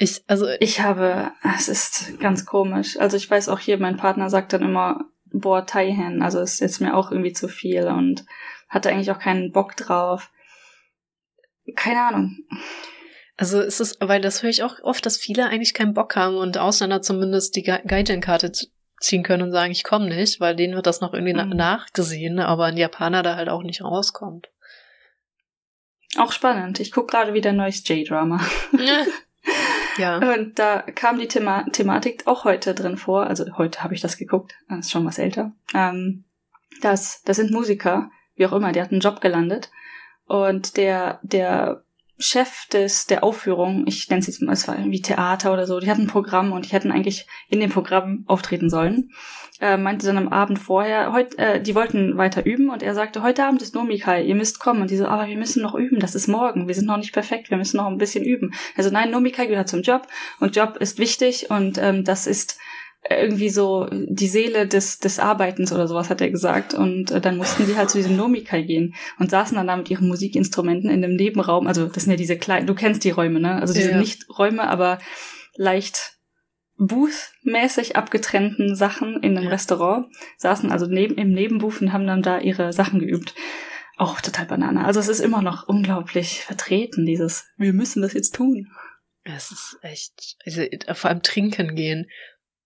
Ich, 0.02 0.22
also. 0.28 0.46
Ich 0.60 0.80
habe, 0.80 1.30
es 1.56 1.68
ist 1.68 2.18
ganz 2.20 2.46
komisch. 2.46 2.98
Also 2.98 3.18
ich 3.18 3.30
weiß 3.30 3.50
auch 3.50 3.58
hier, 3.58 3.76
mein 3.76 3.98
Partner 3.98 4.30
sagt 4.30 4.54
dann 4.54 4.62
immer, 4.62 5.04
boah, 5.26 5.66
Taihen, 5.66 6.22
also 6.22 6.40
ist 6.40 6.60
jetzt 6.60 6.80
mir 6.80 6.96
auch 6.96 7.10
irgendwie 7.10 7.34
zu 7.34 7.48
viel 7.48 7.86
und 7.86 8.24
hatte 8.70 8.88
eigentlich 8.88 9.10
auch 9.10 9.18
keinen 9.18 9.52
Bock 9.52 9.76
drauf. 9.76 10.30
Keine 11.76 12.00
Ahnung. 12.00 12.38
Also 13.36 13.60
ist 13.60 13.80
es, 13.80 13.98
weil 14.00 14.22
das 14.22 14.42
höre 14.42 14.48
ich 14.48 14.62
auch 14.62 14.80
oft, 14.82 15.04
dass 15.04 15.18
viele 15.18 15.46
eigentlich 15.46 15.74
keinen 15.74 15.92
Bock 15.92 16.16
haben 16.16 16.36
und 16.36 16.56
Ausländer 16.56 17.02
zumindest 17.02 17.54
die 17.56 17.62
Gaijin-Karte 17.62 18.52
ziehen 19.00 19.22
können 19.22 19.42
und 19.42 19.52
sagen, 19.52 19.70
ich 19.70 19.84
komme 19.84 20.08
nicht, 20.08 20.40
weil 20.40 20.56
denen 20.56 20.76
wird 20.76 20.86
das 20.86 21.02
noch 21.02 21.12
irgendwie 21.12 21.34
mhm. 21.34 21.50
nachgesehen, 21.50 22.38
aber 22.38 22.64
ein 22.64 22.78
Japaner 22.78 23.22
da 23.22 23.36
halt 23.36 23.50
auch 23.50 23.62
nicht 23.62 23.84
rauskommt. 23.84 24.48
Auch 26.16 26.32
spannend. 26.32 26.80
Ich 26.80 26.90
gucke 26.90 27.08
gerade 27.08 27.34
wieder 27.34 27.50
ein 27.50 27.56
neues 27.56 27.86
J-Drama. 27.86 28.40
Ja. 28.78 29.04
Und 30.36 30.58
da 30.58 30.82
kam 30.82 31.18
die 31.18 31.28
Thema 31.28 31.64
Thematik 31.70 32.26
auch 32.26 32.44
heute 32.44 32.74
drin 32.74 32.96
vor. 32.96 33.26
Also 33.26 33.44
heute 33.56 33.82
habe 33.82 33.94
ich 33.94 34.00
das 34.00 34.16
geguckt, 34.16 34.54
das 34.68 34.86
ist 34.86 34.90
schon 34.90 35.06
was 35.06 35.18
älter. 35.18 35.52
Ähm, 35.74 36.24
das, 36.80 37.22
das 37.22 37.36
sind 37.36 37.50
Musiker, 37.50 38.10
wie 38.34 38.46
auch 38.46 38.52
immer, 38.52 38.72
die 38.72 38.80
hatten 38.80 38.94
einen 38.94 39.00
Job 39.00 39.20
gelandet. 39.20 39.70
Und 40.26 40.76
der, 40.76 41.18
der 41.22 41.82
Chef 42.20 42.66
des, 42.72 43.06
der 43.06 43.24
Aufführung, 43.24 43.84
ich 43.86 44.08
nenne 44.08 44.20
es 44.20 44.26
jetzt 44.26 44.42
mal, 44.42 44.52
es 44.52 44.68
war 44.68 44.78
irgendwie 44.78 45.02
Theater 45.02 45.52
oder 45.52 45.66
so, 45.66 45.80
die 45.80 45.90
hatten 45.90 46.02
ein 46.02 46.06
Programm 46.06 46.52
und 46.52 46.66
die 46.66 46.70
hätten 46.70 46.92
eigentlich 46.92 47.26
in 47.48 47.60
dem 47.60 47.70
Programm 47.70 48.24
auftreten 48.26 48.70
sollen. 48.70 49.10
Äh, 49.60 49.76
meinte 49.76 50.06
dann 50.06 50.16
am 50.16 50.28
Abend 50.28 50.58
vorher, 50.58 51.12
heut, 51.12 51.38
äh, 51.38 51.60
die 51.60 51.74
wollten 51.74 52.16
weiter 52.16 52.46
üben 52.46 52.70
und 52.70 52.82
er 52.82 52.94
sagte, 52.94 53.22
heute 53.22 53.44
Abend 53.44 53.60
ist 53.60 53.74
Nomikai, 53.74 54.22
ihr 54.22 54.34
müsst 54.34 54.58
kommen. 54.58 54.80
Und 54.80 54.90
die 54.90 54.96
so, 54.96 55.06
aber 55.06 55.26
wir 55.26 55.36
müssen 55.36 55.62
noch 55.62 55.74
üben, 55.74 55.98
das 55.98 56.14
ist 56.14 56.28
morgen, 56.28 56.66
wir 56.66 56.74
sind 56.74 56.86
noch 56.86 56.96
nicht 56.96 57.12
perfekt, 57.12 57.50
wir 57.50 57.58
müssen 57.58 57.76
noch 57.76 57.86
ein 57.86 57.98
bisschen 57.98 58.24
üben. 58.24 58.54
Also 58.76 58.90
nein, 58.90 59.10
Nomikai 59.10 59.46
gehört 59.46 59.68
zum 59.68 59.82
Job 59.82 60.06
und 60.40 60.56
Job 60.56 60.76
ist 60.78 60.98
wichtig 60.98 61.50
und 61.50 61.76
ähm, 61.76 62.04
das 62.04 62.26
ist 62.26 62.58
irgendwie 63.08 63.48
so 63.48 63.88
die 63.90 64.28
Seele 64.28 64.66
des, 64.66 64.98
des 64.98 65.18
Arbeitens 65.18 65.72
oder 65.72 65.88
sowas, 65.88 66.10
hat 66.10 66.20
er 66.20 66.30
gesagt. 66.30 66.74
Und 66.74 67.10
äh, 67.10 67.20
dann 67.20 67.38
mussten 67.38 67.66
die 67.66 67.76
halt 67.76 67.90
zu 67.90 67.98
diesem 67.98 68.16
Nomikai 68.16 68.62
gehen 68.62 68.94
und 69.18 69.30
saßen 69.30 69.56
dann 69.56 69.66
da 69.66 69.76
mit 69.76 69.90
ihren 69.90 70.08
Musikinstrumenten 70.08 70.90
in 70.90 71.00
dem 71.00 71.16
Nebenraum. 71.16 71.66
Also 71.66 71.86
das 71.86 72.04
sind 72.04 72.10
ja 72.10 72.16
diese 72.16 72.36
kleinen, 72.36 72.66
du 72.66 72.74
kennst 72.74 73.04
die 73.04 73.10
Räume, 73.10 73.40
ne? 73.40 73.54
Also 73.54 73.72
diese 73.72 73.92
ja. 73.92 73.98
nicht 73.98 74.26
Räume, 74.38 74.68
aber 74.68 74.98
leicht 75.56 76.18
Booth-mäßig 76.76 77.96
abgetrennten 77.96 78.74
Sachen 78.74 79.22
in 79.22 79.36
einem 79.36 79.44
Ja. 79.44 79.50
Restaurant, 79.50 80.06
saßen 80.38 80.72
also 80.72 80.86
neben, 80.86 81.16
im 81.16 81.32
Nebenbooth 81.32 81.82
und 81.82 81.92
haben 81.92 82.06
dann 82.06 82.22
da 82.22 82.38
ihre 82.38 82.72
Sachen 82.72 83.00
geübt. 83.00 83.34
Auch 83.96 84.20
total 84.22 84.46
Banane. 84.46 84.84
Also 84.84 84.98
es 84.98 85.08
ist 85.08 85.20
immer 85.20 85.42
noch 85.42 85.68
unglaublich 85.68 86.42
vertreten, 86.42 87.04
dieses, 87.04 87.44
wir 87.58 87.74
müssen 87.74 88.00
das 88.00 88.14
jetzt 88.14 88.34
tun. 88.34 88.66
Es 89.24 89.50
ist 89.50 89.78
echt, 89.82 90.36
also 90.46 90.62
vor 90.94 91.10
allem 91.10 91.22
trinken 91.22 91.74
gehen. 91.74 92.06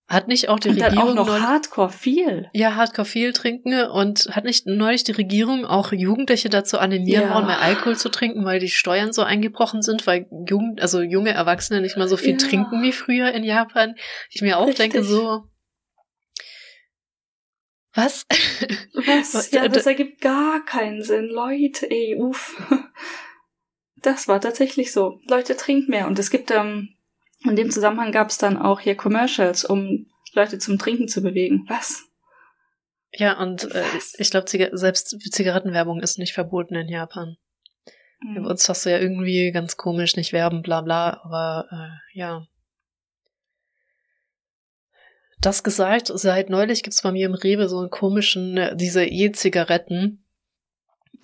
Hat 0.06 0.28
nicht 0.28 0.50
auch 0.50 0.58
die 0.60 0.68
Und 0.68 0.80
dann 0.80 0.90
Regierung 0.98 1.18
auch 1.18 1.26
noch 1.26 1.40
Hardcore 1.40 1.88
viel. 1.90 2.50
ja, 2.52 2.74
Hardcore 2.76 3.06
viel 3.06 3.32
trinken 3.32 3.86
und 3.86 4.28
hat 4.32 4.44
nicht 4.44 4.66
neulich 4.66 5.02
die 5.02 5.12
Regierung 5.12 5.64
auch 5.64 5.92
Jugendliche 5.92 6.50
dazu 6.50 6.78
animieren 6.78 7.28
Ja. 7.28 7.34
wollen, 7.34 7.46
mehr 7.46 7.60
Alkohol 7.62 7.96
zu 7.96 8.10
trinken, 8.10 8.44
weil 8.44 8.60
die 8.60 8.68
Steuern 8.68 9.14
so 9.14 9.22
eingebrochen 9.22 9.80
sind, 9.80 10.06
weil 10.06 10.26
Jugend, 10.46 10.82
also 10.82 11.00
junge 11.00 11.30
Erwachsene 11.30 11.80
nicht 11.80 11.96
mal 11.96 12.06
so 12.06 12.18
viel 12.18 12.32
Ja. 12.32 12.36
trinken 12.36 12.82
wie 12.82 12.92
früher 12.92 13.32
in 13.32 13.44
Japan. 13.44 13.94
Ich 14.28 14.42
mir 14.42 14.58
auch 14.58 14.66
Richtig. 14.66 14.92
denke 14.92 15.04
so, 15.04 15.44
was? 17.94 18.26
Was? 18.92 19.34
Was- 19.34 19.50
Ja, 19.52 19.64
äh, 19.64 19.68
das 19.70 19.86
ergibt 19.86 20.20
gar 20.20 20.64
keinen 20.64 21.02
Sinn. 21.02 21.26
Leute, 21.26 21.90
ey, 21.90 22.16
uff. 22.18 22.60
Das 23.96 24.28
war 24.28 24.38
tatsächlich 24.38 24.92
so. 24.92 25.20
Leute, 25.28 25.56
trinkt 25.56 25.88
mehr. 25.88 26.06
Und 26.06 26.18
es 26.18 26.30
gibt, 26.30 26.50
ähm, 26.50 26.93
in 27.44 27.56
dem 27.56 27.70
Zusammenhang 27.70 28.12
gab 28.12 28.30
es 28.30 28.38
dann 28.38 28.56
auch 28.56 28.80
hier 28.80 28.96
Commercials, 28.96 29.64
um 29.64 30.06
Leute 30.32 30.58
zum 30.58 30.78
Trinken 30.78 31.08
zu 31.08 31.22
bewegen. 31.22 31.64
Was? 31.68 32.04
Ja, 33.12 33.40
und 33.40 33.70
äh, 33.72 33.84
ich 34.18 34.30
glaube, 34.30 34.48
selbst 34.48 35.16
Zigarettenwerbung 35.32 36.00
ist 36.00 36.18
nicht 36.18 36.32
verboten 36.32 36.74
in 36.74 36.88
Japan. 36.88 37.36
Bei 38.20 38.36
Hm. 38.36 38.46
uns 38.46 38.68
hast 38.68 38.86
du 38.86 38.90
ja 38.90 38.98
irgendwie 38.98 39.52
ganz 39.52 39.76
komisch 39.76 40.16
nicht 40.16 40.32
werben, 40.32 40.62
bla 40.62 40.80
bla, 40.80 41.20
aber 41.22 41.66
äh, 41.70 42.18
ja. 42.18 42.46
Das 45.40 45.62
gesagt, 45.62 46.10
seit 46.14 46.48
neulich 46.48 46.82
gibt's 46.82 47.02
bei 47.02 47.12
mir 47.12 47.26
im 47.26 47.34
Rewe 47.34 47.68
so 47.68 47.78
einen 47.78 47.90
komischen, 47.90 48.56
äh, 48.56 48.76
diese 48.76 49.04
E-Zigaretten. 49.04 50.23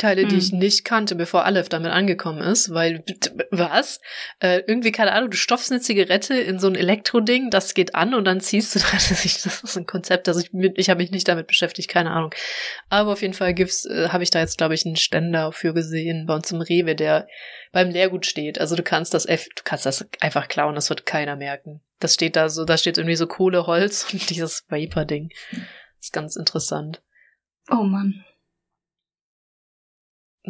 Teile, 0.01 0.25
die 0.27 0.33
Hm. 0.33 0.39
ich 0.39 0.53
nicht 0.53 0.85
kannte, 0.85 1.15
bevor 1.15 1.45
Aleph 1.45 1.69
damit 1.69 1.93
angekommen 1.93 2.41
ist, 2.43 2.75
weil, 2.75 3.05
was? 3.51 4.01
Äh, 4.41 4.63
irgendwie, 4.67 4.91
keine 4.93 5.13
Ahnung, 5.13 5.31
du 5.31 5.37
stopfst 5.37 5.71
eine 5.71 5.81
Zigarette 5.81 6.35
in 6.37 6.59
so 6.59 6.67
ein 6.67 6.75
Elektroding, 6.75 7.51
das 7.51 7.75
geht 7.75 7.95
an 7.95 8.15
und 8.15 8.25
dann 8.25 8.41
ziehst 8.41 8.75
du 8.75 8.79
da, 8.81 8.87
das 8.93 9.25
ist 9.25 9.77
ein 9.77 9.87
Konzept, 9.87 10.27
also 10.29 10.41
ich, 10.41 10.51
ich 10.77 10.91
habe 10.91 11.01
mich 11.03 11.11
nicht 11.13 11.29
damit 11.29 11.47
beschäftigt, 11.47 11.89
keine 11.89 12.11
Ahnung. 12.11 12.35
Aber 12.89 13.13
auf 13.13 13.23
jeden 13.23 13.35
Fall 13.35 13.55
gibt's, 13.55 13.85
äh, 13.85 14.09
habe 14.09 14.23
ich 14.25 14.31
da 14.31 14.41
jetzt, 14.41 14.59
glaube 14.59 14.75
ich, 14.75 14.85
einen 14.85 14.97
Ständer 14.97 15.53
für 15.53 15.73
gesehen 15.75 16.27
bei 16.27 16.35
uns 16.35 16.51
im 16.51 16.61
Rewe, 16.61 16.95
der 16.97 17.29
beim 17.73 17.91
Leergut 17.91 18.27
steht. 18.27 18.61
Also 18.61 18.75
du 18.75 18.83
kannst 18.83 19.15
das, 19.15 19.29
eff- 19.29 19.49
du 19.55 19.63
kannst 19.65 19.87
das 19.87 20.05
einfach 20.21 20.49
klauen, 20.49 20.75
das 20.75 20.89
wird 20.91 21.07
keiner 21.07 21.37
merken. 21.37 21.81
Das 22.01 22.15
steht 22.15 22.35
da 22.35 22.49
so, 22.49 22.65
da 22.65 22.79
steht 22.79 22.97
irgendwie 22.99 23.15
so 23.17 23.27
Kohle, 23.27 23.67
Holz 23.67 24.07
und 24.13 24.31
dieses 24.31 24.65
Vapor-Ding. 24.69 25.31
Ist 26.01 26.13
ganz 26.13 26.35
interessant. 26.37 27.03
Oh 27.71 27.83
Mann. 27.83 28.25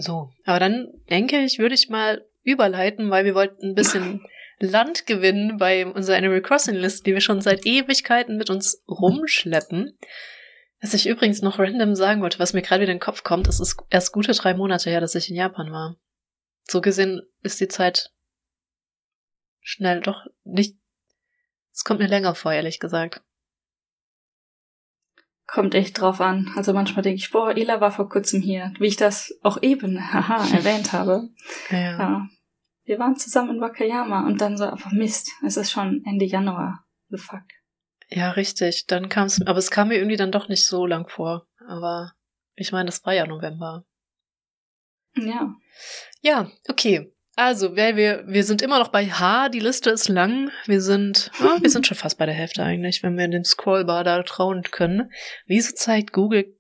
So, 0.01 0.33
aber 0.45 0.59
dann 0.59 0.89
denke 1.11 1.39
ich, 1.41 1.59
würde 1.59 1.75
ich 1.75 1.89
mal 1.89 2.25
überleiten, 2.43 3.11
weil 3.11 3.25
wir 3.25 3.35
wollten 3.35 3.71
ein 3.71 3.75
bisschen 3.75 4.25
Land 4.59 5.07
gewinnen 5.07 5.57
bei 5.57 5.87
unserer 5.87 6.17
Animal 6.17 6.43
Crossing 6.43 6.75
List, 6.75 7.07
die 7.07 7.15
wir 7.15 7.21
schon 7.21 7.41
seit 7.41 7.65
Ewigkeiten 7.67 8.37
mit 8.37 8.51
uns 8.51 8.83
rumschleppen. 8.89 9.99
Was 10.81 10.95
ich 10.95 11.07
übrigens 11.07 11.43
noch 11.43 11.59
random 11.59 11.95
sagen 11.95 12.23
wollte, 12.23 12.39
was 12.39 12.53
mir 12.53 12.63
gerade 12.63 12.83
wieder 12.83 12.93
in 12.93 12.97
den 12.99 13.05
Kopf 13.05 13.23
kommt, 13.23 13.49
es 13.49 13.61
ist 13.61 13.77
erst 13.91 14.13
gute 14.13 14.33
drei 14.33 14.55
Monate 14.55 14.91
her, 14.91 15.01
dass 15.01 15.15
ich 15.15 15.29
in 15.29 15.37
Japan 15.37 15.71
war. 15.71 15.97
So 16.65 16.81
gesehen 16.81 17.23
ist 17.43 17.61
die 17.61 17.69
Zeit 17.69 18.11
schnell 19.61 20.01
doch 20.01 20.27
nicht. 20.45 20.77
Es 21.73 21.85
kommt 21.85 22.01
mir 22.01 22.07
länger 22.07 22.35
vor, 22.35 22.53
ehrlich 22.53 22.81
gesagt. 22.81 23.23
Kommt 25.53 25.75
echt 25.75 26.01
drauf 26.01 26.21
an. 26.21 26.53
Also 26.57 26.73
manchmal 26.73 27.03
denke 27.03 27.19
ich, 27.19 27.31
boah, 27.31 27.57
Ela 27.57 27.81
war 27.81 27.91
vor 27.91 28.09
kurzem 28.09 28.41
hier, 28.41 28.73
wie 28.79 28.87
ich 28.87 28.97
das 28.97 29.37
auch 29.43 29.63
eben, 29.63 29.99
haha, 30.13 30.37
erwähnt 30.57 30.93
habe. 30.93 31.29
Ja. 31.71 31.99
Ja. 31.99 32.27
Wir 32.85 32.99
waren 32.99 33.17
zusammen 33.17 33.57
in 33.57 33.61
Wakayama 33.61 34.27
und 34.27 34.41
dann 34.41 34.57
so, 34.57 34.65
aber 34.65 34.91
Mist, 34.93 35.31
es 35.45 35.57
ist 35.57 35.71
schon 35.71 36.03
Ende 36.05 36.25
Januar. 36.25 36.85
The 37.09 37.19
fuck. 37.19 37.43
Ja, 38.09 38.33
richtig. 38.33 38.87
Dann 38.87 39.09
kam 39.09 39.27
es, 39.27 39.45
aber 39.47 39.59
es 39.59 39.71
kam 39.71 39.89
mir 39.89 39.97
irgendwie 39.97 40.17
dann 40.17 40.33
doch 40.33 40.49
nicht 40.49 40.65
so 40.65 40.87
lang 40.87 41.09
vor. 41.09 41.47
Aber 41.69 42.13
ich 42.55 42.73
meine, 42.73 42.87
das 42.87 43.05
war 43.05 43.13
ja 43.13 43.27
November. 43.27 43.85
Ja. 45.17 45.55
Ja, 46.21 46.51
okay. 46.69 47.13
Also, 47.37 47.77
wer 47.77 47.97
wir, 47.97 48.25
wir 48.27 48.45
sind 48.45 48.61
immer 48.61 48.79
noch 48.79 48.89
bei 48.89 49.07
H, 49.07 49.49
die 49.49 49.61
Liste 49.61 49.91
ist 49.91 50.09
lang. 50.09 50.51
Wir 50.67 50.81
sind, 50.81 51.31
ja, 51.41 51.57
wir 51.63 51.71
sind 51.71 51.87
schon 51.87 51.97
fast 51.97 52.19
bei 52.19 52.27
der 52.27 52.35
Hälfte 52.35 52.63
eigentlich, 52.63 53.03
wenn 53.03 53.17
wir 53.17 53.25
in 53.25 53.31
den 53.31 53.45
Scrollbar 53.45 54.05
da 54.05 54.23
trauen 54.23 54.63
können. 54.63 55.11
Wieso 55.47 55.75
zeigt 55.75 56.13
Google 56.13 56.57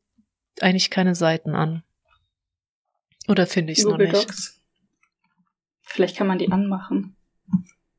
eigentlich 0.61 0.91
keine 0.91 1.15
Seiten 1.15 1.55
an? 1.55 1.83
Oder 3.29 3.47
finde 3.47 3.73
ich 3.73 3.81
es 3.81 3.85
noch 3.85 3.99
nicht? 3.99 4.15
Docs. 4.15 4.61
Vielleicht 5.83 6.17
kann 6.17 6.27
man 6.27 6.39
die 6.39 6.51
anmachen. 6.51 7.17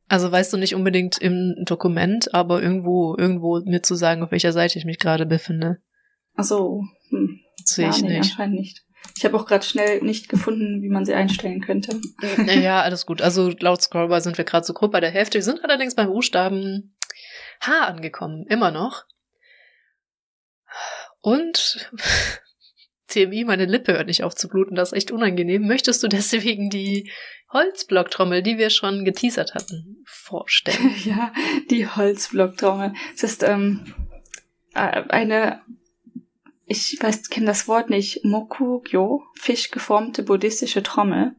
Also 0.07 0.31
weißt 0.31 0.51
du 0.51 0.57
nicht 0.57 0.75
unbedingt 0.75 1.17
im 1.19 1.55
Dokument, 1.65 2.33
aber 2.33 2.61
irgendwo, 2.61 3.15
irgendwo 3.17 3.61
mir 3.61 3.81
zu 3.81 3.95
sagen, 3.95 4.23
auf 4.23 4.31
welcher 4.31 4.51
Seite 4.51 4.77
ich 4.77 4.85
mich 4.85 4.99
gerade 4.99 5.25
befinde. 5.25 5.81
Ach 6.35 6.43
so. 6.43 6.83
Hm. 7.09 7.39
Sehe 7.63 7.89
ich 7.89 8.01
nee, 8.01 8.09
nicht. 8.09 8.31
anscheinend 8.31 8.55
nicht. 8.55 8.85
Ich 9.17 9.25
habe 9.25 9.37
auch 9.37 9.45
gerade 9.45 9.65
schnell 9.65 10.01
nicht 10.01 10.29
gefunden, 10.29 10.81
wie 10.81 10.89
man 10.89 11.05
sie 11.05 11.13
einstellen 11.13 11.61
könnte. 11.61 11.99
Ja, 12.47 12.81
alles 12.81 13.05
gut. 13.05 13.21
Also 13.21 13.51
laut 13.59 13.81
Scrollbar 13.81 14.21
sind 14.21 14.37
wir 14.37 14.45
gerade 14.45 14.65
so 14.65 14.73
grob 14.73 14.91
bei 14.91 14.99
der 14.99 15.11
Hälfte. 15.11 15.35
Wir 15.35 15.43
sind 15.43 15.63
allerdings 15.63 15.95
beim 15.95 16.07
Buchstaben 16.07 16.95
H 17.61 17.85
angekommen. 17.85 18.45
Immer 18.47 18.71
noch. 18.71 19.05
Und 21.21 21.91
TMI, 23.07 23.43
meine 23.43 23.65
Lippe 23.65 23.93
hört 23.93 24.07
nicht 24.07 24.23
auf 24.23 24.35
zu 24.35 24.47
bluten. 24.47 24.75
Das 24.75 24.91
ist 24.91 24.97
echt 24.97 25.11
unangenehm. 25.11 25.67
Möchtest 25.67 26.01
du 26.03 26.07
deswegen 26.07 26.69
die 26.69 27.11
Holzblocktrommel, 27.51 28.41
die 28.41 28.57
wir 28.57 28.69
schon 28.69 29.05
geteasert 29.05 29.53
hatten, 29.53 30.03
vorstellen? 30.05 30.95
ja, 31.03 31.33
die 31.69 31.87
Holzblocktrommel. 31.87 32.93
Es 33.13 33.23
ist 33.23 33.43
ähm, 33.43 33.93
äh, 34.73 35.03
eine, 35.09 35.61
ich 36.71 36.97
weiß, 37.01 37.29
kenne 37.29 37.45
das 37.45 37.67
Wort 37.67 37.89
nicht, 37.89 38.23
Mokugyo, 38.23 39.23
fischgeformte 39.35 40.23
buddhistische 40.23 40.81
Trommel. 40.81 41.35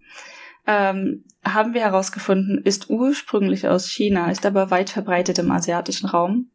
Ähm, 0.67 1.25
haben 1.43 1.75
wir 1.75 1.81
herausgefunden, 1.81 2.63
ist 2.63 2.91
ursprünglich 2.91 3.67
aus 3.67 3.89
China, 3.89 4.31
ist 4.31 4.47
aber 4.47 4.71
weit 4.71 4.91
verbreitet 4.91 5.39
im 5.39 5.51
asiatischen 5.51 6.09
Raum. 6.09 6.51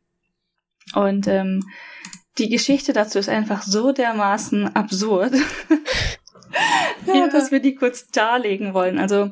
Und 0.94 1.28
ähm, 1.28 1.64
die 2.38 2.50
Geschichte 2.50 2.94
dazu 2.94 3.18
ist 3.20 3.30
einfach 3.30 3.64
so 3.64 3.92
dermaßen 3.92 4.76
absurd, 4.76 5.34
ja, 7.06 7.28
dass 7.28 7.52
wir 7.52 7.60
die 7.60 7.76
kurz 7.76 8.10
darlegen 8.10 8.74
wollen. 8.74 9.00
Also 9.00 9.32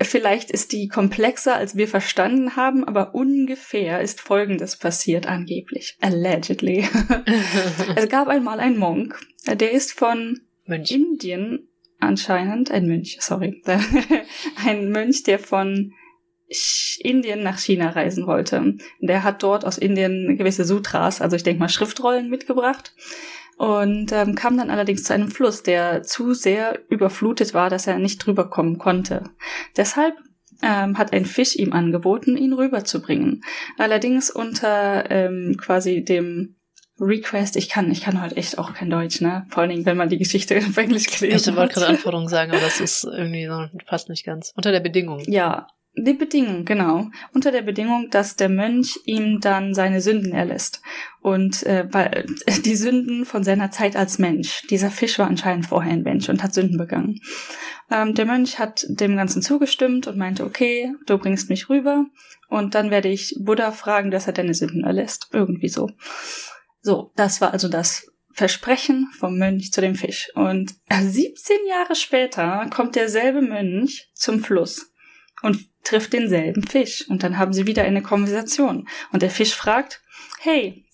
vielleicht 0.00 0.50
ist 0.50 0.72
die 0.72 0.88
komplexer, 0.88 1.54
als 1.54 1.76
wir 1.76 1.88
verstanden 1.88 2.56
haben, 2.56 2.84
aber 2.84 3.14
ungefähr 3.14 4.00
ist 4.00 4.20
Folgendes 4.20 4.76
passiert, 4.76 5.26
angeblich. 5.26 5.96
Allegedly. 6.00 6.88
es 7.96 8.08
gab 8.08 8.28
einmal 8.28 8.60
einen 8.60 8.78
Monk, 8.78 9.18
der 9.46 9.72
ist 9.72 9.92
von 9.92 10.40
Mönch. 10.66 10.90
Indien 10.90 11.68
anscheinend, 11.98 12.70
ein 12.70 12.86
Mönch, 12.86 13.18
sorry, 13.20 13.62
ein 14.64 14.90
Mönch, 14.90 15.22
der 15.22 15.38
von 15.38 15.92
Indien 16.98 17.42
nach 17.42 17.58
China 17.58 17.90
reisen 17.90 18.26
wollte. 18.26 18.74
Der 19.00 19.22
hat 19.22 19.42
dort 19.42 19.64
aus 19.64 19.78
Indien 19.78 20.36
gewisse 20.36 20.64
Sutras, 20.64 21.22
also 21.22 21.36
ich 21.36 21.44
denke 21.44 21.60
mal 21.60 21.68
Schriftrollen 21.68 22.28
mitgebracht 22.28 22.92
und 23.62 24.10
ähm, 24.10 24.34
kam 24.34 24.56
dann 24.56 24.70
allerdings 24.70 25.04
zu 25.04 25.14
einem 25.14 25.30
Fluss, 25.30 25.62
der 25.62 26.02
zu 26.02 26.34
sehr 26.34 26.80
überflutet 26.88 27.54
war, 27.54 27.70
dass 27.70 27.86
er 27.86 28.00
nicht 28.00 28.18
drüber 28.18 28.50
kommen 28.50 28.76
konnte. 28.76 29.22
Deshalb 29.76 30.16
ähm, 30.64 30.98
hat 30.98 31.12
ein 31.12 31.26
Fisch 31.26 31.54
ihm 31.54 31.72
angeboten, 31.72 32.36
ihn 32.36 32.54
rüberzubringen. 32.54 33.44
Allerdings 33.78 34.32
unter 34.32 35.08
ähm, 35.12 35.56
quasi 35.58 36.02
dem 36.02 36.56
Request, 36.98 37.54
ich 37.54 37.68
kann, 37.68 37.92
ich 37.92 38.00
kann 38.00 38.20
heute 38.20 38.36
echt 38.36 38.58
auch 38.58 38.74
kein 38.74 38.90
Deutsch, 38.90 39.20
ne? 39.20 39.46
Vor 39.48 39.60
allen 39.60 39.70
Dingen, 39.70 39.86
wenn 39.86 39.96
man 39.96 40.08
die 40.08 40.18
Geschichte 40.18 40.56
auf 40.68 40.76
Englisch 40.76 41.06
Ich 41.06 41.20
gelesen 41.20 41.54
wollte 41.54 41.74
gerade 41.74 41.86
hat. 41.86 41.94
Anforderungen 41.94 42.28
sagen, 42.28 42.50
aber 42.50 42.60
das 42.60 42.80
ist 42.80 43.04
irgendwie 43.04 43.46
so, 43.46 43.66
passt 43.86 44.08
nicht 44.08 44.26
ganz. 44.26 44.52
Unter 44.56 44.72
der 44.72 44.80
Bedingung. 44.80 45.20
Ja, 45.28 45.68
die 45.94 46.14
Bedingung, 46.14 46.64
genau. 46.64 47.10
Unter 47.34 47.52
der 47.52 47.62
Bedingung, 47.62 48.08
dass 48.10 48.36
der 48.36 48.48
Mönch 48.48 48.98
ihm 49.04 49.40
dann 49.40 49.74
seine 49.74 50.00
Sünden 50.00 50.32
erlässt. 50.32 50.80
Und 51.20 51.64
äh, 51.64 51.86
weil 51.90 52.26
die 52.64 52.76
Sünden 52.76 53.26
von 53.26 53.44
seiner 53.44 53.70
Zeit 53.70 53.94
als 53.94 54.18
Mensch. 54.18 54.62
Dieser 54.70 54.90
Fisch 54.90 55.18
war 55.18 55.26
anscheinend 55.26 55.66
vorher 55.66 55.92
ein 55.92 56.02
Mensch 56.02 56.28
und 56.28 56.42
hat 56.42 56.54
Sünden 56.54 56.78
begangen. 56.78 57.20
Ähm, 57.90 58.14
der 58.14 58.24
Mönch 58.24 58.58
hat 58.58 58.86
dem 58.88 59.16
Ganzen 59.16 59.42
zugestimmt 59.42 60.06
und 60.06 60.16
meinte, 60.16 60.44
okay, 60.44 60.94
du 61.06 61.18
bringst 61.18 61.50
mich 61.50 61.68
rüber 61.68 62.06
und 62.48 62.74
dann 62.74 62.90
werde 62.90 63.08
ich 63.08 63.36
Buddha 63.38 63.70
fragen, 63.70 64.10
dass 64.10 64.26
er 64.26 64.32
deine 64.32 64.54
Sünden 64.54 64.84
erlässt. 64.84 65.28
Irgendwie 65.32 65.68
so. 65.68 65.90
So, 66.80 67.12
das 67.16 67.42
war 67.42 67.52
also 67.52 67.68
das 67.68 68.10
Versprechen 68.32 69.08
vom 69.18 69.36
Mönch 69.36 69.72
zu 69.72 69.82
dem 69.82 69.94
Fisch. 69.94 70.30
Und 70.34 70.74
äh, 70.88 71.02
17 71.02 71.54
Jahre 71.68 71.94
später 71.94 72.66
kommt 72.74 72.96
derselbe 72.96 73.42
Mönch 73.42 74.10
zum 74.14 74.42
Fluss 74.42 74.91
und 75.42 75.66
trifft 75.84 76.12
denselben 76.12 76.62
Fisch. 76.66 77.08
Und 77.08 77.22
dann 77.22 77.38
haben 77.38 77.52
sie 77.52 77.66
wieder 77.66 77.82
eine 77.82 78.02
Konversation. 78.02 78.88
Und 79.12 79.22
der 79.22 79.30
Fisch 79.30 79.54
fragt, 79.54 80.00
hey, 80.40 80.84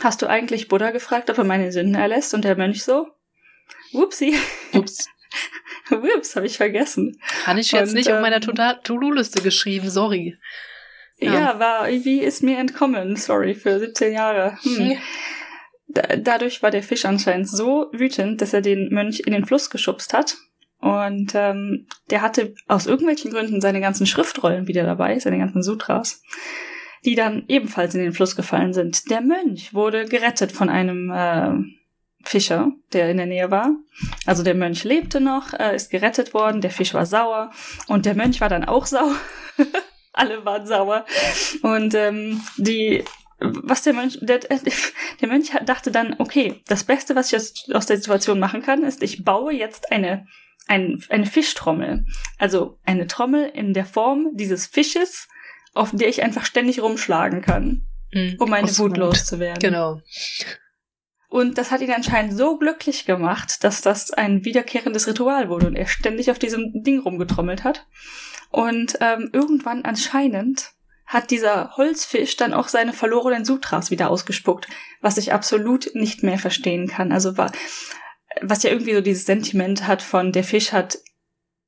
hast 0.00 0.22
du 0.22 0.26
eigentlich 0.28 0.68
Buddha 0.68 0.90
gefragt, 0.90 1.30
ob 1.30 1.38
er 1.38 1.44
meine 1.44 1.72
Sünden 1.72 1.94
erlässt? 1.94 2.34
Und 2.34 2.44
der 2.44 2.56
Mönch 2.56 2.84
so, 2.84 3.08
whoopsie. 3.92 4.36
Ups. 4.72 5.08
Ups, 5.90 6.36
habe 6.36 6.46
ich 6.46 6.56
vergessen. 6.56 7.18
Hatte 7.44 7.60
ich 7.60 7.72
jetzt 7.72 7.88
Und, 7.88 7.94
nicht 7.94 8.10
auf 8.10 8.16
ähm, 8.16 8.22
meiner 8.22 8.40
To-Do-Liste 8.40 9.42
geschrieben, 9.42 9.90
sorry. 9.90 10.38
Ja. 11.18 11.34
Ja. 11.34 11.58
war 11.58 11.88
irgendwie 11.88 12.20
ist 12.20 12.42
mir 12.42 12.58
entkommen, 12.58 13.16
sorry, 13.16 13.54
für 13.54 13.78
17 13.78 14.12
Jahre. 14.12 14.58
Hm. 14.62 14.98
Da, 15.88 16.16
dadurch 16.16 16.62
war 16.62 16.70
der 16.70 16.82
Fisch 16.82 17.04
anscheinend 17.04 17.48
so 17.48 17.90
wütend, 17.92 18.40
dass 18.40 18.52
er 18.52 18.60
den 18.60 18.88
Mönch 18.90 19.20
in 19.20 19.32
den 19.32 19.44
Fluss 19.44 19.70
geschubst 19.70 20.12
hat. 20.12 20.36
Und 20.82 21.32
ähm, 21.36 21.86
der 22.10 22.22
hatte 22.22 22.56
aus 22.66 22.86
irgendwelchen 22.86 23.30
Gründen 23.30 23.60
seine 23.60 23.80
ganzen 23.80 24.04
Schriftrollen 24.04 24.66
wieder 24.66 24.82
dabei, 24.82 25.16
seine 25.20 25.38
ganzen 25.38 25.62
Sutras, 25.62 26.22
die 27.04 27.14
dann 27.14 27.44
ebenfalls 27.46 27.94
in 27.94 28.02
den 28.02 28.12
Fluss 28.12 28.34
gefallen 28.34 28.72
sind. 28.72 29.08
Der 29.08 29.20
Mönch 29.20 29.72
wurde 29.72 30.06
gerettet 30.06 30.50
von 30.50 30.68
einem 30.68 31.10
äh, 31.10 31.52
Fischer, 32.24 32.72
der 32.92 33.12
in 33.12 33.16
der 33.16 33.26
Nähe 33.26 33.52
war. 33.52 33.76
Also 34.26 34.42
der 34.42 34.56
Mönch 34.56 34.82
lebte 34.82 35.20
noch, 35.20 35.52
äh, 35.54 35.76
ist 35.76 35.90
gerettet 35.90 36.34
worden, 36.34 36.60
der 36.60 36.72
Fisch 36.72 36.94
war 36.94 37.06
sauer 37.06 37.52
und 37.86 38.04
der 38.04 38.16
Mönch 38.16 38.40
war 38.40 38.48
dann 38.48 38.64
auch 38.64 38.86
sauer. 38.86 39.14
Alle 40.12 40.44
waren 40.44 40.66
sauer. 40.66 41.06
Und 41.62 41.94
ähm, 41.94 42.42
die, 42.56 43.04
was 43.38 43.82
der 43.82 43.92
Mönch, 43.92 44.18
der, 44.20 44.38
der 45.20 45.28
Mönch 45.28 45.52
dachte 45.64 45.92
dann, 45.92 46.16
okay, 46.18 46.60
das 46.66 46.82
Beste, 46.82 47.14
was 47.14 47.32
ich 47.32 47.36
aus, 47.36 47.70
aus 47.72 47.86
der 47.86 47.98
Situation 47.98 48.40
machen 48.40 48.62
kann, 48.62 48.82
ist, 48.82 49.00
ich 49.02 49.24
baue 49.24 49.52
jetzt 49.52 49.92
eine, 49.92 50.26
ein, 50.66 51.02
eine 51.08 51.26
Fischtrommel. 51.26 52.06
Also 52.38 52.78
eine 52.84 53.06
Trommel 53.06 53.48
in 53.48 53.74
der 53.74 53.86
Form 53.86 54.30
dieses 54.34 54.66
Fisches, 54.66 55.28
auf 55.74 55.90
der 55.92 56.08
ich 56.08 56.22
einfach 56.22 56.44
ständig 56.44 56.82
rumschlagen 56.82 57.40
kann, 57.42 57.86
Mhm. 58.12 58.36
um 58.38 58.50
meine 58.50 58.76
Wut 58.78 58.96
loszuwerden. 58.96 59.60
Genau. 59.60 60.00
Und 61.28 61.56
das 61.56 61.70
hat 61.70 61.80
ihn 61.80 61.90
anscheinend 61.90 62.36
so 62.36 62.58
glücklich 62.58 63.06
gemacht, 63.06 63.64
dass 63.64 63.80
das 63.80 64.10
ein 64.10 64.44
wiederkehrendes 64.44 65.06
Ritual 65.06 65.48
wurde 65.48 65.66
und 65.66 65.76
er 65.76 65.86
ständig 65.86 66.30
auf 66.30 66.38
diesem 66.38 66.82
Ding 66.82 67.00
rumgetrommelt 67.00 67.64
hat. 67.64 67.86
Und 68.50 68.98
ähm, 69.00 69.30
irgendwann 69.32 69.86
anscheinend 69.86 70.72
hat 71.06 71.30
dieser 71.30 71.74
Holzfisch 71.78 72.36
dann 72.36 72.52
auch 72.52 72.68
seine 72.68 72.92
verlorenen 72.92 73.46
Sutras 73.46 73.90
wieder 73.90 74.10
ausgespuckt, 74.10 74.66
was 75.00 75.16
ich 75.16 75.32
absolut 75.32 75.94
nicht 75.94 76.22
mehr 76.22 76.38
verstehen 76.38 76.86
kann. 76.86 77.12
Also 77.12 77.38
war, 77.38 77.50
was 78.40 78.62
ja 78.62 78.70
irgendwie 78.70 78.94
so 78.94 79.00
dieses 79.00 79.24
Sentiment 79.26 79.86
hat 79.86 80.02
von 80.02 80.32
der 80.32 80.44
Fisch 80.44 80.72
hat 80.72 80.98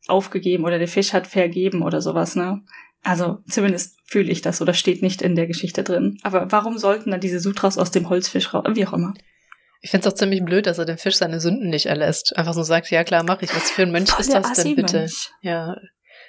aufgegeben 0.06 0.64
oder 0.64 0.78
der 0.78 0.88
Fisch 0.88 1.12
hat 1.12 1.26
vergeben 1.26 1.82
oder 1.82 2.00
sowas, 2.00 2.36
ne? 2.36 2.62
Also 3.02 3.38
zumindest 3.48 3.98
fühle 4.06 4.30
ich 4.32 4.40
das 4.40 4.62
oder 4.62 4.72
steht 4.72 5.02
nicht 5.02 5.20
in 5.22 5.36
der 5.36 5.46
Geschichte 5.46 5.82
drin. 5.84 6.18
Aber 6.22 6.50
warum 6.52 6.78
sollten 6.78 7.10
dann 7.10 7.20
diese 7.20 7.40
Sutras 7.40 7.76
aus 7.76 7.90
dem 7.90 8.08
Holzfisch 8.08 8.54
raus? 8.54 8.64
Wie 8.72 8.86
auch 8.86 8.94
immer. 8.94 9.12
Ich 9.82 9.90
find's 9.90 10.06
auch 10.06 10.14
ziemlich 10.14 10.42
blöd, 10.42 10.66
dass 10.66 10.78
er 10.78 10.86
dem 10.86 10.96
Fisch 10.96 11.16
seine 11.16 11.40
Sünden 11.40 11.68
nicht 11.68 11.86
erlässt. 11.86 12.34
Einfach 12.36 12.54
so 12.54 12.62
sagt, 12.62 12.90
ja 12.90 13.04
klar, 13.04 13.22
mach 13.22 13.42
ich. 13.42 13.54
Was 13.54 13.70
für 13.70 13.82
ein 13.82 13.92
Mönch 13.92 14.10
Voll 14.10 14.20
ist 14.20 14.32
das 14.32 14.52
denn 14.54 14.76
bitte? 14.76 15.06
Ja. 15.42 15.76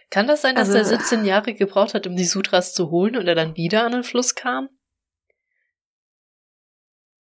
Kann 0.10 0.28
das 0.28 0.42
sein, 0.42 0.56
dass 0.56 0.68
Also- 0.70 0.78
er 0.80 0.86
17 1.00 1.24
Jahre 1.24 1.54
gebraucht 1.54 1.94
hat, 1.94 2.06
um 2.08 2.18
die 2.18 2.26
Sutras 2.26 2.74
zu 2.74 2.92
holen 2.92 3.16
und 3.16 3.28
er 3.28 3.36
dann 3.36 3.56
wieder 3.56 3.86
an 3.86 3.94
den 3.94 4.04
Fluss 4.04 4.36
kam? 4.36 4.68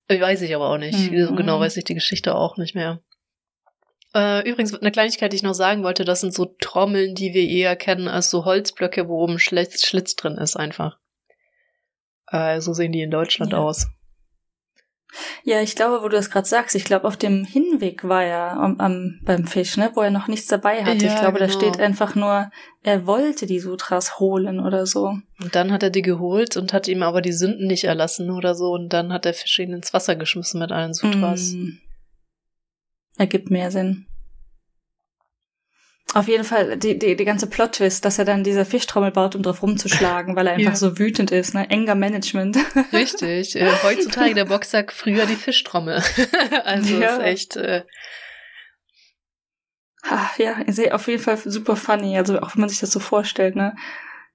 Weiß 0.07 0.41
ich 0.41 0.53
aber 0.55 0.69
auch 0.69 0.77
nicht. 0.77 1.11
Mhm. 1.11 1.25
So 1.25 1.35
genau 1.35 1.59
weiß 1.59 1.77
ich 1.77 1.83
die 1.83 1.95
Geschichte 1.95 2.35
auch 2.35 2.57
nicht 2.57 2.75
mehr. 2.75 3.01
Äh, 4.13 4.47
übrigens, 4.49 4.73
eine 4.73 4.91
Kleinigkeit, 4.91 5.31
die 5.31 5.35
ich 5.35 5.43
noch 5.43 5.53
sagen 5.53 5.83
wollte, 5.83 6.05
das 6.05 6.21
sind 6.21 6.33
so 6.33 6.45
Trommeln, 6.45 7.15
die 7.15 7.33
wir 7.33 7.47
eher 7.47 7.75
kennen 7.75 8.07
als 8.07 8.29
so 8.29 8.45
Holzblöcke, 8.45 9.09
wo 9.09 9.21
oben 9.21 9.39
Schlitz, 9.39 9.85
Schlitz 9.85 10.15
drin 10.15 10.37
ist 10.37 10.55
einfach. 10.55 10.97
Äh, 12.27 12.61
so 12.61 12.73
sehen 12.73 12.91
die 12.91 13.01
in 13.01 13.11
Deutschland 13.11 13.51
Ja. 13.51 13.59
aus. 13.59 13.87
Ja, 15.43 15.61
ich 15.61 15.75
glaube, 15.75 16.03
wo 16.03 16.09
du 16.09 16.15
das 16.15 16.29
gerade 16.29 16.47
sagst, 16.47 16.75
ich 16.75 16.83
glaube, 16.83 17.07
auf 17.07 17.17
dem 17.17 17.45
Hinweg 17.45 18.07
war 18.07 18.23
er 18.23 18.51
am, 18.53 18.79
am, 18.79 19.19
beim 19.23 19.45
Fisch, 19.45 19.77
ne, 19.77 19.91
wo 19.93 20.01
er 20.01 20.11
noch 20.11 20.27
nichts 20.27 20.47
dabei 20.47 20.83
hatte. 20.83 21.05
Ja, 21.05 21.13
ich 21.13 21.19
glaube, 21.19 21.39
da 21.39 21.47
genau. 21.47 21.57
steht 21.57 21.79
einfach 21.79 22.15
nur, 22.15 22.51
er 22.83 23.07
wollte 23.07 23.45
die 23.45 23.59
Sutras 23.59 24.19
holen 24.19 24.59
oder 24.59 24.85
so. 24.85 25.17
Und 25.41 25.55
dann 25.55 25.71
hat 25.71 25.83
er 25.83 25.89
die 25.89 26.01
geholt 26.01 26.57
und 26.57 26.73
hat 26.73 26.87
ihm 26.87 27.03
aber 27.03 27.21
die 27.21 27.33
Sünden 27.33 27.67
nicht 27.67 27.85
erlassen 27.85 28.29
oder 28.29 28.55
so. 28.55 28.71
Und 28.71 28.89
dann 28.89 29.11
hat 29.11 29.25
der 29.25 29.33
Fisch 29.33 29.59
ihn 29.59 29.73
ins 29.73 29.93
Wasser 29.93 30.15
geschmissen 30.15 30.59
mit 30.59 30.71
allen 30.71 30.93
Sutras. 30.93 31.53
Mm. 31.53 31.79
Ergibt 33.17 33.49
mehr 33.49 33.71
Sinn. 33.71 34.07
Auf 36.15 36.29
jeden 36.29 36.45
Fall, 36.45 36.77
die, 36.77 36.97
die, 36.97 37.15
die 37.17 37.25
ganze 37.25 37.45
Plot-Twist, 37.47 38.05
dass 38.05 38.17
er 38.19 38.23
dann 38.25 38.43
diese 38.45 38.63
Fischtrommel 38.63 39.11
baut, 39.11 39.35
um 39.35 39.43
drauf 39.43 39.61
rumzuschlagen, 39.61 40.35
weil 40.37 40.47
er 40.47 40.53
einfach 40.55 40.71
Ja. 40.71 40.75
so 40.75 40.97
wütend 40.97 41.29
ist, 41.31 41.53
ne? 41.53 41.69
Enger 41.69 41.93
Management. 41.95 42.57
Richtig. 42.93 43.55
Äh, 43.57 43.69
heutzutage 43.83 44.33
der 44.33 44.45
Boxsack, 44.45 44.93
früher 44.93 45.25
die 45.25 45.35
Fischtrommel. 45.35 46.01
also 46.63 46.97
Ja. 47.01 47.17
ist 47.17 47.23
echt. 47.23 47.55
Äh, 47.57 47.83
Ah, 50.07 50.29
ja, 50.37 50.57
auf 50.93 51.07
jeden 51.07 51.21
Fall 51.23 51.35
super 51.37 51.75
funny. 51.75 52.15
Also 52.15 52.39
auch 52.39 52.53
wenn 52.55 52.59
man 52.61 52.69
sich 52.69 52.79
das 52.79 52.91
so 52.91 52.99
vorstellt, 52.99 53.55
ne? 53.55 53.75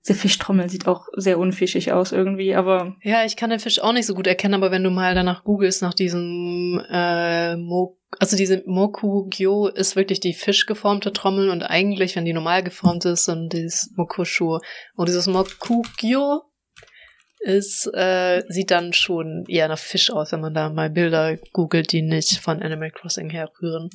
Diese 0.07 0.19
Fischtrommel 0.19 0.71
sieht 0.71 0.87
auch 0.87 1.09
sehr 1.15 1.39
unfischig 1.39 1.93
aus 1.93 2.13
irgendwie, 2.13 2.55
aber 2.55 2.97
ja, 3.03 3.25
ich 3.25 3.37
kann 3.37 3.51
den 3.51 3.61
Fisch 3.61 3.81
auch 3.81 3.93
nicht 3.93 4.07
so 4.07 4.15
gut 4.15 4.27
erkennen, 4.27 4.55
aber 4.55 4.71
wenn 4.71 4.83
du 4.83 4.91
mal 4.91 5.15
danach 5.15 5.45
googelst 5.45 5.83
nach 5.83 5.95
diesem 5.95 6.83
äh, 6.91 7.57
Mo 7.57 7.97
also 8.19 8.37
diese 8.37 8.65
Mokugyo 8.67 9.69
ist 9.69 9.95
wirklich 9.95 10.19
die 10.19 10.35
fischgeformte 10.35 11.13
Trommel 11.13 11.49
und 11.49 11.63
eigentlich, 11.63 12.17
wenn 12.17 12.25
die 12.25 12.33
normal 12.33 12.65
geformt 12.65 13.05
ist, 13.05 13.29
dann 13.29 13.49
dieses 13.49 13.93
Mokushu. 13.95 14.59
Und 14.97 15.09
dieses 15.09 15.29
Mokugyo 15.29 16.43
ist, 17.39 17.89
äh, 17.95 18.43
sieht 18.49 18.73
dann 18.73 18.93
schon 18.93 19.45
eher 19.47 19.69
nach 19.69 19.79
Fisch 19.79 20.11
aus, 20.11 20.33
wenn 20.33 20.41
man 20.41 20.55
da 20.55 20.71
mal 20.71 20.91
Bilder 20.91 21.37
googelt, 21.53 21.93
die 21.93 22.03
nicht 22.03 22.39
von 22.41 22.61
Animal 22.61 22.91
Crossing 22.91 23.31
herrühren. 23.31 23.91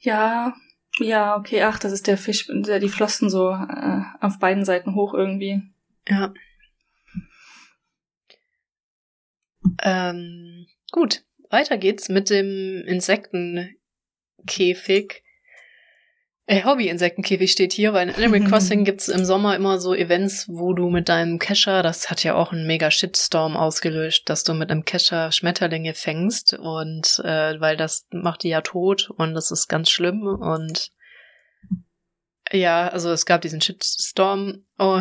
ja, 0.00 0.54
ja, 1.00 1.36
okay, 1.36 1.62
ach, 1.62 1.78
das 1.78 1.92
ist 1.92 2.06
der 2.06 2.16
Fisch, 2.16 2.46
der 2.48 2.78
die 2.78 2.88
Flossen 2.88 3.28
so 3.30 3.50
äh, 3.50 4.02
auf 4.20 4.38
beiden 4.38 4.64
Seiten 4.64 4.94
hoch 4.94 5.14
irgendwie. 5.14 5.62
Ja. 6.08 6.32
Ähm, 9.82 10.66
gut, 10.92 11.24
weiter 11.50 11.78
geht's 11.78 12.08
mit 12.08 12.30
dem 12.30 12.84
Insektenkäfig. 12.86 15.24
Äh, 16.46 16.64
Hobby-Insektenkäfig 16.64 17.52
steht 17.52 17.72
hier, 17.72 17.92
weil 17.92 18.08
in 18.08 18.14
Animal 18.14 18.40
Crossing 18.48 18.84
gibt's 18.84 19.08
im 19.08 19.24
Sommer 19.24 19.54
immer 19.56 19.78
so 19.78 19.94
Events, 19.94 20.48
wo 20.48 20.72
du 20.72 20.90
mit 20.90 21.08
deinem 21.08 21.38
Kescher, 21.38 21.82
das 21.82 22.10
hat 22.10 22.24
ja 22.24 22.34
auch 22.34 22.52
einen 22.52 22.66
mega 22.66 22.90
Shitstorm 22.90 23.56
ausgelöst, 23.56 24.28
dass 24.28 24.44
du 24.44 24.54
mit 24.54 24.70
einem 24.70 24.84
Kescher 24.84 25.32
Schmetterlinge 25.32 25.94
fängst 25.94 26.54
und 26.54 27.20
äh, 27.24 27.60
weil 27.60 27.76
das 27.76 28.06
macht 28.10 28.42
die 28.42 28.48
ja 28.48 28.62
tot 28.62 29.10
und 29.10 29.34
das 29.34 29.50
ist 29.50 29.68
ganz 29.68 29.90
schlimm 29.90 30.26
und 30.26 30.90
ja, 32.52 32.88
also 32.88 33.12
es 33.12 33.26
gab 33.26 33.42
diesen 33.42 33.60
Shitstorm. 33.60 34.64
Oh, 34.78 35.00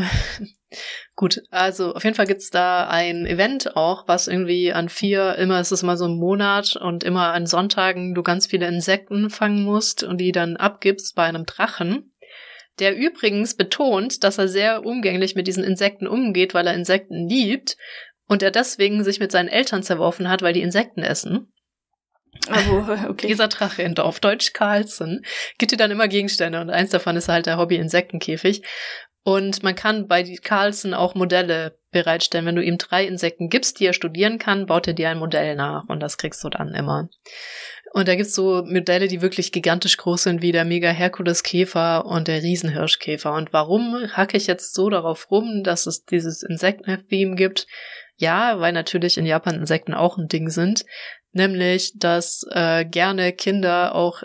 gut, 1.15 1.41
also 1.49 1.93
auf 1.93 2.03
jeden 2.03 2.15
Fall 2.15 2.27
gibt's 2.27 2.49
da 2.49 2.87
ein 2.87 3.25
Event 3.25 3.75
auch, 3.75 4.07
was 4.07 4.27
irgendwie 4.27 4.71
an 4.71 4.89
vier, 4.89 5.35
immer 5.35 5.59
ist 5.59 5.71
es 5.71 5.83
mal 5.83 5.97
so 5.97 6.05
ein 6.05 6.17
Monat 6.17 6.75
und 6.75 7.03
immer 7.03 7.33
an 7.33 7.45
Sonntagen 7.45 8.13
du 8.13 8.23
ganz 8.23 8.47
viele 8.47 8.67
Insekten 8.67 9.29
fangen 9.29 9.63
musst 9.63 10.03
und 10.03 10.19
die 10.19 10.31
dann 10.31 10.57
abgibst 10.57 11.15
bei 11.15 11.23
einem 11.23 11.45
Drachen. 11.45 12.13
Der 12.79 12.95
übrigens 12.95 13.55
betont, 13.55 14.23
dass 14.23 14.37
er 14.37 14.47
sehr 14.47 14.85
umgänglich 14.85 15.35
mit 15.35 15.47
diesen 15.47 15.63
Insekten 15.63 16.07
umgeht, 16.07 16.53
weil 16.53 16.65
er 16.65 16.73
Insekten 16.73 17.27
liebt 17.27 17.75
und 18.27 18.41
er 18.41 18.51
deswegen 18.51 19.03
sich 19.03 19.19
mit 19.19 19.31
seinen 19.31 19.49
Eltern 19.49 19.83
zerworfen 19.83 20.29
hat, 20.29 20.41
weil 20.41 20.53
die 20.53 20.61
Insekten 20.61 21.01
essen. 21.01 21.51
Also, 22.47 22.85
okay. 23.09 23.27
Dieser 23.27 23.47
Drache 23.47 23.81
in 23.81 23.97
auf 23.97 24.19
Deutsch 24.19 24.53
Carlson 24.53 25.21
gibt 25.57 25.71
dir 25.71 25.77
dann 25.77 25.91
immer 25.91 26.07
Gegenstände 26.07 26.61
und 26.61 26.69
eins 26.69 26.91
davon 26.91 27.17
ist 27.17 27.27
halt 27.27 27.47
der 27.47 27.57
Hobby-Insektenkäfig. 27.57 28.61
Und 29.29 29.61
man 29.61 29.75
kann 29.75 30.07
bei 30.07 30.23
Carlson 30.41 30.95
auch 30.95 31.13
Modelle 31.13 31.77
bereitstellen. 31.91 32.47
Wenn 32.47 32.55
du 32.55 32.63
ihm 32.63 32.79
drei 32.79 33.05
Insekten 33.05 33.49
gibst, 33.49 33.79
die 33.79 33.85
er 33.85 33.93
studieren 33.93 34.39
kann, 34.39 34.65
baut 34.65 34.87
er 34.87 34.93
dir 34.93 35.11
ein 35.11 35.19
Modell 35.19 35.55
nach 35.55 35.87
und 35.87 35.99
das 35.99 36.17
kriegst 36.17 36.43
du 36.43 36.49
dann 36.49 36.73
immer. 36.73 37.09
Und 37.93 38.07
da 38.07 38.15
gibt's 38.15 38.33
so 38.33 38.63
Modelle, 38.65 39.07
die 39.07 39.21
wirklich 39.21 39.51
gigantisch 39.51 39.97
groß 39.97 40.23
sind, 40.23 40.41
wie 40.41 40.51
der 40.51 40.65
Mega 40.65 40.89
Herkules 40.89 41.43
Käfer 41.43 42.07
und 42.07 42.27
der 42.27 42.41
Riesenhirschkäfer. 42.41 43.31
Und 43.31 43.53
warum 43.53 44.07
hacke 44.13 44.35
ich 44.35 44.47
jetzt 44.47 44.73
so 44.73 44.89
darauf 44.89 45.29
rum, 45.29 45.61
dass 45.63 45.85
es 45.85 46.05
dieses 46.05 46.41
Insekten-Theme 46.41 47.35
gibt? 47.35 47.67
Ja, 48.15 48.59
weil 48.59 48.73
natürlich 48.73 49.19
in 49.19 49.27
Japan 49.27 49.59
Insekten 49.59 49.93
auch 49.93 50.17
ein 50.17 50.27
Ding 50.27 50.49
sind. 50.49 50.85
Nämlich, 51.33 51.93
dass 51.99 52.47
äh, 52.49 52.83
gerne 52.83 53.31
Kinder 53.33 53.93
auch 53.93 54.23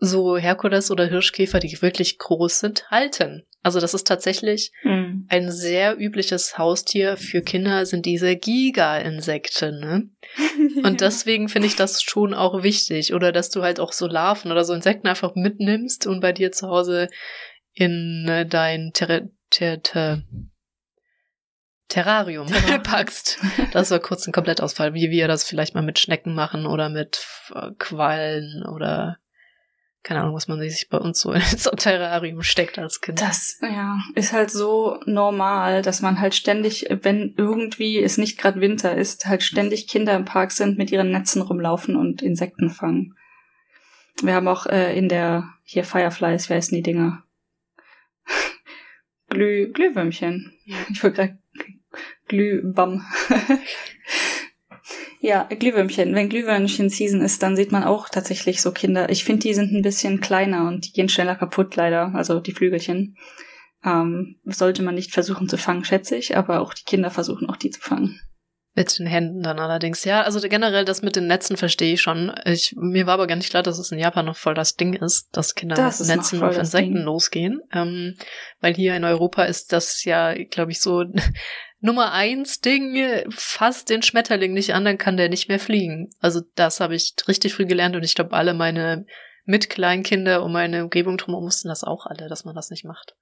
so 0.00 0.38
Herkules 0.38 0.90
oder 0.90 1.06
Hirschkäfer, 1.06 1.60
die 1.60 1.80
wirklich 1.82 2.18
groß 2.18 2.60
sind, 2.60 2.90
halten. 2.90 3.44
Also 3.62 3.78
das 3.78 3.92
ist 3.92 4.06
tatsächlich 4.06 4.72
mhm. 4.82 5.26
ein 5.28 5.52
sehr 5.52 6.00
übliches 6.00 6.56
Haustier 6.56 7.18
für 7.18 7.42
Kinder, 7.42 7.84
sind 7.84 8.06
diese 8.06 8.34
Giga-Insekten. 8.34 9.78
Ne? 9.78 10.08
Und 10.82 11.02
deswegen 11.02 11.50
finde 11.50 11.68
ich 11.68 11.76
das 11.76 12.02
schon 12.02 12.32
auch 12.32 12.62
wichtig. 12.62 13.12
Oder 13.12 13.30
dass 13.30 13.50
du 13.50 13.62
halt 13.62 13.78
auch 13.78 13.92
so 13.92 14.06
Larven 14.06 14.50
oder 14.50 14.64
so 14.64 14.72
Insekten 14.72 15.08
einfach 15.08 15.34
mitnimmst 15.34 16.06
und 16.06 16.20
bei 16.20 16.32
dir 16.32 16.52
zu 16.52 16.68
Hause 16.68 17.08
in 17.74 18.26
äh, 18.28 18.46
dein 18.46 18.92
Ter 18.94 19.28
Ter 19.50 19.82
Ter 19.82 20.22
Terrarium 21.88 22.46
packst. 22.84 23.38
Das 23.72 23.90
war 23.90 23.98
kurz 23.98 24.26
ein 24.26 24.32
Komplettausfall, 24.32 24.94
wie 24.94 25.10
wir 25.10 25.28
das 25.28 25.44
vielleicht 25.44 25.74
mal 25.74 25.82
mit 25.82 25.98
Schnecken 25.98 26.34
machen 26.34 26.64
oder 26.64 26.88
mit 26.88 27.26
Quallen 27.78 28.64
oder 28.64 29.18
keine 30.02 30.20
Ahnung, 30.20 30.34
was 30.34 30.48
man 30.48 30.60
sich 30.60 30.88
bei 30.88 30.98
uns 30.98 31.20
so 31.20 31.32
ins 31.32 31.64
Terrarium 31.76 32.42
steckt 32.42 32.78
als 32.78 33.00
Kind. 33.00 33.20
Das, 33.20 33.58
ja, 33.60 33.98
ist 34.14 34.32
halt 34.32 34.50
so 34.50 34.98
normal, 35.06 35.82
dass 35.82 36.00
man 36.00 36.20
halt 36.20 36.34
ständig, 36.34 36.86
wenn 37.02 37.34
irgendwie 37.36 38.02
es 38.02 38.18
nicht 38.18 38.38
gerade 38.38 38.60
Winter 38.60 38.96
ist, 38.96 39.26
halt 39.26 39.42
ständig 39.42 39.88
Kinder 39.88 40.16
im 40.16 40.24
Park 40.24 40.52
sind, 40.52 40.78
mit 40.78 40.90
ihren 40.90 41.10
Netzen 41.10 41.42
rumlaufen 41.42 41.96
und 41.96 42.22
Insekten 42.22 42.70
fangen. 42.70 43.14
Wir 44.22 44.34
haben 44.34 44.48
auch 44.48 44.66
äh, 44.66 44.96
in 44.96 45.08
der, 45.08 45.54
hier 45.64 45.84
Fireflies, 45.84 46.48
wie 46.48 46.54
heißen 46.54 46.74
die 46.74 46.82
Dinger? 46.82 47.24
Glüh, 49.28 49.70
Glühwürmchen. 49.72 50.52
Ich 50.90 51.02
wollte 51.02 51.16
gerade 51.16 51.38
Glühbam. 52.26 53.04
Ja, 55.22 55.42
Glühwürmchen. 55.44 56.14
Wenn 56.14 56.30
Glühwürmchen-Season 56.30 57.20
ist, 57.20 57.42
dann 57.42 57.54
sieht 57.54 57.72
man 57.72 57.84
auch 57.84 58.08
tatsächlich 58.08 58.62
so 58.62 58.72
Kinder. 58.72 59.10
Ich 59.10 59.24
finde, 59.24 59.42
die 59.42 59.52
sind 59.52 59.70
ein 59.70 59.82
bisschen 59.82 60.20
kleiner 60.20 60.66
und 60.66 60.86
die 60.86 60.92
gehen 60.92 61.10
schneller 61.10 61.36
kaputt, 61.36 61.76
leider. 61.76 62.14
Also 62.14 62.40
die 62.40 62.52
Flügelchen. 62.52 63.16
Ähm, 63.84 64.36
sollte 64.44 64.82
man 64.82 64.94
nicht 64.94 65.12
versuchen 65.12 65.48
zu 65.48 65.56
fangen, 65.56 65.84
schätze 65.84 66.16
ich, 66.16 66.36
aber 66.36 66.60
auch 66.60 66.74
die 66.74 66.84
Kinder 66.84 67.10
versuchen 67.10 67.48
auch 67.48 67.56
die 67.56 67.70
zu 67.70 67.80
fangen. 67.80 68.20
Mit 68.74 68.98
den 68.98 69.06
Händen 69.06 69.42
dann 69.42 69.58
allerdings. 69.58 70.04
Ja, 70.04 70.22
also 70.22 70.40
generell 70.40 70.84
das 70.84 71.02
mit 71.02 71.16
den 71.16 71.26
Netzen 71.26 71.56
verstehe 71.56 71.94
ich 71.94 72.00
schon. 72.00 72.32
Ich, 72.44 72.74
mir 72.78 73.06
war 73.06 73.14
aber 73.14 73.26
gar 73.26 73.36
nicht 73.36 73.50
klar, 73.50 73.62
dass 73.62 73.78
es 73.78 73.90
in 73.90 73.98
Japan 73.98 74.26
noch 74.26 74.36
voll 74.36 74.54
das 74.54 74.76
Ding 74.76 74.94
ist, 74.94 75.28
dass 75.32 75.54
Kinder 75.54 75.74
das 75.74 76.00
mit 76.00 76.08
Netzen 76.08 76.42
auf 76.42 76.56
Insekten 76.56 76.94
Ding. 76.94 77.04
losgehen. 77.04 77.60
Ähm, 77.72 78.16
weil 78.60 78.74
hier 78.74 78.94
in 78.96 79.04
Europa 79.04 79.44
ist 79.44 79.72
das 79.72 80.04
ja, 80.04 80.34
glaube 80.44 80.70
ich, 80.70 80.80
so 80.80 81.04
Nummer 81.80 82.12
eins 82.12 82.60
Ding, 82.60 83.24
fasst 83.30 83.88
den 83.88 84.02
Schmetterling 84.02 84.52
nicht 84.52 84.74
an, 84.74 84.84
dann 84.84 84.98
kann 84.98 85.16
der 85.16 85.28
nicht 85.28 85.48
mehr 85.48 85.58
fliegen. 85.58 86.10
Also 86.20 86.42
das 86.54 86.80
habe 86.80 86.94
ich 86.94 87.14
richtig 87.26 87.54
früh 87.54 87.66
gelernt 87.66 87.96
und 87.96 88.04
ich 88.04 88.14
glaube, 88.14 88.34
alle 88.34 88.54
meine 88.54 89.06
Mitkleinkinder 89.46 90.42
und 90.42 90.52
meine 90.52 90.84
Umgebung 90.84 91.16
drumherum 91.16 91.46
wussten 91.46 91.68
das 91.68 91.82
auch 91.82 92.06
alle, 92.06 92.28
dass 92.28 92.44
man 92.44 92.54
das 92.54 92.70
nicht 92.70 92.84
macht. 92.84 93.14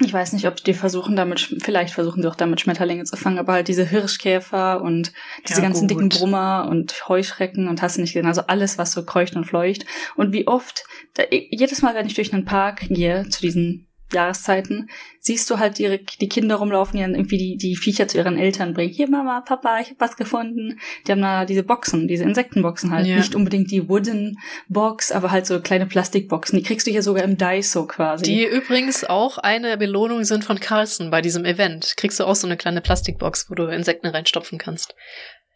Ich 0.00 0.12
weiß 0.12 0.32
nicht, 0.32 0.46
ob 0.46 0.56
die 0.56 0.72
versuchen 0.72 1.16
damit, 1.16 1.40
vielleicht 1.40 1.92
versuchen 1.92 2.22
sie 2.22 2.28
auch 2.28 2.34
damit 2.34 2.60
Schmetterlinge 2.62 3.04
zu 3.04 3.16
fangen, 3.16 3.38
aber 3.38 3.52
halt 3.52 3.68
diese 3.68 3.84
Hirschkäfer 3.84 4.80
und 4.80 5.12
diese 5.46 5.60
ja, 5.60 5.66
ganzen 5.66 5.86
gut. 5.86 5.90
dicken 5.90 6.08
Brummer 6.08 6.66
und 6.70 7.08
Heuschrecken 7.08 7.68
und 7.68 7.82
hast 7.82 7.98
nicht 7.98 8.14
gesehen, 8.14 8.26
also 8.26 8.42
alles, 8.46 8.78
was 8.78 8.92
so 8.92 9.04
kreucht 9.04 9.36
und 9.36 9.44
fleucht. 9.44 9.84
Und 10.16 10.32
wie 10.32 10.46
oft, 10.46 10.84
da, 11.14 11.24
jedes 11.30 11.82
Mal, 11.82 11.94
wenn 11.94 12.06
ich 12.06 12.14
durch 12.14 12.32
einen 12.32 12.46
Park 12.46 12.80
gehe, 12.88 13.28
zu 13.28 13.42
diesen 13.42 13.86
Jahreszeiten, 14.12 14.88
siehst 15.20 15.48
du 15.50 15.58
halt 15.58 15.78
die, 15.78 16.04
die 16.20 16.28
Kinder 16.28 16.56
rumlaufen, 16.56 16.96
die 16.96 17.02
dann 17.02 17.14
irgendwie 17.14 17.38
die, 17.38 17.56
die 17.56 17.76
Viecher 17.76 18.08
zu 18.08 18.18
ihren 18.18 18.38
Eltern 18.38 18.74
bringen. 18.74 18.92
Hier, 18.92 19.08
Mama, 19.08 19.40
Papa, 19.40 19.80
ich 19.80 19.90
hab 19.90 20.00
was 20.00 20.16
gefunden. 20.16 20.78
Die 21.06 21.12
haben 21.12 21.22
da 21.22 21.44
diese 21.44 21.62
Boxen, 21.62 22.08
diese 22.08 22.24
Insektenboxen 22.24 22.90
halt. 22.90 23.06
Ja. 23.06 23.16
Nicht 23.16 23.34
unbedingt 23.34 23.70
die 23.70 23.88
Wooden 23.88 24.38
Box, 24.68 25.12
aber 25.12 25.30
halt 25.30 25.46
so 25.46 25.60
kleine 25.60 25.86
Plastikboxen. 25.86 26.58
Die 26.58 26.64
kriegst 26.64 26.86
du 26.86 26.90
hier 26.90 27.02
sogar 27.02 27.24
im 27.24 27.38
Daiso 27.38 27.86
quasi. 27.86 28.24
Die 28.24 28.44
übrigens 28.44 29.04
auch 29.04 29.38
eine 29.38 29.76
Belohnung 29.76 30.24
sind 30.24 30.44
von 30.44 30.60
Carlson 30.60 31.10
bei 31.10 31.22
diesem 31.22 31.44
Event. 31.44 31.96
Kriegst 31.96 32.18
du 32.20 32.24
auch 32.24 32.36
so 32.36 32.46
eine 32.46 32.56
kleine 32.56 32.80
Plastikbox, 32.80 33.50
wo 33.50 33.54
du 33.54 33.64
Insekten 33.66 34.08
reinstopfen 34.08 34.58
kannst. 34.58 34.94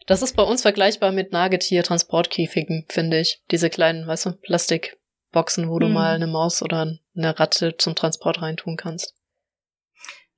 Das 0.06 0.22
ist 0.22 0.36
bei 0.36 0.42
uns 0.44 0.62
vergleichbar 0.62 1.10
mit 1.10 1.32
Nagetier-Transportkäfigen, 1.32 2.86
finde 2.88 3.18
ich. 3.18 3.40
Diese 3.50 3.70
kleinen, 3.70 4.06
weißt 4.06 4.26
du, 4.26 4.32
Plastik. 4.32 4.96
Boxen, 5.32 5.68
wo 5.68 5.78
du 5.78 5.86
hm. 5.86 5.92
mal 5.92 6.14
eine 6.14 6.26
Maus 6.26 6.62
oder 6.62 6.98
eine 7.16 7.38
Ratte 7.38 7.76
zum 7.76 7.94
Transport 7.94 8.42
reintun 8.42 8.76
kannst. 8.76 9.14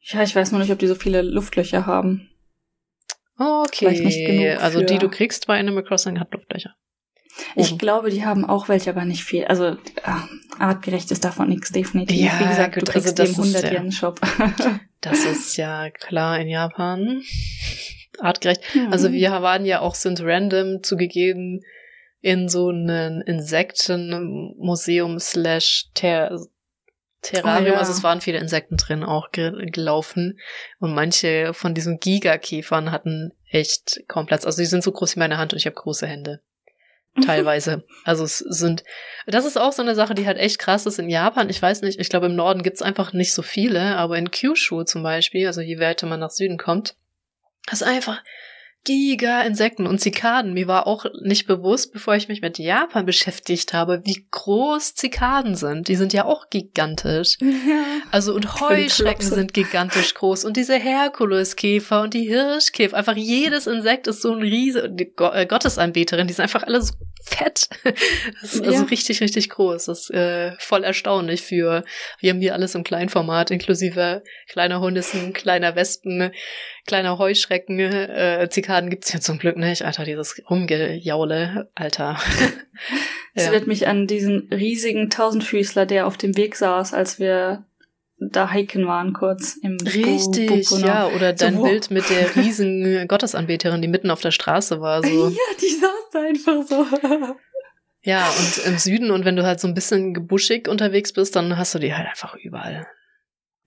Ja, 0.00 0.22
ich 0.22 0.34
weiß 0.34 0.52
noch 0.52 0.58
nicht, 0.58 0.72
ob 0.72 0.78
die 0.78 0.86
so 0.86 0.94
viele 0.94 1.22
Luftlöcher 1.22 1.86
haben. 1.86 2.30
Okay, 3.36 4.56
also 4.56 4.82
die 4.82 4.98
du 4.98 5.08
kriegst 5.08 5.46
bei 5.46 5.60
Animal 5.60 5.84
Crossing 5.84 6.18
hat 6.18 6.32
Luftlöcher. 6.32 6.74
Ich 7.54 7.68
Oben. 7.70 7.78
glaube, 7.78 8.10
die 8.10 8.24
haben 8.24 8.44
auch 8.44 8.68
welche, 8.68 8.90
aber 8.90 9.04
nicht 9.04 9.22
viel. 9.22 9.44
Also 9.44 9.66
äh, 9.66 9.76
artgerecht 10.58 11.10
ist 11.12 11.24
davon 11.24 11.48
nichts, 11.48 11.70
definitiv. 11.70 12.16
Ja, 12.16 12.40
Wie 12.40 12.48
gesagt, 12.48 12.74
gut, 12.74 12.88
du 12.88 12.92
kriegst 12.92 13.20
also 13.20 13.42
den 13.42 13.52
100 13.52 13.72
Yen 13.72 13.92
Shop. 13.92 14.20
das 15.00 15.24
ist 15.24 15.56
ja 15.56 15.90
klar 15.90 16.40
in 16.40 16.48
Japan. 16.48 17.22
Artgerecht. 18.18 18.62
Mhm. 18.74 18.92
Also 18.92 19.12
wir 19.12 19.30
waren 19.30 19.64
ja 19.64 19.80
auch 19.80 19.94
sind 19.94 20.20
random 20.20 20.82
zugegeben 20.82 21.62
in 22.20 22.48
so 22.48 22.68
einen 22.68 23.22
Insektenmuseum 23.22 25.18
slash 25.18 25.86
Ter 25.94 26.38
Terrarium, 27.20 27.72
oh, 27.72 27.74
ja. 27.74 27.78
also 27.80 27.90
es 27.90 28.04
waren 28.04 28.20
viele 28.20 28.38
Insekten 28.38 28.76
drin 28.76 29.02
auch 29.02 29.32
gelaufen 29.32 30.38
und 30.78 30.94
manche 30.94 31.52
von 31.52 31.74
diesen 31.74 31.98
Gigakäfern 31.98 32.92
hatten 32.92 33.32
echt 33.50 34.00
kaum 34.06 34.26
Platz. 34.26 34.44
Also 34.46 34.62
die 34.62 34.66
sind 34.66 34.84
so 34.84 34.92
groß 34.92 35.16
wie 35.16 35.20
meine 35.20 35.36
Hand 35.36 35.52
und 35.52 35.58
ich 35.58 35.66
habe 35.66 35.74
große 35.74 36.06
Hände. 36.06 36.40
Teilweise. 37.26 37.84
also 38.04 38.22
es 38.22 38.38
sind, 38.38 38.84
das 39.26 39.44
ist 39.44 39.56
auch 39.56 39.72
so 39.72 39.82
eine 39.82 39.96
Sache, 39.96 40.14
die 40.14 40.26
halt 40.26 40.38
echt 40.38 40.60
krass 40.60 40.86
ist 40.86 41.00
in 41.00 41.08
Japan. 41.08 41.50
Ich 41.50 41.60
weiß 41.60 41.82
nicht, 41.82 41.98
ich 41.98 42.08
glaube 42.08 42.26
im 42.26 42.36
Norden 42.36 42.62
gibt's 42.62 42.82
einfach 42.82 43.12
nicht 43.12 43.32
so 43.32 43.42
viele, 43.42 43.96
aber 43.96 44.16
in 44.16 44.30
Kyushu 44.30 44.84
zum 44.84 45.02
Beispiel, 45.02 45.48
also 45.48 45.60
je 45.60 45.80
weiter 45.80 46.06
man 46.06 46.20
nach 46.20 46.30
Süden 46.30 46.58
kommt, 46.58 46.94
ist 47.72 47.82
einfach 47.82 48.22
Giga-Insekten 48.88 49.86
und 49.86 50.00
Zikaden. 50.00 50.54
Mir 50.54 50.66
war 50.66 50.86
auch 50.86 51.04
nicht 51.20 51.46
bewusst, 51.46 51.92
bevor 51.92 52.16
ich 52.16 52.28
mich 52.28 52.40
mit 52.40 52.58
Japan 52.58 53.04
beschäftigt 53.04 53.74
habe, 53.74 54.00
wie 54.06 54.26
groß 54.30 54.94
Zikaden 54.94 55.56
sind. 55.56 55.88
Die 55.88 55.94
sind 55.96 56.14
ja 56.14 56.24
auch 56.24 56.48
gigantisch. 56.50 57.36
Ja. 57.68 57.82
Also 58.12 58.34
und 58.34 58.60
Heuschrecken 58.60 59.26
sind 59.26 59.52
gigantisch 59.52 60.14
groß 60.14 60.44
und 60.44 60.56
diese 60.56 60.76
Herkuleskäfer 60.76 62.02
und 62.02 62.14
die 62.14 62.26
Hirschkäfer. 62.26 62.96
Einfach 62.96 63.16
jedes 63.16 63.66
Insekt 63.66 64.06
ist 64.06 64.22
so 64.22 64.32
ein 64.32 64.40
riese 64.40 64.88
die 64.88 65.12
äh, 65.18 65.44
Gottesanbeterin. 65.44 66.28
Die 66.28 66.32
sind 66.32 66.44
einfach 66.44 66.62
alle 66.62 66.80
so 66.80 66.94
fett. 67.28 67.68
Das 68.40 68.54
ist 68.54 68.64
also 68.64 68.84
richtig, 68.84 69.20
richtig 69.20 69.50
groß. 69.50 69.86
Das 69.86 70.00
ist 70.02 70.10
äh, 70.10 70.52
voll 70.58 70.84
erstaunlich 70.84 71.42
für, 71.42 71.84
wir 72.20 72.30
haben 72.30 72.40
hier 72.40 72.54
alles 72.54 72.74
im 72.74 72.84
Kleinformat, 72.84 73.50
inklusive 73.50 74.22
kleiner 74.48 74.80
Hundissen, 74.80 75.32
kleiner 75.32 75.74
Wespen, 75.74 76.30
kleiner 76.86 77.18
Heuschrecken, 77.18 77.78
äh, 77.78 78.48
Zikaden 78.50 78.77
gibt's 78.82 79.10
hier 79.10 79.20
zum 79.20 79.38
Glück 79.38 79.56
nicht. 79.56 79.82
Alter, 79.82 80.04
dieses 80.04 80.40
Rumgejaule, 80.48 81.70
Alter. 81.74 82.18
Es 83.34 83.44
ja. 83.44 83.50
erinnert 83.50 83.66
mich 83.66 83.86
an 83.86 84.06
diesen 84.06 84.48
riesigen 84.52 85.10
Tausendfüßler, 85.10 85.86
der 85.86 86.06
auf 86.06 86.16
dem 86.16 86.36
Weg 86.36 86.56
saß, 86.56 86.94
als 86.94 87.18
wir 87.18 87.64
da 88.20 88.50
hiken 88.50 88.86
waren 88.86 89.12
kurz 89.12 89.56
im 89.62 89.76
Richtig, 89.76 90.68
Bo 90.68 90.78
ja, 90.78 91.06
oder 91.06 91.32
dein 91.32 91.56
so, 91.56 91.62
Bild 91.62 91.90
mit 91.90 92.10
der 92.10 92.34
riesen 92.42 93.06
Gottesanbeterin, 93.06 93.80
die 93.80 93.88
mitten 93.88 94.10
auf 94.10 94.20
der 94.20 94.32
Straße 94.32 94.80
war, 94.80 95.02
so. 95.02 95.28
ja, 95.28 95.36
die 95.60 95.68
saß 95.68 96.10
da 96.12 96.20
einfach 96.22 96.66
so. 96.66 96.86
ja, 98.02 98.28
und 98.28 98.66
im 98.66 98.78
Süden 98.78 99.10
und 99.12 99.24
wenn 99.24 99.36
du 99.36 99.44
halt 99.44 99.60
so 99.60 99.68
ein 99.68 99.74
bisschen 99.74 100.14
gebuschig 100.14 100.68
unterwegs 100.68 101.12
bist, 101.12 101.36
dann 101.36 101.56
hast 101.56 101.74
du 101.74 101.78
die 101.78 101.94
halt 101.94 102.08
einfach 102.08 102.34
überall. 102.34 102.88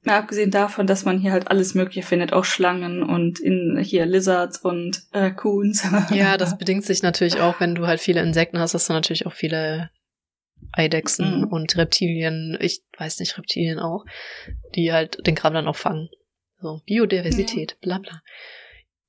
Mal 0.04 0.18
abgesehen 0.18 0.50
davon, 0.50 0.88
dass 0.88 1.06
man 1.06 1.20
hier 1.20 1.32
halt 1.32 1.48
alles 1.50 1.76
Mögliche 1.76 2.02
findet, 2.02 2.34
auch 2.34 2.44
Schlangen 2.44 3.04
und 3.04 3.40
in 3.40 3.78
hier 3.84 4.08
Lizards 4.08 4.58
und 4.58 5.04
äh, 5.12 5.30
Coons. 5.30 5.84
ja, 6.12 6.38
das 6.38 6.58
bedingt 6.58 6.86
sich 6.86 7.04
natürlich 7.04 7.40
auch, 7.40 7.60
wenn 7.60 7.76
du 7.76 7.86
halt 7.86 8.00
viele 8.00 8.22
Insekten 8.22 8.58
hast, 8.58 8.74
hast 8.74 8.90
du 8.90 8.94
natürlich 8.94 9.28
auch 9.28 9.34
viele 9.34 9.92
Eidechsen 10.72 11.42
mhm. 11.42 11.48
und 11.48 11.78
Reptilien, 11.78 12.58
ich 12.60 12.82
weiß 12.98 13.20
nicht, 13.20 13.38
Reptilien 13.38 13.80
auch, 13.80 14.06
die 14.76 14.92
halt 14.92 15.26
den 15.28 15.36
Kram 15.36 15.54
dann 15.54 15.68
auch 15.68 15.76
fangen. 15.76 16.10
So, 16.60 16.82
Biodiversität, 16.86 17.72
ja. 17.72 17.78
bla 17.82 17.98
bla. 18.00 18.22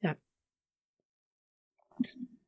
Ja. 0.01 0.17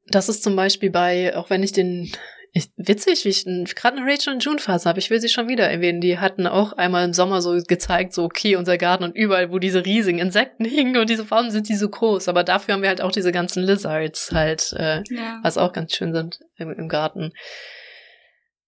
Das 0.09 0.29
ist 0.29 0.43
zum 0.43 0.57
Beispiel 0.57 0.91
bei, 0.91 1.37
auch 1.37 1.49
wenn 1.49 1.63
ich 1.63 1.73
den 1.73 2.11
ich, 2.57 2.71
witzig, 2.77 3.25
wie 3.25 3.31
ich 3.31 3.45
gerade 3.75 3.97
eine 3.97 4.07
Rachel 4.11 4.33
und 4.33 4.45
June 4.45 4.61
Phase 4.61 4.89
habe. 4.89 5.01
Ich 5.01 5.11
will 5.11 5.21
sie 5.21 5.29
schon 5.29 5.49
wieder 5.49 5.69
erwähnen. 5.69 6.01
Die 6.01 6.21
hatten 6.21 6.47
auch 6.47 6.73
einmal 6.73 7.05
im 7.05 7.13
Sommer 7.13 7.43
so 7.43 7.61
gezeigt, 7.67 8.15
so 8.15 8.23
okay, 8.23 8.55
unser 8.55 8.79
Garten 8.79 9.03
und 9.03 9.17
überall, 9.17 9.51
wo 9.51 9.59
diese 9.59 9.85
riesigen 9.85 10.21
Insekten 10.21 10.65
hingen 10.65 10.97
und 10.97 11.11
diese 11.11 11.25
Farben 11.25 11.51
sind 11.51 11.69
die 11.69 11.75
so 11.75 11.89
groß. 11.89 12.29
Aber 12.29 12.45
dafür 12.45 12.75
haben 12.75 12.83
wir 12.83 12.89
halt 12.89 13.01
auch 13.01 13.11
diese 13.11 13.33
ganzen 13.33 13.65
Lizards 13.65 14.31
halt, 14.31 14.73
äh, 14.79 15.03
ja. 15.11 15.41
was 15.43 15.59
auch 15.59 15.73
ganz 15.73 15.97
schön 15.97 16.15
sind 16.15 16.39
im, 16.57 16.71
im 16.71 16.89
Garten. 16.89 17.33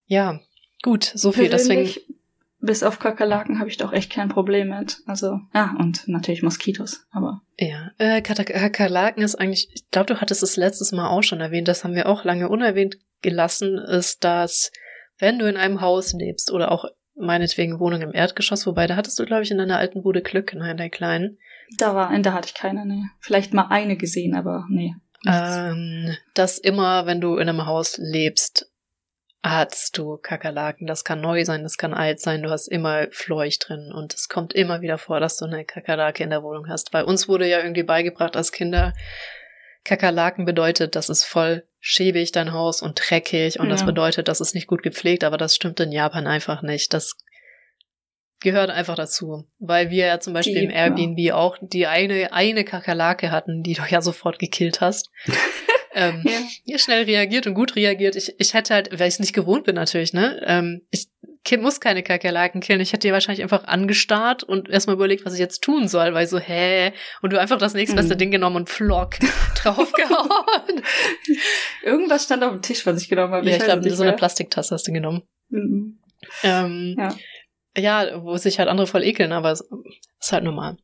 Ja, 0.06 0.40
gut, 0.82 1.04
so 1.04 1.30
viel. 1.30 1.48
Deswegen 1.48 1.88
bis 2.58 2.82
auf 2.82 2.98
Kakerlaken 2.98 3.60
habe 3.60 3.70
ich 3.70 3.76
doch 3.76 3.92
echt 3.92 4.10
kein 4.10 4.28
Problem 4.28 4.70
mit. 4.70 4.98
Also, 5.06 5.38
ja, 5.54 5.76
und 5.78 6.08
natürlich 6.08 6.42
Moskitos, 6.42 7.06
aber. 7.12 7.42
Ja, 7.56 7.92
äh, 7.98 8.20
Kakerlaken 8.20 9.22
ist 9.22 9.36
eigentlich, 9.36 9.68
ich 9.72 9.88
glaube, 9.90 10.12
du 10.12 10.20
hattest 10.20 10.42
es 10.42 10.56
letztes 10.56 10.90
Mal 10.90 11.08
auch 11.08 11.22
schon 11.22 11.40
erwähnt, 11.40 11.68
das 11.68 11.84
haben 11.84 11.94
wir 11.94 12.08
auch 12.08 12.24
lange 12.24 12.48
unerwähnt 12.48 12.96
gelassen, 13.26 13.76
ist, 13.76 14.22
dass 14.22 14.70
wenn 15.18 15.40
du 15.40 15.48
in 15.48 15.56
einem 15.56 15.80
Haus 15.80 16.12
lebst 16.12 16.52
oder 16.52 16.70
auch 16.70 16.84
meinetwegen 17.16 17.80
Wohnung 17.80 18.02
im 18.02 18.14
Erdgeschoss, 18.14 18.66
wobei 18.66 18.86
da 18.86 18.94
hattest 18.94 19.18
du, 19.18 19.24
glaube 19.24 19.42
ich, 19.42 19.50
in 19.50 19.58
deiner 19.58 19.78
alten 19.78 20.02
Bude 20.02 20.22
Glück, 20.22 20.54
nein, 20.54 20.76
der 20.76 20.90
kleinen. 20.90 21.38
Da 21.78 21.96
war, 21.96 22.16
da 22.20 22.32
hatte 22.32 22.48
ich 22.48 22.54
keine, 22.54 22.86
nee. 22.86 23.02
Vielleicht 23.18 23.52
mal 23.52 23.66
eine 23.70 23.96
gesehen, 23.96 24.36
aber 24.36 24.64
nee. 24.70 24.94
Ähm, 25.26 26.14
dass 26.34 26.58
immer, 26.58 27.06
wenn 27.06 27.20
du 27.20 27.36
in 27.36 27.48
einem 27.48 27.66
Haus 27.66 27.98
lebst, 27.98 28.70
hast 29.42 29.98
du 29.98 30.18
Kakerlaken. 30.18 30.86
Das 30.86 31.02
kann 31.02 31.20
neu 31.20 31.44
sein, 31.44 31.64
das 31.64 31.78
kann 31.78 31.94
alt 31.94 32.20
sein. 32.20 32.44
Du 32.44 32.50
hast 32.50 32.68
immer 32.68 33.08
Fleuch 33.10 33.58
drin 33.58 33.92
und 33.92 34.14
es 34.14 34.28
kommt 34.28 34.52
immer 34.52 34.82
wieder 34.82 34.98
vor, 34.98 35.18
dass 35.18 35.36
du 35.36 35.46
eine 35.46 35.64
Kakerlake 35.64 36.22
in 36.22 36.30
der 36.30 36.44
Wohnung 36.44 36.68
hast. 36.68 36.92
Bei 36.92 37.02
uns 37.02 37.28
wurde 37.28 37.48
ja 37.48 37.58
irgendwie 37.58 37.82
beigebracht 37.82 38.36
als 38.36 38.52
Kinder, 38.52 38.92
Kakerlaken 39.86 40.44
bedeutet, 40.44 40.96
das 40.96 41.08
ist 41.08 41.24
voll 41.24 41.64
schäbig, 41.88 42.32
dein 42.32 42.52
Haus 42.52 42.82
und 42.82 43.00
dreckig 43.00 43.60
und 43.60 43.66
ja. 43.66 43.70
das 43.70 43.86
bedeutet, 43.86 44.26
das 44.26 44.40
ist 44.40 44.56
nicht 44.56 44.66
gut 44.66 44.82
gepflegt, 44.82 45.22
aber 45.22 45.38
das 45.38 45.54
stimmt 45.54 45.78
in 45.78 45.92
Japan 45.92 46.26
einfach 46.26 46.60
nicht. 46.62 46.92
Das 46.92 47.14
gehört 48.40 48.70
einfach 48.70 48.96
dazu, 48.96 49.44
weil 49.60 49.88
wir 49.90 50.06
ja 50.06 50.18
zum 50.18 50.32
Beispiel 50.32 50.58
die, 50.58 50.64
im 50.64 50.70
Airbnb 50.70 51.18
ja. 51.20 51.36
auch 51.36 51.56
die 51.60 51.86
eine, 51.86 52.32
eine 52.32 52.64
Kakerlake 52.64 53.30
hatten, 53.30 53.62
die 53.62 53.74
du 53.74 53.82
ja 53.88 54.02
sofort 54.02 54.40
gekillt 54.40 54.80
hast. 54.80 55.10
ähm, 55.94 56.24
ja. 56.64 56.76
schnell 56.76 57.04
reagiert 57.04 57.46
und 57.46 57.54
gut 57.54 57.76
reagiert. 57.76 58.16
Ich, 58.16 58.34
ich 58.36 58.52
hätte 58.52 58.74
halt, 58.74 58.90
weil 58.98 59.06
ich 59.06 59.14
es 59.14 59.20
nicht 59.20 59.32
gewohnt 59.32 59.62
bin 59.62 59.76
natürlich, 59.76 60.12
ne? 60.12 60.42
Ähm, 60.44 60.82
ich 60.90 61.06
Kind 61.46 61.62
muss 61.62 61.78
keine 61.78 62.02
Kakerlaken 62.02 62.60
killen. 62.60 62.80
Ich 62.80 62.92
hätte 62.92 63.06
dir 63.06 63.12
wahrscheinlich 63.12 63.40
einfach 63.40 63.62
angestarrt 63.68 64.42
und 64.42 64.68
erstmal 64.68 64.96
überlegt, 64.96 65.24
was 65.24 65.32
ich 65.32 65.38
jetzt 65.38 65.62
tun 65.62 65.86
soll, 65.86 66.12
weil 66.12 66.26
so, 66.26 66.40
hä? 66.40 66.92
Und 67.22 67.32
du 67.32 67.38
einfach 67.38 67.56
das 67.56 67.72
nächstbeste 67.72 68.14
mhm. 68.14 68.18
Ding 68.18 68.30
genommen 68.32 68.56
und 68.56 68.68
flock 68.68 69.14
draufgehauen. 69.54 70.82
Irgendwas 71.84 72.24
stand 72.24 72.42
auf 72.42 72.50
dem 72.50 72.62
Tisch, 72.62 72.84
was 72.84 73.00
ich 73.00 73.08
genommen 73.08 73.32
habe. 73.32 73.46
Ja, 73.46 73.52
ich, 73.52 73.58
ich 73.58 73.64
glaube, 73.64 73.88
so 73.88 74.02
eine 74.02 74.14
Plastiktasse 74.14 74.74
hast 74.74 74.88
du 74.88 74.92
genommen. 74.92 75.22
Mhm. 75.48 76.00
Ähm, 76.42 76.96
ja. 76.98 77.14
ja, 77.78 78.24
wo 78.24 78.36
sich 78.38 78.58
halt 78.58 78.68
andere 78.68 78.88
voll 78.88 79.04
ekeln, 79.04 79.30
aber 79.30 79.52
es 79.52 79.60
ist 80.20 80.32
halt 80.32 80.42
normal. 80.42 80.76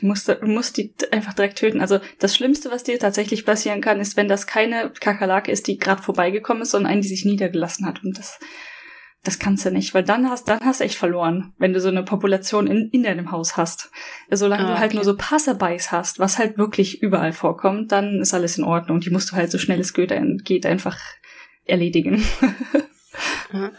Du 0.00 0.06
musst, 0.06 0.26
du 0.26 0.46
musst 0.46 0.78
die 0.78 0.94
einfach 1.10 1.34
direkt 1.34 1.58
töten. 1.58 1.82
Also 1.82 2.00
das 2.18 2.34
Schlimmste, 2.34 2.70
was 2.70 2.84
dir 2.84 2.98
tatsächlich 2.98 3.44
passieren 3.44 3.82
kann, 3.82 4.00
ist, 4.00 4.16
wenn 4.16 4.28
das 4.28 4.46
keine 4.46 4.90
Kakerlake 4.90 5.52
ist, 5.52 5.66
die 5.66 5.76
gerade 5.76 6.02
vorbeigekommen 6.02 6.62
ist, 6.62 6.70
sondern 6.70 6.92
eine, 6.92 7.02
die 7.02 7.08
sich 7.08 7.26
niedergelassen 7.26 7.84
hat. 7.84 8.02
Und 8.02 8.16
das 8.16 8.38
das 9.22 9.38
kannst 9.38 9.66
du 9.66 9.70
nicht, 9.70 9.92
weil 9.92 10.02
dann 10.02 10.30
hast, 10.30 10.48
dann 10.48 10.60
hast 10.60 10.80
du 10.80 10.84
echt 10.84 10.96
verloren, 10.96 11.52
wenn 11.58 11.74
du 11.74 11.80
so 11.80 11.88
eine 11.88 12.02
Population 12.02 12.66
in, 12.66 12.88
in 12.90 13.02
deinem 13.02 13.30
Haus 13.30 13.56
hast. 13.56 13.90
Solange 14.30 14.64
ah, 14.64 14.72
du 14.72 14.78
halt 14.78 14.94
nur 14.94 15.04
so 15.04 15.14
Passerbys 15.16 15.92
hast, 15.92 16.18
was 16.18 16.38
halt 16.38 16.56
wirklich 16.56 17.02
überall 17.02 17.32
vorkommt, 17.32 17.92
dann 17.92 18.20
ist 18.20 18.32
alles 18.32 18.56
in 18.56 18.64
Ordnung. 18.64 19.00
Die 19.00 19.10
musst 19.10 19.30
du 19.30 19.36
halt 19.36 19.50
so 19.50 19.58
schnell 19.58 19.80
es 19.80 19.92
geht 19.92 20.66
einfach 20.66 20.98
erledigen. 21.66 22.24
ja. 23.52 23.72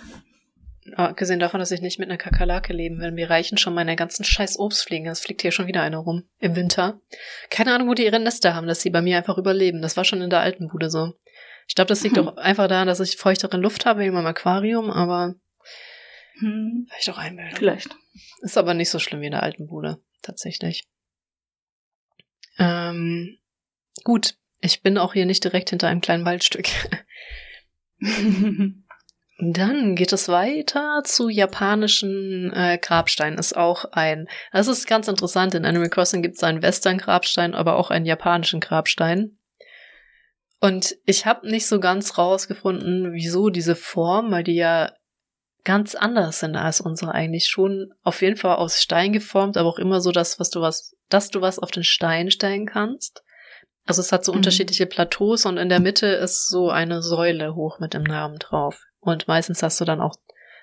Abgesehen 0.96 1.40
davon, 1.40 1.60
dass 1.60 1.72
ich 1.72 1.82
nicht 1.82 2.00
mit 2.00 2.10
einer 2.10 2.18
Kakerlake 2.18 2.74
leben 2.74 3.00
will. 3.00 3.12
Mir 3.12 3.30
reichen 3.30 3.58
schon 3.58 3.74
meine 3.74 3.96
ganzen 3.96 4.24
scheiß 4.24 4.60
Obstfliegen. 4.60 5.08
Es 5.08 5.22
fliegt 5.22 5.42
hier 5.42 5.52
schon 5.52 5.68
wieder 5.68 5.82
eine 5.82 5.98
rum. 5.98 6.24
Im 6.40 6.56
Winter. 6.56 7.00
Keine 7.50 7.74
Ahnung, 7.74 7.88
wo 7.88 7.94
die 7.94 8.06
ihre 8.06 8.20
Nester 8.20 8.56
haben, 8.56 8.68
dass 8.68 8.82
sie 8.82 8.90
bei 8.90 9.02
mir 9.02 9.18
einfach 9.18 9.38
überleben. 9.38 9.82
Das 9.82 9.96
war 9.96 10.04
schon 10.04 10.22
in 10.22 10.30
der 10.30 10.42
alten 10.42 10.68
Bude 10.68 10.90
so. 10.90 11.14
Ich 11.72 11.76
glaube, 11.76 11.88
das 11.88 12.04
liegt 12.04 12.18
hm. 12.18 12.28
auch 12.28 12.36
einfach 12.36 12.68
daran, 12.68 12.90
dass 12.90 13.00
ich 13.00 13.16
feuchtere 13.16 13.56
Luft 13.56 13.86
habe 13.86 14.04
in 14.04 14.14
meinem 14.14 14.26
Aquarium, 14.26 14.92
aber 14.92 15.36
hm. 16.40 16.86
vielleicht 16.90 17.10
auch 17.12 17.18
Einbildung. 17.18 17.56
Vielleicht. 17.56 17.96
Ist 18.42 18.58
aber 18.58 18.74
nicht 18.74 18.90
so 18.90 19.00
schlimm 19.00 19.22
wie 19.22 19.28
in 19.28 19.32
der 19.32 19.44
alten 19.44 19.68
Bude, 19.68 20.04
tatsächlich. 20.22 20.84
Ähm, 22.58 23.38
gut, 24.04 24.36
ich 24.60 24.82
bin 24.82 24.98
auch 24.98 25.14
hier 25.14 25.26
nicht 25.26 25.46
direkt 25.46 25.70
hinter 25.70 25.88
einem 25.88 26.02
kleinen 26.02 26.26
Waldstück. 26.26 26.68
Dann 29.40 29.96
geht 29.96 30.12
es 30.12 30.28
weiter 30.28 31.04
zu 31.06 31.30
japanischen 31.30 32.52
äh, 32.52 32.80
Grabsteinen. 32.82 33.40
Ist 33.40 33.56
auch 33.56 33.86
ein. 33.94 34.28
Das 34.52 34.68
ist 34.68 34.88
ganz 34.88 35.08
interessant. 35.08 35.56
In 35.56 35.64
Animal 35.64 35.90
Crossing 35.90 36.22
gibt 36.22 36.36
es 36.36 36.44
einen 36.44 36.62
Western-Grabstein, 36.62 37.56
aber 37.56 37.78
auch 37.78 37.92
einen 37.92 38.06
japanischen 38.06 38.60
Grabstein. 38.60 39.38
Und 40.62 40.96
ich 41.06 41.26
habe 41.26 41.50
nicht 41.50 41.68
so 41.68 41.80
ganz 41.80 42.20
rausgefunden, 42.20 43.14
wieso 43.14 43.50
diese 43.50 43.76
Form, 43.76 44.32
weil 44.32 44.44
die 44.44 44.56
ja 44.56 44.94
ganz 45.64 45.96
anders 45.96 46.40
sind 46.40 46.56
als 46.56 46.82
unsere 46.82 47.14
eigentlich 47.14 47.48
schon 47.48 47.94
auf 48.04 48.22
jeden 48.22 48.38
Fall 48.38 48.56
aus 48.56 48.82
Stein 48.82 49.12
geformt, 49.12 49.58
aber 49.58 49.68
auch 49.68 49.80
immer 49.80 50.02
so 50.02 50.12
das, 50.12 50.40
was 50.40 50.52
du 50.52 50.62
was, 50.62 50.96
dass 51.10 51.30
du 51.30 51.42
was 51.42 51.58
auf 51.58 51.72
den 51.72 51.84
Stein 51.84 52.30
stellen 52.30 52.68
kannst. 52.68 53.24
Also 53.86 54.02
es 54.02 54.12
hat 54.12 54.24
so 54.24 54.32
mhm. 54.32 54.38
unterschiedliche 54.38 54.86
Plateaus 54.86 55.46
und 55.46 55.58
in 55.58 55.70
der 55.70 55.80
Mitte 55.80 56.06
ist 56.06 56.48
so 56.48 56.70
eine 56.70 57.02
Säule 57.02 57.56
hoch 57.56 57.80
mit 57.80 57.96
dem 57.96 58.04
Namen 58.04 58.38
drauf. 58.38 58.84
Und 59.00 59.28
meistens 59.28 59.64
hast 59.64 59.82
du 59.82 59.86
dann 59.86 60.00
auch 60.00 60.16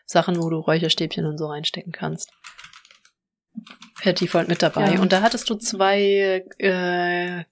Sachen, 0.06 0.40
wo 0.40 0.48
du 0.48 0.58
Räucherstäbchen 0.58 1.26
und 1.26 1.38
so 1.38 1.46
reinstecken 1.46 1.92
kannst. 1.92 2.30
Per 4.00 4.12
Default 4.12 4.46
mit 4.46 4.62
dabei. 4.62 4.94
Ja. 4.94 5.00
Und 5.00 5.12
da 5.12 5.22
hattest 5.22 5.50
du 5.50 5.56
zwei 5.56 6.44
äh, 6.58 7.42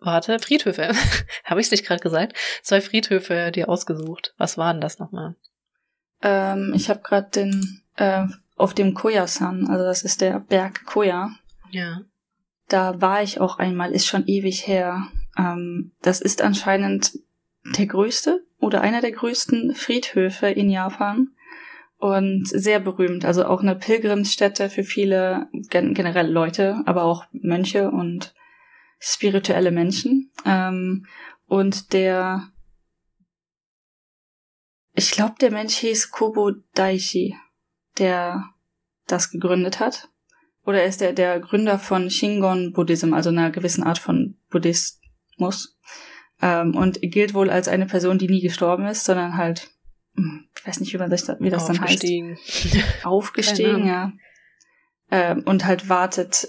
Warte, 0.00 0.38
Friedhöfe. 0.38 0.92
Habe 1.44 1.60
ich 1.60 1.66
es 1.66 1.70
nicht 1.70 1.86
gerade 1.86 2.02
gesagt? 2.02 2.36
Zwei 2.62 2.80
Friedhöfe 2.80 3.52
dir 3.52 3.68
ausgesucht. 3.68 4.34
Was 4.38 4.56
waren 4.56 4.80
das 4.80 4.98
nochmal? 4.98 5.36
Ähm, 6.22 6.72
ich 6.74 6.90
habe 6.90 7.00
gerade 7.00 7.30
den 7.30 7.82
äh, 7.96 8.26
auf 8.56 8.74
dem 8.74 8.94
Koyasan, 8.94 9.68
also 9.68 9.84
das 9.84 10.02
ist 10.02 10.20
der 10.20 10.40
Berg 10.40 10.84
Koya. 10.84 11.30
Ja. 11.70 12.02
Da 12.68 13.00
war 13.00 13.22
ich 13.22 13.40
auch 13.40 13.58
einmal, 13.58 13.92
ist 13.92 14.06
schon 14.06 14.26
ewig 14.26 14.66
her. 14.66 15.08
Ähm, 15.38 15.92
das 16.02 16.20
ist 16.20 16.42
anscheinend 16.42 17.18
der 17.76 17.86
größte 17.86 18.44
oder 18.58 18.80
einer 18.80 19.00
der 19.00 19.12
größten 19.12 19.74
Friedhöfe 19.74 20.48
in 20.48 20.70
Japan 20.70 21.28
und 21.98 22.46
sehr 22.46 22.80
berühmt. 22.80 23.24
Also 23.24 23.44
auch 23.44 23.60
eine 23.60 23.76
Pilgrimsstätte 23.76 24.70
für 24.70 24.84
viele 24.84 25.48
gen 25.52 25.94
generell 25.94 26.30
Leute, 26.30 26.82
aber 26.86 27.04
auch 27.04 27.24
Mönche 27.32 27.90
und 27.90 28.34
spirituelle 29.00 29.72
Menschen. 29.72 30.30
Ähm, 30.44 31.06
und 31.46 31.92
der, 31.92 32.52
ich 34.94 35.10
glaube, 35.10 35.34
der 35.40 35.50
Mensch 35.50 35.74
hieß 35.76 36.12
Kobo 36.12 36.52
Daishi, 36.74 37.34
der 37.98 38.44
das 39.06 39.30
gegründet 39.30 39.80
hat. 39.80 40.08
Oder 40.64 40.82
er 40.82 40.86
ist 40.86 41.00
der, 41.00 41.14
der 41.14 41.40
Gründer 41.40 41.78
von 41.78 42.10
Shingon 42.10 42.72
Buddhism, 42.72 43.14
also 43.14 43.30
einer 43.30 43.50
gewissen 43.50 43.82
Art 43.82 43.98
von 43.98 44.36
Buddhismus. 44.50 45.78
Ähm, 46.42 46.76
und 46.76 47.00
gilt 47.02 47.34
wohl 47.34 47.50
als 47.50 47.68
eine 47.68 47.86
Person, 47.86 48.18
die 48.18 48.28
nie 48.28 48.40
gestorben 48.40 48.86
ist, 48.86 49.04
sondern 49.04 49.36
halt, 49.36 49.70
hm, 50.14 50.48
ich 50.56 50.66
weiß 50.66 50.80
nicht, 50.80 50.92
wie, 50.92 50.98
man 50.98 51.10
sich 51.10 51.24
da, 51.24 51.36
wie 51.40 51.50
das 51.50 51.66
dann 51.66 51.80
heißt. 51.80 52.04
Aufgestiegen, 53.02 53.86
ja. 53.86 54.12
Ähm, 55.10 55.42
und 55.44 55.64
halt 55.64 55.88
wartet 55.88 56.48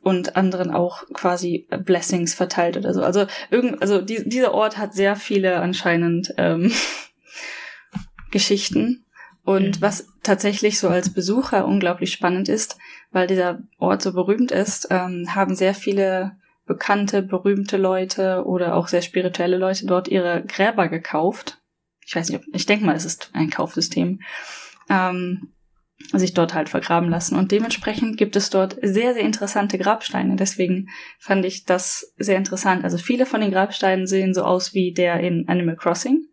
und 0.00 0.36
anderen 0.36 0.70
auch 0.70 1.04
quasi 1.12 1.66
Blessings 1.84 2.34
verteilt 2.34 2.76
oder 2.76 2.94
so. 2.94 3.02
Also 3.02 3.26
irgend, 3.50 3.82
also 3.82 4.00
die, 4.00 4.28
dieser 4.28 4.54
Ort 4.54 4.78
hat 4.78 4.94
sehr 4.94 5.16
viele 5.16 5.60
anscheinend 5.60 6.32
ähm, 6.36 6.72
Geschichten. 8.30 9.04
Und 9.44 9.78
mhm. 9.78 9.82
was 9.82 10.06
tatsächlich 10.22 10.78
so 10.78 10.88
als 10.88 11.12
Besucher 11.12 11.66
unglaublich 11.66 12.12
spannend 12.12 12.48
ist, 12.48 12.76
weil 13.12 13.26
dieser 13.26 13.60
Ort 13.78 14.02
so 14.02 14.12
berühmt 14.12 14.50
ist, 14.50 14.88
ähm, 14.90 15.34
haben 15.34 15.54
sehr 15.54 15.74
viele 15.74 16.36
bekannte, 16.66 17.22
berühmte 17.22 17.78
Leute 17.78 18.44
oder 18.44 18.76
auch 18.76 18.88
sehr 18.88 19.02
spirituelle 19.02 19.56
Leute 19.56 19.86
dort 19.86 20.06
ihre 20.06 20.44
Gräber 20.44 20.88
gekauft. 20.88 21.58
Ich 22.06 22.14
weiß 22.14 22.28
nicht, 22.28 22.38
ob, 22.38 22.54
ich 22.54 22.66
denke 22.66 22.84
mal, 22.84 22.94
es 22.94 23.06
ist 23.06 23.30
ein 23.32 23.50
Kaufsystem. 23.50 24.20
Ähm, 24.90 25.48
sich 26.12 26.32
dort 26.32 26.54
halt 26.54 26.68
vergraben 26.68 27.10
lassen. 27.10 27.36
Und 27.36 27.52
dementsprechend 27.52 28.16
gibt 28.16 28.36
es 28.36 28.50
dort 28.50 28.76
sehr, 28.82 29.14
sehr 29.14 29.24
interessante 29.24 29.78
Grabsteine. 29.78 30.36
Deswegen 30.36 30.88
fand 31.18 31.44
ich 31.44 31.64
das 31.64 32.14
sehr 32.18 32.36
interessant. 32.36 32.84
Also 32.84 32.98
viele 32.98 33.26
von 33.26 33.40
den 33.40 33.50
Grabsteinen 33.50 34.06
sehen 34.06 34.32
so 34.32 34.42
aus 34.42 34.74
wie 34.74 34.92
der 34.92 35.20
in 35.20 35.48
Animal 35.48 35.76
Crossing. 35.76 36.26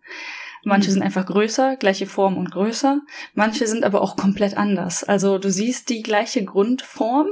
Manche 0.66 0.90
mhm. 0.90 0.94
sind 0.94 1.04
einfach 1.04 1.28
größer, 1.28 1.76
gleiche 1.78 2.08
Form 2.08 2.38
und 2.38 2.50
größer. 2.52 3.02
Manche 3.36 3.68
sind 3.68 3.84
aber 3.84 4.02
auch 4.02 4.18
komplett 4.18 4.58
anders. 4.58 5.04
Also 5.04 5.38
du 5.38 5.52
siehst 5.52 5.90
die 5.90 6.02
gleiche 6.02 6.44
Grundform, 6.44 7.28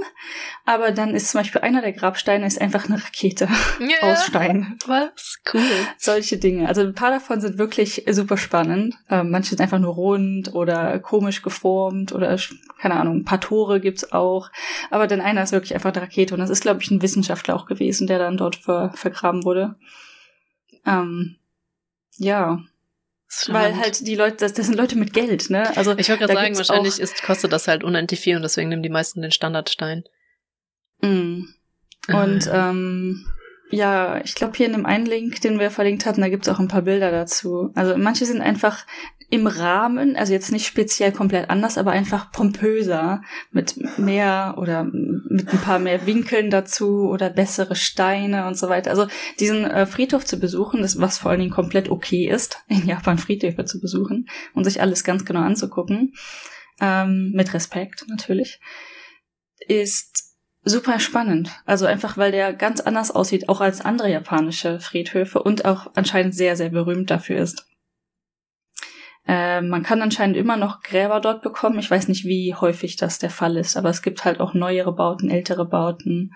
aber 0.65 0.91
dann 0.91 1.15
ist 1.15 1.31
zum 1.31 1.41
Beispiel 1.41 1.61
einer 1.61 1.81
der 1.81 1.93
Grabsteine 1.93 2.45
ist 2.45 2.61
einfach 2.61 2.85
eine 2.85 3.03
Rakete 3.03 3.49
yeah. 3.79 3.89
aus 4.13 4.25
Stein. 4.25 4.77
Was? 4.85 5.39
Cool. 5.51 5.61
Solche 5.97 6.37
Dinge. 6.37 6.67
Also 6.67 6.81
ein 6.81 6.93
paar 6.93 7.09
davon 7.09 7.41
sind 7.41 7.57
wirklich 7.57 8.05
super 8.11 8.37
spannend. 8.37 8.95
Ähm, 9.09 9.31
manche 9.31 9.49
sind 9.49 9.61
einfach 9.61 9.79
nur 9.79 9.95
rund 9.95 10.53
oder 10.53 10.99
komisch 10.99 11.41
geformt 11.41 12.13
oder 12.13 12.37
keine 12.79 12.95
Ahnung, 12.95 13.17
ein 13.17 13.25
paar 13.25 13.41
Tore 13.41 13.79
gibt's 13.79 14.11
auch. 14.11 14.51
Aber 14.91 15.07
dann 15.07 15.21
einer 15.21 15.41
ist 15.41 15.53
wirklich 15.53 15.73
einfach 15.73 15.91
eine 15.91 16.03
Rakete 16.03 16.35
und 16.35 16.39
das 16.39 16.51
ist, 16.51 16.61
glaube 16.61 16.83
ich, 16.83 16.91
ein 16.91 17.01
Wissenschaftler 17.01 17.55
auch 17.55 17.65
gewesen, 17.65 18.05
der 18.05 18.19
dann 18.19 18.37
dort 18.37 18.57
ver 18.57 18.91
vergraben 18.93 19.43
wurde. 19.43 19.75
Ähm, 20.85 21.37
ja, 22.17 22.59
weil 23.49 23.77
halt 23.77 24.05
die 24.07 24.15
Leute, 24.15 24.37
das, 24.37 24.53
das 24.53 24.67
sind 24.67 24.75
Leute 24.75 24.97
mit 24.97 25.13
Geld, 25.13 25.49
ne? 25.49 25.75
Also 25.77 25.97
ich 25.97 26.09
wollte 26.09 26.25
gerade 26.25 26.33
sagen, 26.33 26.57
wahrscheinlich 26.57 26.99
ist, 26.99 27.23
kostet 27.23 27.51
das 27.51 27.67
halt 27.67 27.83
unendlich 27.83 28.19
viel 28.19 28.35
und 28.35 28.41
deswegen 28.43 28.69
nehmen 28.69 28.83
die 28.83 28.89
meisten 28.89 29.21
den 29.21 29.31
Standardstein. 29.31 30.03
Mm. 31.01 31.43
Und 32.07 32.47
äh. 32.47 32.69
ähm, 32.69 33.25
ja, 33.71 34.21
ich 34.23 34.35
glaube 34.35 34.55
hier 34.55 34.67
in 34.67 34.73
dem 34.73 34.85
einen 34.85 35.05
Link, 35.05 35.41
den 35.41 35.59
wir 35.59 35.71
verlinkt 35.71 36.05
hatten, 36.05 36.21
da 36.21 36.29
gibt's 36.29 36.47
auch 36.49 36.59
ein 36.59 36.67
paar 36.67 36.83
Bilder 36.83 37.11
dazu. 37.11 37.71
Also 37.75 37.97
manche 37.97 38.25
sind 38.25 38.41
einfach 38.41 38.85
im 39.33 39.47
Rahmen, 39.47 40.15
also 40.15 40.31
jetzt 40.31 40.51
nicht 40.51 40.67
speziell 40.67 41.11
komplett 41.11 41.49
anders, 41.49 41.79
aber 41.79 41.89
einfach 41.89 42.31
pompöser, 42.31 43.23
mit 43.49 43.97
mehr 43.97 44.53
oder 44.59 44.83
mit 44.83 45.51
ein 45.51 45.59
paar 45.59 45.79
mehr 45.79 46.05
Winkeln 46.05 46.51
dazu 46.51 47.09
oder 47.09 47.31
bessere 47.31 47.75
Steine 47.75 48.45
und 48.45 48.55
so 48.55 48.69
weiter. 48.69 48.91
Also 48.91 49.07
diesen 49.39 49.65
äh, 49.65 49.87
Friedhof 49.87 50.23
zu 50.23 50.39
besuchen, 50.39 50.83
das 50.83 51.01
was 51.01 51.17
vor 51.17 51.31
allen 51.31 51.39
Dingen 51.39 51.51
komplett 51.51 51.89
okay 51.89 52.29
ist, 52.29 52.59
in 52.67 52.85
Japan 52.85 53.17
Friedhöfe 53.17 53.65
zu 53.65 53.81
besuchen 53.81 54.29
und 54.53 54.65
sich 54.65 54.81
alles 54.81 55.03
ganz 55.03 55.25
genau 55.25 55.41
anzugucken, 55.41 56.13
ähm, 56.79 57.31
mit 57.33 57.55
Respekt 57.55 58.05
natürlich, 58.07 58.59
ist 59.67 60.35
super 60.63 60.99
spannend. 60.99 61.49
Also 61.65 61.87
einfach, 61.87 62.17
weil 62.17 62.31
der 62.31 62.53
ganz 62.53 62.81
anders 62.81 63.09
aussieht, 63.09 63.49
auch 63.49 63.61
als 63.61 63.81
andere 63.81 64.11
japanische 64.11 64.79
Friedhöfe 64.79 65.41
und 65.41 65.65
auch 65.65 65.87
anscheinend 65.95 66.35
sehr, 66.35 66.55
sehr 66.55 66.69
berühmt 66.69 67.09
dafür 67.09 67.37
ist. 67.37 67.65
Äh, 69.27 69.61
man 69.61 69.83
kann 69.83 70.01
anscheinend 70.01 70.35
immer 70.35 70.57
noch 70.57 70.81
Gräber 70.81 71.19
dort 71.19 71.41
bekommen. 71.41 71.79
Ich 71.79 71.89
weiß 71.89 72.07
nicht, 72.07 72.25
wie 72.25 72.53
häufig 72.55 72.97
das 72.97 73.19
der 73.19 73.29
Fall 73.29 73.57
ist, 73.57 73.77
aber 73.77 73.89
es 73.89 74.01
gibt 74.01 74.25
halt 74.25 74.39
auch 74.39 74.53
neuere 74.53 74.93
Bauten, 74.93 75.29
ältere 75.29 75.65
Bauten. 75.65 76.33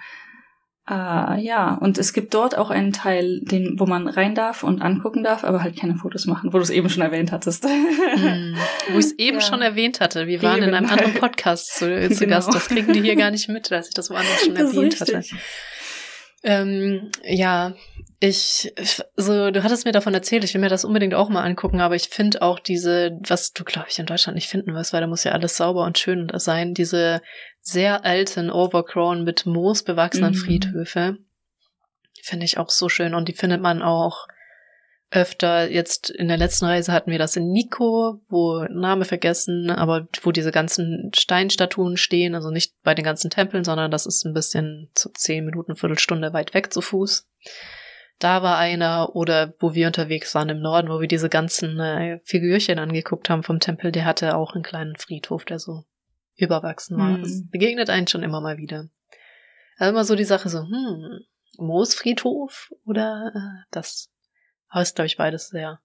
Äh, 0.89 1.41
ja, 1.41 1.77
und 1.81 1.97
es 1.97 2.13
gibt 2.13 2.33
dort 2.33 2.57
auch 2.57 2.69
einen 2.69 2.93
Teil, 2.93 3.41
den, 3.41 3.77
wo 3.77 3.85
man 3.85 4.07
rein 4.07 4.35
darf 4.35 4.63
und 4.63 4.81
angucken 4.81 5.21
darf, 5.21 5.43
aber 5.43 5.61
halt 5.61 5.77
keine 5.77 5.95
Fotos 5.95 6.27
machen, 6.27 6.53
wo 6.53 6.57
du 6.57 6.63
es 6.63 6.69
eben 6.69 6.89
schon 6.89 7.03
erwähnt 7.03 7.33
hattest. 7.33 7.65
Hm, 7.65 8.55
wo 8.93 8.97
ich 8.97 9.05
es 9.07 9.11
eben 9.17 9.39
ja. 9.39 9.43
schon 9.43 9.61
erwähnt 9.61 9.99
hatte. 9.99 10.27
Wir 10.27 10.41
waren 10.41 10.59
eben. 10.59 10.69
in 10.69 10.73
einem 10.73 10.89
anderen 10.89 11.15
Podcast 11.15 11.73
zu, 11.77 12.09
zu 12.09 12.19
genau. 12.19 12.38
Gast. 12.38 12.53
Das 12.53 12.69
kriegen 12.69 12.93
die 12.93 13.01
hier 13.01 13.17
gar 13.17 13.31
nicht 13.31 13.49
mit, 13.49 13.69
dass 13.69 13.89
ich 13.89 13.95
das 13.95 14.09
woanders 14.09 14.45
schon 14.45 14.55
das 14.55 14.73
erwähnt 14.73 15.01
hatte. 15.01 15.23
Ähm, 16.47 17.11
ja, 17.25 17.75
ich, 18.21 18.73
so, 19.17 19.51
du 19.51 19.63
hattest 19.63 19.83
mir 19.83 19.91
davon 19.91 20.13
erzählt, 20.13 20.45
ich 20.45 20.53
will 20.53 20.61
mir 20.61 20.69
das 20.69 20.85
unbedingt 20.85 21.13
auch 21.13 21.27
mal 21.27 21.43
angucken, 21.43 21.81
aber 21.81 21.95
ich 21.95 22.07
finde 22.07 22.41
auch 22.41 22.59
diese, 22.59 23.19
was 23.27 23.51
du, 23.51 23.65
glaube 23.65 23.87
ich, 23.89 23.99
in 23.99 24.05
Deutschland 24.05 24.35
nicht 24.35 24.47
finden 24.47 24.73
wirst, 24.73 24.93
weil 24.93 25.01
da 25.01 25.07
muss 25.07 25.25
ja 25.25 25.33
alles 25.33 25.57
sauber 25.57 25.83
und 25.83 25.97
schön 25.97 26.31
sein, 26.35 26.73
diese 26.73 27.21
sehr 27.59 28.05
alten, 28.05 28.49
overgrown, 28.49 29.25
mit 29.25 29.45
Moos 29.45 29.83
bewachsenen 29.83 30.31
mhm. 30.31 30.37
Friedhöfe. 30.37 31.17
Finde 32.23 32.45
ich 32.45 32.57
auch 32.57 32.69
so 32.69 32.87
schön 32.87 33.13
und 33.13 33.27
die 33.27 33.33
findet 33.33 33.61
man 33.61 33.81
auch 33.81 34.27
öfter. 35.12 35.70
Jetzt 35.70 36.10
in 36.10 36.28
der 36.28 36.38
letzten 36.38 36.66
Reise 36.66 36.91
hatten 36.91 37.12
wir 37.12 37.20
das 37.20 37.36
in 37.36 37.51
Nico, 37.51 38.22
wo 38.28 38.66
Name 38.70 39.05
vergessen, 39.05 39.70
aber 39.70 40.08
wo 40.22 40.32
diese 40.32 40.51
ganzen 40.51 41.12
Steinstatuen 41.16 41.97
stehen, 41.97 42.36
also 42.36 42.51
nicht 42.51 42.74
bei 42.84 42.93
den 42.93 43.05
ganzen 43.05 43.30
Tempeln, 43.30 43.64
sondern 43.64 43.91
das 43.91 44.05
ist 44.05 44.26
ein 44.26 44.34
bisschen 44.34 44.89
zu 44.93 45.10
zehn 45.10 45.45
Minuten, 45.45 45.76
Viertelstunde 45.76 46.34
weit 46.34 46.53
weg 46.53 46.74
zu 46.74 46.82
Fuß. 46.82 47.28
Da 48.20 48.41
war 48.41 48.58
einer, 48.58 49.16
oder 49.16 49.53
wo 49.60 49.76
wir 49.76 49.88
unterwegs 49.88 50.34
waren 50.34 50.49
im 50.49 50.60
Norden, 50.60 50.89
wo 50.89 50.99
wir 50.99 51.08
diese 51.08 51.30
ganzen 51.30 51.80
äh, 51.80 52.20
Figürchen 52.24 52.80
angeguckt 52.80 53.30
haben 53.30 53.43
vom 53.43 53.60
Tempel, 53.60 53.91
der 53.91 54.05
hatte 54.05 54.36
auch 54.36 54.55
einen 54.55 54.64
kleinen 54.64 54.95
Friedhof, 54.95 55.45
der 55.45 55.60
so 55.60 55.84
überwachsen 56.36 56.97
war. 56.97 57.10
Mhm. 57.10 57.22
Das 57.22 57.43
begegnet 57.49 57.89
einen 57.89 58.08
schon 58.08 58.24
immer 58.24 58.41
mal 58.41 58.58
wieder. 58.58 58.89
Also 59.78 59.91
immer 59.91 60.03
so 60.03 60.16
die 60.16 60.24
Sache 60.24 60.49
so, 60.49 60.60
hm, 60.64 61.20
Moosfriedhof 61.60 62.72
oder 62.86 63.32
äh, 63.36 63.66
das? 63.72 64.10
Aber 64.70 64.82
ist, 64.82 64.95
glaube 64.95 65.07
ich, 65.07 65.18
beides 65.18 65.49
sehr, 65.49 65.80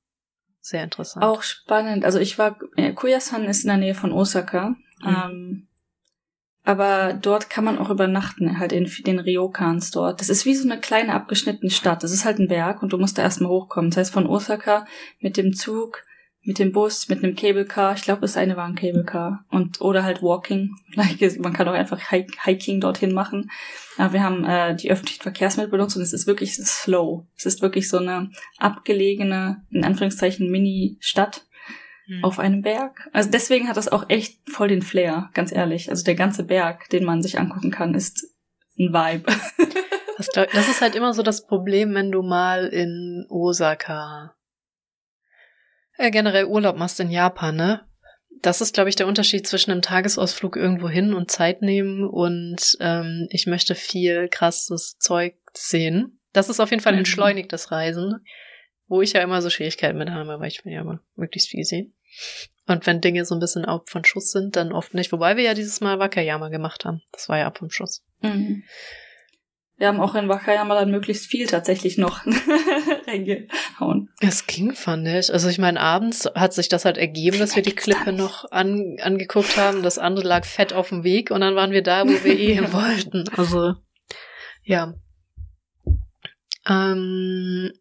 sehr 0.60 0.84
interessant. 0.84 1.24
Auch 1.24 1.42
spannend. 1.42 2.04
Also 2.04 2.18
ich 2.18 2.38
war, 2.38 2.58
äh, 2.76 2.92
Kuyasan 2.92 3.44
ist 3.44 3.64
in 3.64 3.68
der 3.68 3.76
Nähe 3.76 3.94
von 3.94 4.12
Osaka. 4.12 4.70
Mhm. 5.00 5.06
Ähm, 5.06 5.68
aber 6.64 7.14
dort 7.14 7.50
kann 7.50 7.64
man 7.64 7.78
auch 7.78 7.90
übernachten, 7.90 8.58
halt 8.58 8.72
in 8.72 8.88
den 9.04 9.18
Ryokans 9.18 9.90
dort. 9.90 10.20
Das 10.20 10.28
ist 10.28 10.46
wie 10.46 10.54
so 10.54 10.68
eine 10.68 10.80
kleine 10.80 11.14
abgeschnittene 11.14 11.70
Stadt. 11.70 12.04
Das 12.04 12.12
ist 12.12 12.24
halt 12.24 12.38
ein 12.38 12.46
Berg 12.46 12.82
und 12.82 12.92
du 12.92 12.98
musst 12.98 13.18
da 13.18 13.22
erstmal 13.22 13.50
hochkommen. 13.50 13.90
Das 13.90 13.98
heißt, 13.98 14.12
von 14.12 14.26
Osaka 14.26 14.86
mit 15.18 15.36
dem 15.36 15.54
Zug 15.54 16.04
mit 16.44 16.58
dem 16.58 16.72
Bus, 16.72 17.08
mit 17.08 17.22
einem 17.22 17.36
Cable 17.36 17.64
Car. 17.64 17.94
Ich 17.94 18.02
glaube, 18.02 18.22
das 18.22 18.36
eine 18.36 18.56
war 18.56 18.66
ein 18.66 18.74
Cable 18.74 19.04
Car. 19.04 19.44
Und, 19.50 19.80
oder 19.80 20.02
halt 20.02 20.22
Walking. 20.22 20.74
Man 21.38 21.52
kann 21.52 21.68
auch 21.68 21.72
einfach 21.72 22.00
Hiking 22.10 22.80
dorthin 22.80 23.12
machen. 23.12 23.50
Aber 23.96 24.12
wir 24.12 24.22
haben 24.22 24.44
äh, 24.44 24.74
die 24.74 24.90
öffentlichen 24.90 25.22
Verkehrsmittel 25.22 25.70
benutzt 25.70 25.96
und 25.96 26.02
es 26.02 26.12
ist 26.12 26.26
wirklich 26.26 26.54
slow. 26.56 27.26
Es 27.36 27.46
ist 27.46 27.62
wirklich 27.62 27.88
so 27.88 27.98
eine 27.98 28.30
abgelegene, 28.58 29.62
in 29.70 29.84
Anführungszeichen, 29.84 30.50
Mini-Stadt 30.50 31.44
mhm. 32.08 32.24
auf 32.24 32.40
einem 32.40 32.62
Berg. 32.62 33.08
Also 33.12 33.30
deswegen 33.30 33.68
hat 33.68 33.76
das 33.76 33.88
auch 33.88 34.08
echt 34.08 34.38
voll 34.50 34.68
den 34.68 34.82
Flair, 34.82 35.30
ganz 35.34 35.52
ehrlich. 35.52 35.90
Also 35.90 36.04
der 36.04 36.16
ganze 36.16 36.42
Berg, 36.42 36.88
den 36.90 37.04
man 37.04 37.22
sich 37.22 37.38
angucken 37.38 37.70
kann, 37.70 37.94
ist 37.94 38.26
ein 38.78 38.92
Vibe. 38.92 39.30
das, 40.16 40.28
das 40.28 40.68
ist 40.68 40.80
halt 40.80 40.96
immer 40.96 41.14
so 41.14 41.22
das 41.22 41.46
Problem, 41.46 41.94
wenn 41.94 42.10
du 42.10 42.22
mal 42.22 42.66
in 42.66 43.26
Osaka 43.28 44.34
äh, 46.02 46.10
generell 46.10 46.46
Urlaub 46.46 46.76
machst 46.76 46.98
in 47.00 47.10
Japan, 47.10 47.54
ne? 47.54 47.86
Das 48.40 48.60
ist, 48.60 48.74
glaube 48.74 48.90
ich, 48.90 48.96
der 48.96 49.06
Unterschied 49.06 49.46
zwischen 49.46 49.70
einem 49.70 49.82
Tagesausflug 49.82 50.56
irgendwo 50.56 50.88
hin 50.88 51.14
und 51.14 51.30
Zeit 51.30 51.62
nehmen 51.62 52.04
und 52.04 52.76
ähm, 52.80 53.28
ich 53.30 53.46
möchte 53.46 53.76
viel 53.76 54.28
krasses 54.28 54.98
Zeug 54.98 55.36
sehen. 55.54 56.18
Das 56.32 56.48
ist 56.48 56.58
auf 56.58 56.70
jeden 56.70 56.82
Fall 56.82 56.94
mhm. 56.94 57.00
entschleunigtes 57.00 57.70
Reisen, 57.70 58.24
wo 58.88 59.00
ich 59.00 59.12
ja 59.12 59.22
immer 59.22 59.40
so 59.42 59.48
Schwierigkeiten 59.48 59.96
mit 59.96 60.10
habe, 60.10 60.40
weil 60.40 60.48
ich 60.48 60.64
will 60.64 60.72
ja 60.72 60.80
immer 60.80 61.00
möglichst 61.14 61.50
viel 61.50 61.64
sehen. 61.64 61.94
Und 62.66 62.84
wenn 62.86 63.00
Dinge 63.00 63.24
so 63.24 63.36
ein 63.36 63.40
bisschen 63.40 63.64
ab 63.64 63.88
von 63.88 64.04
Schuss 64.04 64.32
sind, 64.32 64.56
dann 64.56 64.72
oft 64.72 64.94
nicht. 64.94 65.12
Wobei 65.12 65.36
wir 65.36 65.44
ja 65.44 65.54
dieses 65.54 65.80
Mal 65.80 66.00
Wakayama 66.00 66.48
gemacht 66.48 66.84
haben. 66.84 67.00
Das 67.12 67.28
war 67.28 67.38
ja 67.38 67.46
ab 67.46 67.58
vom 67.58 67.70
Schuss. 67.70 68.04
Mhm. 68.22 68.64
Wir 69.76 69.88
haben 69.88 70.00
auch 70.00 70.14
in 70.16 70.28
Wakayama 70.28 70.74
dann 70.74 70.90
möglichst 70.90 71.26
viel 71.26 71.46
tatsächlich 71.46 71.96
noch 71.96 72.24
reingehauen. 73.12 74.10
Es 74.20 74.46
ging, 74.46 74.72
fand 74.74 75.06
ich. 75.06 75.32
Also 75.32 75.48
ich 75.48 75.58
meine, 75.58 75.80
abends 75.80 76.28
hat 76.34 76.52
sich 76.52 76.68
das 76.68 76.84
halt 76.84 76.98
ergeben, 76.98 77.38
dass 77.38 77.56
wir 77.56 77.62
die 77.62 77.74
Klippe 77.74 78.12
noch 78.12 78.50
an, 78.50 78.96
angeguckt 79.00 79.56
haben. 79.56 79.82
Das 79.82 79.98
andere 79.98 80.26
lag 80.26 80.44
fett 80.44 80.72
auf 80.72 80.88
dem 80.88 81.04
Weg 81.04 81.30
und 81.30 81.40
dann 81.40 81.54
waren 81.54 81.72
wir 81.72 81.82
da, 81.82 82.04
wo 82.04 82.24
wir 82.24 82.38
eh 82.38 82.54
hin 82.54 82.72
wollten. 82.72 83.28
Also, 83.36 83.74
ja. 84.62 84.94
Ähm, 86.68 87.72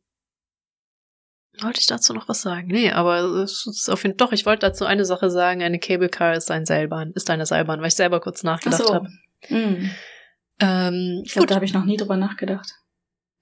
wollte 1.61 1.79
ich 1.79 1.88
dazu 1.88 2.13
noch 2.13 2.27
was 2.27 2.41
sagen? 2.41 2.67
Nee, 2.67 2.91
aber 2.91 3.19
es 3.19 3.67
ist 3.67 3.89
auf 3.89 4.03
jeden 4.03 4.17
Fall, 4.17 4.27
doch, 4.27 4.34
ich 4.34 4.45
wollte 4.45 4.65
dazu 4.65 4.86
eine 4.86 5.05
Sache 5.05 5.29
sagen. 5.29 5.61
Eine 5.61 5.79
Cable 5.79 6.09
Car 6.09 6.34
ist 6.34 6.49
ein 6.49 6.65
Seilbahn, 6.65 7.11
ist 7.13 7.29
eine 7.29 7.45
Seilbahn, 7.45 7.79
weil 7.82 7.88
ich 7.88 7.95
selber 7.95 8.19
kurz 8.19 8.43
nachgedacht 8.43 8.84
so. 8.84 8.93
habe. 8.93 9.09
Mm. 9.49 9.91
Ähm, 10.59 11.21
ich 11.25 11.34
glaube, 11.34 11.47
da 11.47 11.55
habe 11.55 11.65
ich 11.65 11.73
noch 11.73 11.86
nie 11.86 11.97
drüber 11.97 12.17
nachgedacht. 12.17 12.71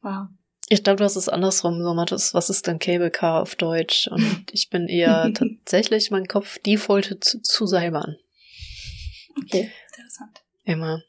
Wow. 0.01 0.27
Ich 0.71 0.83
glaube, 0.83 0.97
du 0.97 1.03
hast 1.03 1.15
es 1.15 1.27
andersrum 1.27 1.81
so, 1.81 1.93
Mathis. 1.95 2.35
Was 2.35 2.51
ist 2.51 2.67
denn 2.67 2.77
Cable 2.77 3.09
Car 3.09 3.41
auf 3.41 3.55
Deutsch? 3.55 4.07
Und 4.07 4.45
ich 4.51 4.69
bin 4.69 4.87
eher 4.87 5.31
tatsächlich, 5.33 6.11
mein 6.11 6.27
Kopf 6.27 6.59
defaultet 6.59 7.23
zu, 7.23 7.41
zu 7.41 7.65
Seilbahn. 7.65 8.17
Okay, 9.43 9.71
interessant. 9.87 10.43
Immer. 10.63 11.03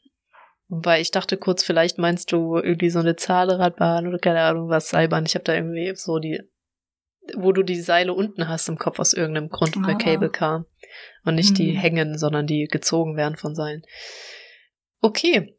Weil 0.67 1.01
ich 1.01 1.11
dachte 1.11 1.37
kurz, 1.37 1.63
vielleicht 1.63 1.99
meinst 1.99 2.31
du 2.31 2.57
irgendwie 2.57 2.89
so 2.89 2.99
eine 2.99 3.15
Zahnradbahn 3.15 4.07
oder 4.07 4.17
keine 4.17 4.41
Ahnung 4.41 4.69
was, 4.69 4.89
Seilbahn. 4.89 5.25
Ich 5.25 5.35
habe 5.35 5.43
da 5.43 5.53
irgendwie 5.53 5.93
so 5.95 6.17
die, 6.17 6.41
wo 7.35 7.51
du 7.51 7.61
die 7.61 7.81
Seile 7.81 8.13
unten 8.13 8.47
hast 8.47 8.67
im 8.67 8.79
Kopf 8.79 8.97
aus 8.97 9.13
irgendeinem 9.13 9.49
Grund 9.49 9.77
ah. 9.77 9.81
bei 9.85 9.93
Cable 9.93 10.29
Car. 10.31 10.65
Und 11.23 11.35
nicht 11.35 11.49
hm. 11.49 11.55
die 11.55 11.71
hängen, 11.71 12.17
sondern 12.17 12.47
die 12.47 12.65
gezogen 12.65 13.15
werden 13.15 13.35
von 13.35 13.53
Seilen. 13.53 13.83
Okay, 15.01 15.55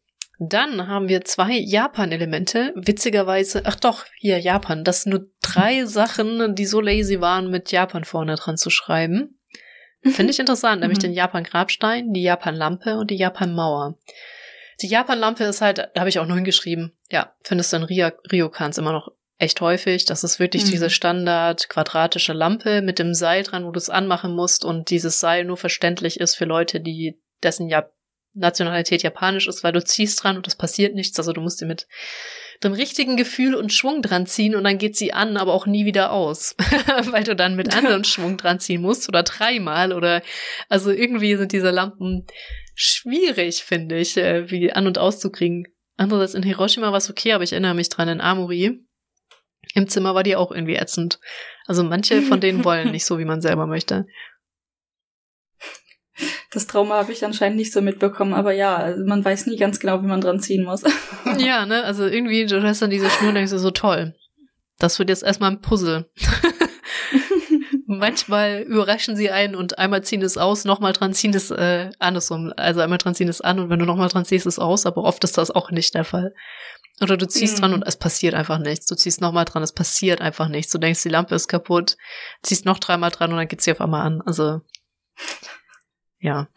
dann 0.49 0.89
haben 0.89 1.09
wir 1.09 1.25
zwei 1.25 1.53
Japan-Elemente. 1.53 2.73
Witzigerweise, 2.75 3.63
ach 3.65 3.77
doch, 3.77 4.05
hier 4.19 4.39
Japan. 4.39 4.85
Das 4.85 5.03
sind 5.03 5.13
nur 5.13 5.27
drei 5.43 5.85
Sachen, 5.85 6.55
die 6.55 6.67
so 6.67 6.81
lazy 6.81 7.21
waren, 7.21 7.51
mit 7.51 7.71
Japan 7.71 8.05
vorne 8.05 8.37
dran 8.37 8.57
zu 8.57 8.71
schreiben. 8.71 9.39
Finde 10.03 10.33
ich 10.33 10.41
interessant, 10.41 10.81
nämlich 10.81 10.99
mhm. 10.99 11.03
den 11.03 11.13
Japan-Grabstein, 11.13 12.13
die 12.13 12.23
Japan-Lampe 12.23 12.97
und 12.97 13.11
die 13.11 13.17
Japan-Mauer. 13.17 13.99
Die 14.81 14.89
Japan-Lampe 14.89 15.45
ist 15.45 15.61
halt, 15.61 15.91
da 15.95 16.01
habe 16.01 16.09
ich 16.09 16.19
auch 16.19 16.27
nur 16.27 16.37
hingeschrieben, 16.37 16.93
ja, 17.09 17.35
findest 17.43 17.73
du 17.73 17.77
in 17.77 17.83
Rio, 17.85 18.11
Ryokans 18.31 18.79
immer 18.79 18.93
noch 18.93 19.13
echt 19.39 19.61
häufig. 19.61 20.05
Das 20.05 20.25
ist 20.25 20.41
wirklich 20.41 20.65
mhm. 20.67 20.71
diese 20.71 20.91
Standard 20.91 21.69
quadratische 21.69 22.33
Lampe 22.33 22.83
mit 22.83 22.99
dem 22.99 23.15
Seil 23.15 23.45
dran, 23.45 23.65
wo 23.65 23.71
du 23.71 23.79
es 23.79 23.91
anmachen 23.91 24.35
musst 24.35 24.65
und 24.65 24.91
dieses 24.91 25.21
Seil 25.21 25.45
nur 25.45 25.57
verständlich 25.57 26.19
ist 26.19 26.35
für 26.35 26.47
Leute, 26.47 26.81
die 26.81 27.21
dessen 27.43 27.69
ja 27.69 27.89
Nationalität 28.35 29.03
japanisch 29.03 29.47
ist, 29.47 29.63
weil 29.63 29.73
du 29.73 29.85
ziehst 29.85 30.23
dran 30.23 30.37
und 30.37 30.47
es 30.47 30.57
passiert 30.57 30.95
nichts. 30.95 31.19
Also 31.19 31.33
du 31.33 31.41
musst 31.41 31.59
sie 31.59 31.67
mit 31.67 31.87
dem 32.65 32.73
richtigen 32.73 33.17
Gefühl 33.17 33.55
und 33.55 33.73
Schwung 33.73 34.03
dran 34.03 34.27
ziehen 34.27 34.55
und 34.55 34.65
dann 34.65 34.79
geht 34.79 34.97
sie 34.97 35.13
an, 35.13 35.37
aber 35.37 35.53
auch 35.53 35.67
nie 35.67 35.85
wieder 35.85 36.13
aus, 36.13 36.55
weil 37.11 37.25
du 37.25 37.35
dann 37.35 37.57
mit 37.57 37.75
anderen 37.77 38.05
Schwung 38.05 38.37
dran 38.37 38.61
ziehen 38.61 38.81
musst 38.81 39.09
oder 39.09 39.23
dreimal 39.23 39.93
oder 39.93 40.23
also 40.69 40.91
irgendwie 40.91 41.37
sind 41.37 41.53
diese 41.53 41.71
Lampen 41.71 42.27
schwierig, 42.75 43.65
finde 43.65 43.99
ich, 43.99 44.17
äh, 44.17 44.51
wie 44.51 44.73
an 44.73 44.87
und 44.87 44.99
auszukriegen. 44.99 45.67
Andererseits 45.97 46.35
in 46.35 46.43
Hiroshima 46.43 46.91
war 46.91 46.99
es 46.99 47.11
okay, 47.11 47.33
aber 47.33 47.45
ich 47.45 47.53
erinnere 47.53 47.75
mich 47.75 47.89
dran 47.89 48.09
in 48.09 48.21
Amori. 48.21 48.81
Im 49.75 49.89
Zimmer 49.89 50.15
war 50.15 50.23
die 50.23 50.37
auch 50.37 50.51
irgendwie 50.51 50.77
ätzend. 50.77 51.21
Also 51.67 51.85
manche 51.85 52.23
von 52.23 52.41
denen 52.41 52.65
wollen 52.65 52.91
nicht 52.93 53.05
so, 53.05 53.19
wie 53.19 53.25
man 53.25 53.41
selber 53.41 53.67
möchte. 53.67 54.05
Das 56.53 56.67
Trauma 56.67 56.97
habe 56.97 57.13
ich 57.13 57.25
anscheinend 57.25 57.57
nicht 57.57 57.73
so 57.73 57.81
mitbekommen, 57.81 58.35
aber 58.35 58.53
ja, 58.53 58.77
also 58.77 59.05
man 59.07 59.25
weiß 59.25 59.47
nie 59.47 59.57
ganz 59.57 59.81
genau, 59.81 60.03
wie 60.03 60.07
man 60.07 60.21
dran 60.21 60.39
ziehen 60.39 60.65
muss. 60.65 60.83
ja, 61.39 61.65
ne, 61.65 61.83
also 61.85 62.05
irgendwie, 62.05 62.45
du 62.45 62.63
hast 62.63 62.83
dann 62.83 62.91
diese 62.91 63.09
Schnur 63.09 63.31
und 63.31 63.37
denkst 63.37 63.53
so 63.53 63.71
toll. 63.71 64.15
Das 64.79 64.99
wird 64.99 65.09
jetzt 65.09 65.23
erstmal 65.23 65.53
ein 65.53 65.63
Puzzle. 65.63 66.11
Manchmal 67.87 68.61
überraschen 68.63 69.17
sie 69.17 69.31
einen 69.31 69.55
und 69.55 69.79
einmal 69.79 70.03
ziehen 70.03 70.23
es 70.23 70.37
aus, 70.37 70.65
nochmal 70.65 70.93
dran 70.93 71.15
ziehen 71.15 71.35
es 71.35 71.51
äh, 71.51 71.91
andersrum. 71.99 72.53
Also 72.57 72.81
einmal 72.81 72.99
dran 72.99 73.15
ziehen 73.15 73.29
es 73.29 73.41
an 73.41 73.59
und 73.59 73.71
wenn 73.71 73.79
du 73.79 73.87
nochmal 73.87 74.09
dran 74.09 74.25
ziehst, 74.25 74.47
es 74.47 74.59
aus, 74.59 74.85
aber 74.85 75.05
oft 75.05 75.25
ist 75.25 75.39
das 75.39 75.51
auch 75.51 75.71
nicht 75.71 75.95
der 75.95 76.05
Fall. 76.05 76.35
Oder 77.01 77.17
du 77.17 77.27
ziehst 77.27 77.57
mhm. 77.57 77.61
dran 77.61 77.75
und 77.75 77.83
es 77.87 77.97
passiert 77.97 78.35
einfach 78.35 78.59
nichts. 78.59 78.87
Du 78.87 78.95
ziehst 78.95 79.21
nochmal 79.21 79.47
dran, 79.47 79.63
es 79.63 79.73
passiert 79.73 80.21
einfach 80.21 80.49
nichts. 80.49 80.73
Du 80.73 80.79
denkst, 80.79 81.03
die 81.03 81.09
Lampe 81.09 81.35
ist 81.35 81.49
kaputt, 81.49 81.97
ziehst 82.43 82.67
noch 82.67 82.79
dreimal 82.79 83.11
dran 83.11 83.31
und 83.31 83.39
dann 83.39 83.49
geht 83.49 83.63
sie 83.63 83.73
auf 83.73 83.81
einmal 83.81 84.03
an. 84.03 84.21
Also, 84.25 84.61
ja. 86.23 86.49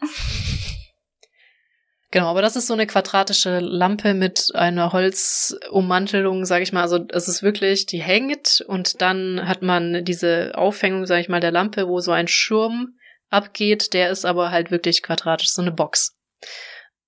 Genau, 2.12 2.28
aber 2.28 2.40
das 2.40 2.56
ist 2.56 2.68
so 2.68 2.72
eine 2.72 2.86
quadratische 2.86 3.58
Lampe 3.58 4.14
mit 4.14 4.50
einer 4.54 4.92
Holzummantelung, 4.92 6.46
sage 6.46 6.62
ich 6.62 6.72
mal. 6.72 6.80
Also 6.80 7.04
es 7.10 7.28
ist 7.28 7.42
wirklich, 7.42 7.84
die 7.84 8.00
hängt 8.00 8.64
und 8.66 9.02
dann 9.02 9.46
hat 9.46 9.60
man 9.60 10.02
diese 10.04 10.52
Aufhängung, 10.54 11.04
sage 11.04 11.20
ich 11.20 11.28
mal, 11.28 11.40
der 11.40 11.50
Lampe, 11.50 11.88
wo 11.88 12.00
so 12.00 12.12
ein 12.12 12.28
Schirm 12.28 12.94
abgeht. 13.28 13.92
Der 13.92 14.10
ist 14.10 14.24
aber 14.24 14.50
halt 14.50 14.70
wirklich 14.70 15.02
quadratisch, 15.02 15.50
so 15.50 15.60
eine 15.60 15.72
Box. 15.72 16.16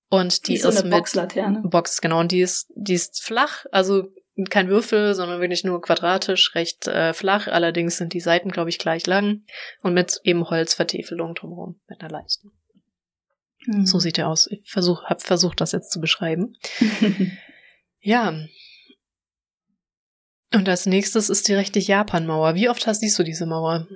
Und 0.09 0.47
die, 0.47 0.51
die 0.51 0.57
ist, 0.57 0.63
so 0.63 0.69
eine 0.69 0.83
mit 0.83 0.91
Boxlaterne. 0.91 1.61
Box, 1.63 2.01
genau. 2.01 2.19
Und 2.19 2.31
die 2.31 2.41
ist, 2.41 2.71
die 2.75 2.93
ist 2.93 3.23
flach, 3.23 3.65
also 3.71 4.09
kein 4.45 4.69
Würfel, 4.69 5.15
sondern 5.15 5.41
wirklich 5.41 5.63
nur 5.63 5.81
quadratisch, 5.81 6.55
recht 6.55 6.87
äh, 6.87 7.13
flach. 7.13 7.47
Allerdings 7.47 7.97
sind 7.97 8.13
die 8.13 8.19
Seiten, 8.19 8.49
glaube 8.49 8.69
ich, 8.69 8.79
gleich 8.79 9.05
lang 9.05 9.43
und 9.81 9.93
mit 9.93 10.19
eben 10.23 10.49
Holzvertäfelung 10.49 11.35
drumherum, 11.35 11.79
mit 11.87 12.01
einer 12.01 12.11
leichten. 12.11 12.51
Mhm. 13.65 13.85
So 13.85 13.99
sieht 13.99 14.17
er 14.17 14.27
aus. 14.27 14.47
Ich 14.49 14.69
versuch, 14.69 15.03
habe 15.03 15.19
versucht, 15.19 15.61
das 15.61 15.71
jetzt 15.71 15.91
zu 15.91 15.99
beschreiben. 15.99 16.55
ja. 17.99 18.33
Und 20.53 20.67
als 20.67 20.85
nächstes 20.85 21.29
ist 21.29 21.47
die 21.47 21.53
rechte 21.53 21.79
Japan-Mauer. 21.79 22.55
Wie 22.55 22.69
oft 22.69 22.87
hast 22.87 23.01
siehst 23.01 23.19
du 23.19 23.23
diese 23.23 23.45
Mauer? 23.45 23.87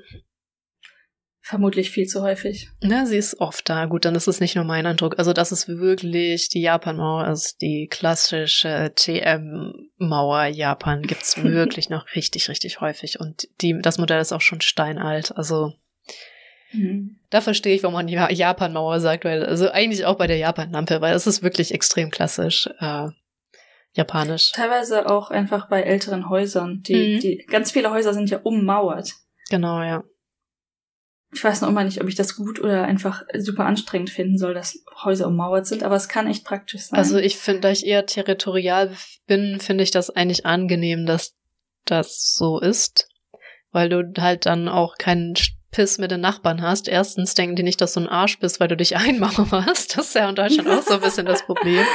Vermutlich 1.46 1.91
viel 1.91 2.08
zu 2.08 2.22
häufig. 2.22 2.70
Na, 2.82 3.06
sie 3.06 3.18
ist 3.18 3.41
oft 3.41 3.68
da. 3.68 3.86
Gut, 3.86 4.06
dann 4.06 4.16
ist 4.16 4.28
es 4.28 4.39
nicht 4.39 4.56
nur 4.56 4.64
mein 4.64 4.86
Eindruck. 4.86 5.20
Also 5.20 5.34
das 5.34 5.52
ist 5.52 5.68
wirklich 5.68 6.48
die 6.48 6.62
Japan-Mauer, 6.62 7.26
also 7.26 7.50
die 7.62 7.88
klassische 7.91 8.94
TM-Mauer 8.96 10.46
Japan 10.46 11.02
gibt's 11.02 11.36
wirklich 11.44 11.89
noch 11.89 12.16
richtig, 12.16 12.48
richtig 12.48 12.80
häufig. 12.80 13.20
Und 13.20 13.50
die, 13.60 13.78
das 13.82 13.98
Modell 13.98 14.22
ist 14.22 14.32
auch 14.32 14.41
schon 14.41 14.62
steinalt. 14.62 15.36
Also 15.36 15.74
Mhm. 16.74 17.18
Da 17.30 17.41
verstehe 17.41 17.76
ich, 17.76 17.84
warum 17.84 17.94
man 17.94 18.08
ja 18.08 18.32
Japan-Mauer 18.32 19.00
sagt, 19.00 19.26
weil, 19.26 19.46
also 19.46 19.70
eigentlich 19.70 20.06
auch 20.06 20.18
bei 20.18 20.28
der 20.28 20.38
Japan-Lampe, 20.38 21.02
weil 21.02 21.16
es 21.16 21.28
ist 21.28 21.44
wirklich 21.44 21.74
extrem 21.74 22.10
klassisch. 22.10 22.68
Äh, 22.80 23.10
japanisch. 23.94 24.52
Teilweise 24.54 25.08
auch 25.08 25.30
einfach 25.30 25.70
bei 25.70 25.84
älteren 25.84 26.30
Häusern. 26.30 26.82
Die, 26.82 27.16
mhm. 27.16 27.20
die, 27.20 27.46
ganz 27.48 27.72
viele 27.72 27.91
Häuser 27.91 28.14
sind 28.14 28.30
ja 28.30 28.39
ummauert. 28.39 29.14
Genau, 29.50 29.84
ja. 29.84 30.04
Ich 31.34 31.44
weiß 31.44 31.62
noch 31.62 31.70
immer 31.70 31.84
nicht, 31.84 32.02
ob 32.02 32.08
ich 32.08 32.16
das 32.16 32.36
gut 32.36 32.60
oder 32.60 32.84
einfach 32.84 33.24
super 33.38 33.66
anstrengend 33.66 34.10
finden 34.10 34.38
soll, 34.38 34.54
dass 34.54 34.84
Häuser 35.04 35.28
ummauert 35.28 35.66
sind, 35.66 35.84
aber 35.84 35.96
es 35.96 36.08
kann 36.08 36.28
echt 36.28 36.46
praktisch 36.46 36.84
sein. 36.84 36.98
Also 37.00 37.18
ich 37.18 37.38
finde, 37.38 37.62
da 37.62 37.72
ich 37.72 37.86
eher 37.86 38.06
territorial 38.06 38.96
bin, 39.26 39.60
finde 39.60 39.84
ich 39.84 39.92
das 39.92 40.10
eigentlich 40.10 40.46
angenehm, 40.46 41.06
dass 41.06 41.36
das 41.86 42.34
so 42.36 42.60
ist, 42.60 43.10
weil 43.72 43.90
du 43.90 44.14
halt 44.22 44.46
dann 44.46 44.68
auch 44.68 44.98
keinen 44.98 45.36
Piss 45.74 45.98
mit 45.98 46.12
den 46.12 46.22
Nachbarn 46.22 46.62
hast. 46.62 46.88
Erstens 46.88 47.34
denken 47.34 47.58
die 47.58 47.64
nicht, 47.64 47.82
dass 47.82 47.94
du 47.94 48.00
ein 48.00 48.08
Arsch 48.08 48.40
bist, 48.40 48.62
weil 48.62 48.70
du 48.70 48.78
dich 48.78 48.96
einmauerst. 48.98 49.98
Das 49.98 50.08
ist 50.08 50.16
ja 50.16 50.30
in 50.30 50.36
Deutschland 50.36 50.70
auch 50.70 50.82
so 50.82 50.94
ein 50.94 51.02
bisschen 51.02 51.26
das 51.26 51.46
Problem. 51.46 51.86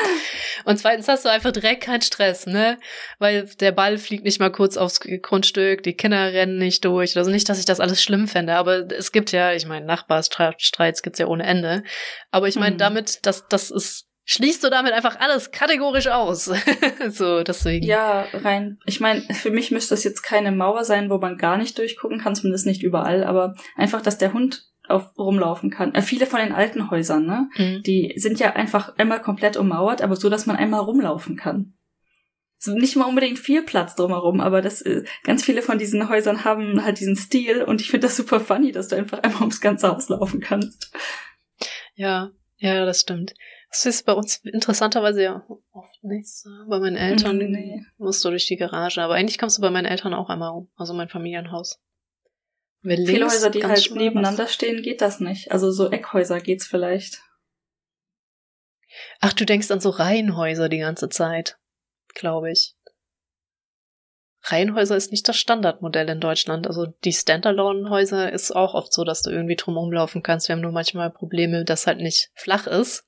Und 0.65 0.79
zweitens 0.79 1.09
hast 1.09 1.25
du 1.25 1.31
einfach 1.31 1.53
direkt 1.53 1.85
keinen 1.85 2.03
Stress, 2.03 2.47
ne? 2.47 2.79
Weil 3.19 3.47
der 3.61 3.73
Ball 3.73 3.97
fliegt 3.97 4.25
nicht 4.25 4.41
mal 4.41 4.53
kurz 4.53 4.77
aufs 4.77 5.01
Grundstück, 5.01 5.83
die 5.83 5.95
Kinder 5.95 6.33
rennen 6.33 6.59
nicht 6.59 6.85
durch. 6.85 7.17
Also 7.17 7.31
nicht, 7.31 7.49
dass 7.49 7.59
ich 7.59 7.65
das 7.65 7.81
alles 7.81 8.03
schlimm 8.03 8.29
fände, 8.29 8.57
aber 8.57 8.91
es 8.93 9.13
gibt 9.13 9.33
ja, 9.33 9.53
ich 9.53 9.65
meine, 9.65 9.87
Nachbarstreits 9.87 11.03
gibt's 11.03 11.19
ja 11.19 11.27
ohne 11.27 11.45
Ende. 11.45 11.85
Aber 12.31 12.49
ich 12.49 12.57
meine, 12.57 12.75
mhm. 12.75 12.79
damit, 12.79 13.25
dass 13.25 13.49
das 13.49 13.71
ist 13.71 14.08
schließt 14.29 14.63
du 14.63 14.69
damit 14.69 14.93
einfach 14.93 15.19
alles 15.19 15.51
kategorisch 15.51 16.09
aus. 16.09 16.45
so, 17.09 17.43
deswegen. 17.43 17.85
Ja, 17.87 18.27
rein. 18.35 18.79
Ich 18.85 19.01
meine, 19.01 19.23
für 19.23 19.51
mich 19.51 19.71
müsste 19.71 19.95
das 19.95 20.05
jetzt 20.05 20.23
keine 20.23 20.53
Mauer 20.53 20.85
sein, 20.85 21.09
wo 21.09 21.17
man 21.17 21.39
gar 21.39 21.57
nicht 21.57 21.79
durchgucken 21.79 22.21
kann, 22.21 22.35
zumindest 22.35 22.67
nicht 22.67 22.83
überall, 22.83 23.25
aber 23.25 23.55
einfach, 23.75 24.03
dass 24.03 24.19
der 24.19 24.35
Hund 24.35 24.69
auf, 24.87 25.17
rumlaufen 25.19 25.71
kann. 25.71 25.95
Äh, 25.95 26.03
viele 26.03 26.27
von 26.27 26.41
den 26.41 26.53
alten 26.53 26.91
Häusern, 26.91 27.25
ne? 27.25 27.49
Mhm. 27.57 27.83
Die 27.85 28.13
sind 28.17 28.39
ja 28.39 28.53
einfach 28.55 28.97
einmal 28.99 29.23
komplett 29.23 29.57
ummauert, 29.57 30.03
aber 30.03 30.15
so, 30.15 30.29
dass 30.29 30.45
man 30.47 30.57
einmal 30.57 30.81
rumlaufen 30.81 31.37
kann. 31.37 31.75
So 32.59 32.73
nicht 32.75 32.97
mal 32.97 33.07
unbedingt 33.07 33.39
viel 33.39 33.63
Platz 33.63 33.95
drumherum, 33.95 34.41
aber 34.41 34.61
das 34.61 34.83
äh, 34.83 35.05
ganz 35.25 35.43
viele 35.45 35.63
von 35.63 35.79
diesen 35.79 36.09
Häusern 36.11 36.45
haben 36.45 36.85
halt 36.85 37.01
diesen 37.01 37.17
Stil 37.17 37.63
und 37.63 37.81
ich 37.81 37.91
finde 37.91 38.09
das 38.09 38.17
super 38.17 38.41
funny, 38.41 38.73
dass 38.73 38.89
du 38.89 38.97
einfach 38.97 39.23
einmal 39.23 39.43
ums 39.43 39.61
ganze 39.61 39.89
Haus 39.89 40.09
laufen 40.11 40.41
kannst. 40.41 40.93
Ja, 41.95 42.33
ja, 42.57 42.85
das 42.85 43.01
stimmt. 43.01 43.35
Das 43.71 43.85
ist 43.85 44.07
bei 44.07 44.15
uns 44.15 44.37
interessanterweise 44.45 45.23
ja 45.23 45.47
oft 45.73 46.03
nicht 46.03 46.27
so. 46.27 46.49
Bei 46.69 46.79
meinen 46.79 46.97
Eltern 46.97 47.37
nee. 47.37 47.85
musst 47.99 48.25
du 48.25 48.31
durch 48.31 48.47
die 48.47 48.57
Garage. 48.57 49.03
Aber 49.03 49.15
eigentlich 49.15 49.39
kommst 49.39 49.59
du 49.59 49.63
bei 49.63 49.71
meinen 49.71 49.85
Eltern 49.85 50.15
auch 50.15 50.31
einmal 50.31 50.51
rum. 50.51 50.71
Also 50.77 50.95
mein 50.95 51.09
Familienhaus. 51.09 51.79
Viele 52.83 53.03
links, 53.03 53.35
Häuser, 53.35 53.51
die 53.51 53.65
halt 53.65 53.91
nebeneinander 53.95 54.45
was. 54.45 54.55
stehen, 54.55 54.83
geht 54.83 55.03
das 55.03 55.21
nicht. 55.21 55.53
Also 55.53 55.71
so 55.71 55.91
Eckhäuser 55.91 56.41
geht's 56.41 56.67
vielleicht. 56.67 57.21
Ach, 59.21 59.33
du 59.33 59.45
denkst 59.45 59.71
an 59.71 59.81
so 59.81 59.91
Reihenhäuser 59.91 60.69
die 60.69 60.79
ganze 60.79 61.09
Zeit. 61.09 61.59
Glaube 62.15 62.53
ich. 62.53 62.75
Reihenhäuser 64.45 64.97
ist 64.97 65.11
nicht 65.11 65.29
das 65.29 65.37
Standardmodell 65.37 66.09
in 66.09 66.21
Deutschland. 66.21 66.67
Also 66.67 66.87
die 67.05 67.13
Standalone-Häuser 67.13 68.33
ist 68.33 68.53
auch 68.53 68.75
oft 68.75 68.93
so, 68.93 69.05
dass 69.05 69.23
du 69.23 69.31
irgendwie 69.31 69.57
drum 69.57 69.77
rumlaufen 69.77 70.23
kannst. 70.23 70.49
Wir 70.49 70.55
haben 70.55 70.63
nur 70.63 70.73
manchmal 70.73 71.11
Probleme, 71.11 71.65
dass 71.65 71.87
halt 71.87 71.99
nicht 71.99 72.31
flach 72.35 72.67
ist. 72.67 73.05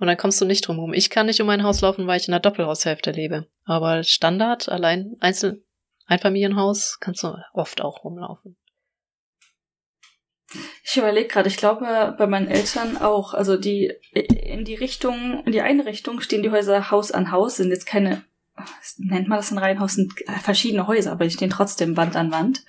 Und 0.00 0.06
dann 0.06 0.16
kommst 0.16 0.40
du 0.40 0.46
nicht 0.46 0.66
drum 0.66 0.78
rum. 0.78 0.94
Ich 0.94 1.10
kann 1.10 1.26
nicht 1.26 1.40
um 1.40 1.46
mein 1.46 1.62
Haus 1.62 1.82
laufen, 1.82 2.06
weil 2.06 2.18
ich 2.18 2.26
in 2.26 2.32
der 2.32 2.40
Doppelhaushälfte 2.40 3.10
lebe. 3.10 3.46
Aber 3.64 4.02
Standard, 4.02 4.68
allein 4.68 5.16
Einzel 5.20 5.62
Einfamilienhaus, 6.06 6.98
kannst 7.00 7.22
du 7.22 7.36
oft 7.52 7.82
auch 7.82 8.02
rumlaufen. 8.02 8.56
Ich 10.82 10.96
überlege 10.96 11.28
gerade, 11.28 11.48
ich 11.48 11.58
glaube 11.58 12.14
bei 12.18 12.26
meinen 12.26 12.48
Eltern 12.48 12.96
auch. 12.96 13.34
Also 13.34 13.56
die 13.56 13.92
in 14.12 14.64
die 14.64 14.74
Richtung, 14.74 15.44
in 15.44 15.52
die 15.52 15.60
eine 15.60 15.84
Richtung 15.84 16.20
stehen 16.20 16.42
die 16.42 16.50
Häuser 16.50 16.90
Haus 16.90 17.12
an 17.12 17.30
Haus, 17.30 17.56
sind 17.56 17.70
jetzt 17.70 17.86
keine 17.86 18.24
nennt 18.98 19.28
man 19.28 19.38
das 19.38 19.50
ein 19.50 19.58
Reihenhaus, 19.58 19.94
sind 19.94 20.12
verschiedene 20.42 20.86
Häuser, 20.86 21.12
aber 21.12 21.24
die 21.24 21.30
stehen 21.30 21.50
trotzdem 21.50 21.96
Wand 21.96 22.16
an 22.16 22.32
Wand. 22.32 22.64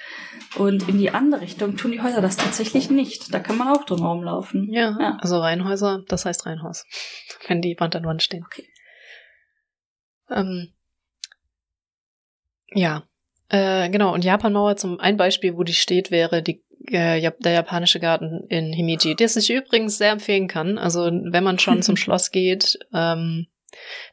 Und 0.58 0.90
in 0.90 0.98
die 0.98 1.12
andere 1.12 1.42
Richtung 1.42 1.78
tun 1.78 1.92
die 1.92 2.02
Häuser 2.02 2.22
das 2.22 2.36
tatsächlich 2.36 2.90
nicht. 2.90 3.34
Da 3.34 3.40
kann 3.40 3.58
man 3.58 3.70
auch 3.70 3.86
drum 3.86 4.06
rumlaufen. 4.06 4.72
Ja, 4.72 4.98
ja. 5.00 5.18
also 5.22 5.40
Reihenhäuser, 5.40 6.04
das 6.08 6.26
heißt 6.26 6.46
Reihenhaus, 6.46 6.86
wenn 7.48 7.62
die 7.62 7.76
Wand 7.80 7.96
an 7.96 8.06
Wand 8.06 8.22
stehen. 8.22 8.44
Okay. 8.46 8.68
Ähm, 10.30 10.74
ja, 12.74 13.04
äh, 13.50 13.90
genau. 13.90 14.14
Und 14.14 14.26
Japanmauer 14.26 14.78
zum 14.78 15.00
ein 15.00 15.18
Beispiel, 15.18 15.56
wo 15.56 15.64
die 15.64 15.74
steht, 15.74 16.12
wäre 16.12 16.42
die 16.42 16.64
äh, 16.88 17.32
der 17.40 17.52
japanische 17.52 18.00
Garten 18.00 18.46
in 18.50 18.74
Himeji, 18.74 19.16
der 19.16 19.28
ich 19.28 19.50
übrigens 19.50 19.98
sehr 19.98 20.12
empfehlen 20.12 20.48
kann. 20.48 20.78
Also 20.78 21.06
wenn 21.06 21.44
man 21.44 21.60
schon 21.60 21.82
zum 21.82 21.96
Schloss 21.98 22.32
geht, 22.32 22.80
ähm, 22.94 23.48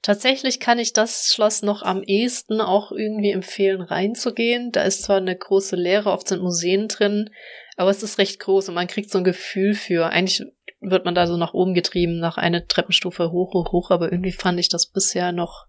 Tatsächlich 0.02 0.60
kann 0.60 0.78
ich 0.78 0.92
das 0.92 1.32
Schloss 1.32 1.62
noch 1.62 1.82
am 1.82 2.02
ehesten 2.02 2.60
auch 2.60 2.92
irgendwie 2.92 3.32
empfehlen, 3.32 3.80
reinzugehen. 3.80 4.70
Da 4.72 4.82
ist 4.82 5.02
zwar 5.02 5.16
eine 5.16 5.36
große 5.36 5.76
Leere, 5.76 6.10
oft 6.10 6.28
sind 6.28 6.42
Museen 6.42 6.88
drin, 6.88 7.30
aber 7.76 7.90
es 7.90 8.02
ist 8.02 8.18
recht 8.18 8.38
groß 8.40 8.68
und 8.68 8.74
man 8.74 8.86
kriegt 8.86 9.10
so 9.10 9.18
ein 9.18 9.24
Gefühl 9.24 9.74
für. 9.74 10.10
Eigentlich 10.10 10.46
wird 10.80 11.04
man 11.04 11.14
da 11.14 11.26
so 11.26 11.36
nach 11.36 11.54
oben 11.54 11.74
getrieben, 11.74 12.18
nach 12.18 12.38
einer 12.38 12.66
Treppenstufe 12.66 13.30
hoch, 13.32 13.52
hoch, 13.52 13.72
hoch, 13.72 13.90
aber 13.90 14.12
irgendwie 14.12 14.32
fand 14.32 14.60
ich 14.60 14.68
das 14.68 14.86
bisher 14.86 15.32
noch. 15.32 15.66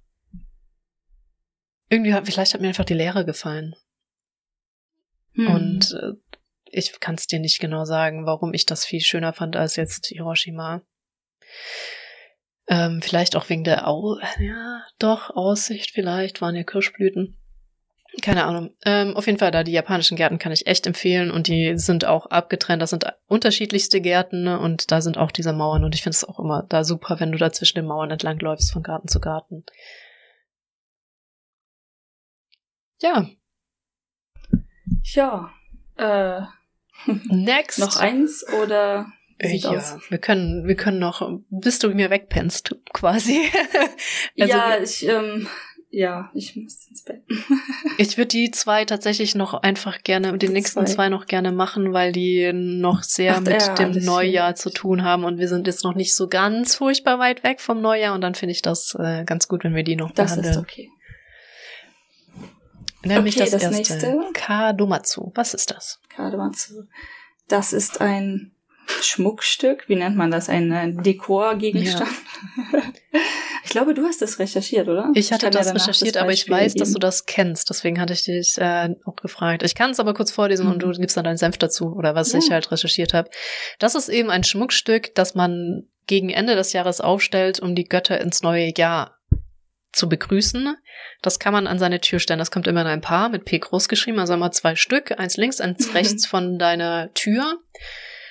Irgendwie, 1.90 2.14
vielleicht 2.24 2.54
hat 2.54 2.62
mir 2.62 2.68
einfach 2.68 2.86
die 2.86 2.94
Leere 2.94 3.26
gefallen. 3.26 3.76
Hm. 5.34 5.48
Und 5.48 5.94
äh, 5.94 6.14
ich 6.72 7.00
kann 7.00 7.16
es 7.16 7.26
dir 7.26 7.40
nicht 7.40 7.60
genau 7.60 7.86
sagen, 7.86 8.28
warum 8.28 8.54
ich 8.54 8.66
das 8.66 8.86
viel 8.86 9.02
schöner 9.02 9.34
fand 9.34 9.56
als 9.56 9.76
jetzt 9.76 10.08
Hiroshima. 10.08 10.82
Ähm, 12.72 13.02
vielleicht 13.02 13.36
auch 13.36 13.50
wegen 13.50 13.64
der 13.64 13.88
Au 13.88 14.20
ja, 14.40 14.84
doch, 15.00 15.32
Aussicht 15.32 15.90
vielleicht, 15.92 16.40
waren 16.40 16.56
ja 16.56 16.64
Kirschblüten. 16.64 17.36
Keine 18.22 18.46
Ahnung. 18.46 18.76
Ähm, 18.86 19.16
auf 19.16 19.26
jeden 19.26 19.40
Fall, 19.40 19.50
da 19.50 19.64
die 19.64 19.72
japanischen 19.72 20.16
Gärten 20.16 20.38
kann 20.38 20.52
ich 20.52 20.68
echt 20.68 20.86
empfehlen 20.86 21.32
und 21.32 21.48
die 21.48 21.78
sind 21.78 22.06
auch 22.06 22.28
abgetrennt. 22.28 22.82
Das 22.82 22.92
sind 22.92 23.06
unterschiedlichste 23.28 24.02
Gärten 24.02 24.44
ne? 24.44 24.60
und 24.60 24.92
da 24.92 25.02
sind 25.02 25.18
auch 25.18 25.32
diese 25.32 25.52
Mauern 25.52 25.84
und 25.84 25.96
ich 25.96 26.04
finde 26.04 26.16
es 26.16 26.24
auch 26.24 26.40
immer 26.40 26.64
da 26.70 26.84
super, 26.84 27.20
wenn 27.20 27.32
du 27.32 27.40
da 27.40 27.52
zwischen 27.52 27.78
den 27.78 27.86
Mauern 27.86 28.12
entlang 28.12 28.40
läufst 28.40 28.72
von 28.72 28.84
Garten 28.84 29.08
zu 29.08 29.20
Garten. 29.20 29.64
Ja. 33.02 33.30
Ja. 35.04 35.52
Äh, 35.98 36.42
Next. 37.30 37.80
Noch 37.80 37.96
eins 37.98 38.46
oder 38.62 39.08
Sieht 39.42 39.64
ja, 39.64 39.72
aus. 39.72 39.96
wir 40.10 40.18
können, 40.18 40.68
wir 40.68 40.76
können 40.76 41.00
noch, 41.00 41.40
bis 41.50 41.80
du 41.80 41.90
mir 41.90 42.10
wegpennst, 42.10 42.76
quasi. 42.94 43.40
also, 44.40 44.54
ja, 44.54 44.78
ich, 44.82 45.08
ähm, 45.08 45.48
ja, 45.92 46.30
ich 46.34 46.56
muss 46.58 46.88
ins 46.88 47.04
Bett. 47.06 47.24
ich 47.98 48.18
würde 48.18 48.28
die 48.28 48.52
zwei 48.52 48.84
tatsächlich 48.84 49.36
noch 49.36 49.54
einfach 49.54 50.04
gerne, 50.04 50.34
die, 50.38 50.48
die 50.48 50.54
nächsten 50.54 50.86
zwei. 50.86 50.94
zwei. 50.94 51.10
noch 51.10 51.26
gerne 51.26 51.54
machen, 51.54 51.94
weil 51.94 52.12
die 52.12 52.52
noch 52.54 53.02
sehr 53.04 53.38
Ach, 53.38 53.42
mit 53.42 53.62
ja, 53.62 53.74
dem 53.76 54.04
Neujahr 54.04 54.56
zu 54.56 54.70
tun 54.72 55.04
haben 55.04 55.24
und 55.24 55.40
wir 55.40 55.48
sind 55.48 55.68
jetzt 55.68 55.86
noch 55.86 55.96
nicht 55.96 56.16
so 56.16 56.28
ganz 56.28 56.76
furchtbar 56.76 57.18
weit 57.18 57.44
weg 57.44 57.62
vom 57.62 57.82
Neujahr 57.82 58.14
und 58.14 58.22
dann 58.22 58.36
finde 58.36 58.52
ich 58.52 58.62
das 58.62 58.96
äh, 59.00 59.24
ganz 59.24 59.48
gut, 59.48 59.64
wenn 59.64 59.74
wir 59.74 59.84
die 59.84 59.96
noch 59.96 60.12
das 60.12 60.32
behandeln. 60.32 60.54
Das 60.54 60.58
ist 60.58 60.62
okay. 60.62 60.90
Nämlich 63.04 63.36
okay, 63.36 63.50
das, 63.50 63.52
das 63.52 63.64
erste. 63.64 63.78
nächste. 63.78 64.20
Kadomatsu. 64.34 65.32
Was 65.34 65.54
ist 65.54 65.72
das? 65.72 66.02
Kadomatsu. 66.10 66.84
Das 67.48 67.72
ist 67.72 68.02
ein 68.02 68.52
Schmuckstück. 69.02 69.88
Wie 69.88 69.96
nennt 69.96 70.16
man 70.16 70.32
das? 70.32 70.50
Ein 70.50 71.02
Dekorgegenstand? 71.04 72.10
Ja. 72.74 72.80
ich 73.64 73.70
glaube, 73.70 73.94
du 73.94 74.04
hast 74.06 74.22
das 74.22 74.40
recherchiert, 74.40 74.88
oder? 74.88 75.12
Ich 75.14 75.32
hatte 75.32 75.48
ich 75.48 75.52
das 75.52 75.74
recherchiert, 75.74 76.16
das 76.16 76.24
aber 76.24 76.32
ich 76.32 76.50
weiß, 76.50 76.74
geben. 76.74 76.80
dass 76.80 76.94
du 76.94 77.00
das 77.00 77.26
kennst. 77.26 77.70
Deswegen 77.70 78.00
hatte 78.00 78.14
ich 78.14 78.24
dich 78.24 78.58
äh, 78.58 78.90
auch 79.06 79.16
gefragt. 79.16 79.64
Ich 79.64 79.76
kann 79.76 79.92
es 79.92 80.00
aber 80.00 80.14
kurz 80.14 80.32
vorlesen 80.32 80.66
mhm. 80.66 80.74
und 80.74 80.80
du 80.84 80.92
gibst 80.92 81.18
dann 81.18 81.26
deinen 81.26 81.38
Senf 81.38 81.58
dazu 81.58 81.94
oder 81.96 82.16
was 82.16 82.34
ja. 82.34 82.40
ich 82.40 82.52
halt 82.52 82.72
recherchiert 82.72 83.14
habe. 83.14 83.30
Das 83.80 83.96
ist 83.96 84.10
eben 84.10 84.30
ein 84.30 84.44
Schmuckstück, 84.44 85.14
das 85.16 85.36
man 85.36 85.88
gegen 86.08 86.30
Ende 86.30 86.56
des 86.56 86.74
Jahres 86.74 87.02
aufstellt, 87.02 87.60
um 87.60 87.76
die 87.76 87.86
Götter 87.86 88.20
ins 88.20 88.42
neue 88.42 88.74
Jahr 88.76 89.20
zu 89.92 90.10
begrüßen. 90.10 90.76
Das 91.22 91.40
kann 91.40 91.54
man 91.54 91.68
an 91.68 91.80
seine 91.80 92.02
Tür 92.02 92.20
stellen. 92.20 92.40
Das 92.40 92.52
kommt 92.52 92.68
immer 92.68 92.82
in 92.82 92.88
ein 92.88 93.02
Paar 93.02 93.30
mit 93.30 93.46
P 93.46 93.60
groß 93.60 93.90
geschrieben, 93.90 94.20
also 94.20 94.34
immer 94.34 94.52
zwei 94.52 94.76
Stück, 94.76 95.20
eins 95.20 95.38
links, 95.38 95.62
eins 95.62 95.94
rechts 95.94 96.26
von 96.26 96.58
deiner 96.58 97.14
Tür. 97.14 97.60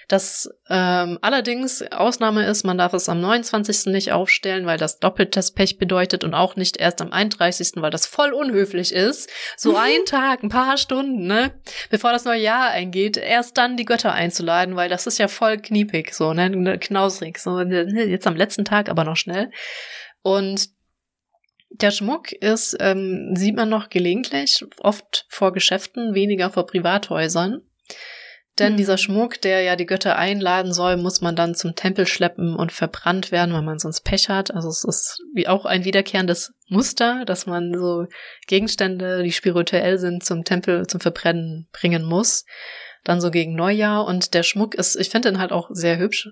Das 0.08 0.48
ähm, 0.70 1.18
allerdings 1.20 1.82
Ausnahme 1.92 2.46
ist, 2.46 2.64
man 2.64 2.78
darf 2.78 2.94
es 2.94 3.10
am 3.10 3.20
29. 3.20 3.92
nicht 3.92 4.10
aufstellen, 4.10 4.64
weil 4.64 4.78
das 4.78 4.98
doppeltes 4.98 5.52
Pech 5.52 5.76
bedeutet 5.76 6.24
und 6.24 6.32
auch 6.32 6.56
nicht 6.56 6.78
erst 6.78 7.02
am 7.02 7.12
31., 7.12 7.72
weil 7.76 7.90
das 7.90 8.06
voll 8.06 8.32
unhöflich 8.32 8.92
ist. 8.92 9.28
So 9.58 9.76
ein 9.76 10.06
Tag, 10.06 10.42
ein 10.42 10.48
paar 10.48 10.78
Stunden, 10.78 11.26
ne, 11.26 11.52
bevor 11.90 12.12
das 12.12 12.24
neue 12.24 12.40
Jahr 12.40 12.70
eingeht, 12.70 13.18
erst 13.18 13.58
dann 13.58 13.76
die 13.76 13.84
Götter 13.84 14.14
einzuladen, 14.14 14.76
weil 14.76 14.88
das 14.88 15.06
ist 15.06 15.18
ja 15.18 15.28
voll 15.28 15.58
kniepig, 15.58 16.14
so, 16.14 16.32
ne, 16.32 16.78
knausrig, 16.78 17.38
so, 17.38 17.62
ne, 17.62 18.04
jetzt 18.04 18.26
am 18.26 18.36
letzten 18.36 18.64
Tag 18.64 18.88
aber 18.88 19.04
noch 19.04 19.16
schnell. 19.16 19.50
Und 20.22 20.70
der 21.70 21.90
Schmuck 21.90 22.32
ist, 22.32 22.76
ähm, 22.80 23.34
sieht 23.36 23.56
man 23.56 23.68
noch 23.68 23.90
gelegentlich, 23.90 24.64
oft 24.78 25.26
vor 25.28 25.52
Geschäften, 25.52 26.14
weniger 26.14 26.48
vor 26.48 26.66
Privathäusern. 26.66 27.60
Denn 28.58 28.72
mhm. 28.72 28.76
dieser 28.76 28.98
Schmuck, 28.98 29.40
der 29.40 29.62
ja 29.62 29.76
die 29.76 29.86
Götter 29.86 30.16
einladen 30.16 30.72
soll, 30.72 30.96
muss 30.96 31.20
man 31.20 31.36
dann 31.36 31.54
zum 31.54 31.74
Tempel 31.74 32.06
schleppen 32.06 32.56
und 32.56 32.72
verbrannt 32.72 33.30
werden, 33.30 33.54
weil 33.54 33.62
man 33.62 33.78
sonst 33.78 34.00
Pech 34.00 34.28
hat. 34.28 34.52
Also 34.52 34.68
es 34.68 34.84
ist 34.84 35.22
wie 35.34 35.48
auch 35.48 35.64
ein 35.64 35.84
wiederkehrendes 35.84 36.52
Muster, 36.68 37.24
dass 37.24 37.46
man 37.46 37.72
so 37.74 38.06
Gegenstände, 38.46 39.22
die 39.22 39.32
spirituell 39.32 39.98
sind, 39.98 40.24
zum 40.24 40.44
Tempel 40.44 40.86
zum 40.86 41.00
Verbrennen 41.00 41.68
bringen 41.72 42.02
muss. 42.04 42.44
Dann 43.04 43.20
so 43.20 43.30
gegen 43.30 43.54
Neujahr. 43.54 44.06
Und 44.06 44.34
der 44.34 44.42
Schmuck 44.42 44.74
ist, 44.74 44.96
ich 44.96 45.10
finde 45.10 45.30
den 45.30 45.38
halt 45.38 45.52
auch 45.52 45.68
sehr 45.70 45.98
hübsch. 45.98 46.28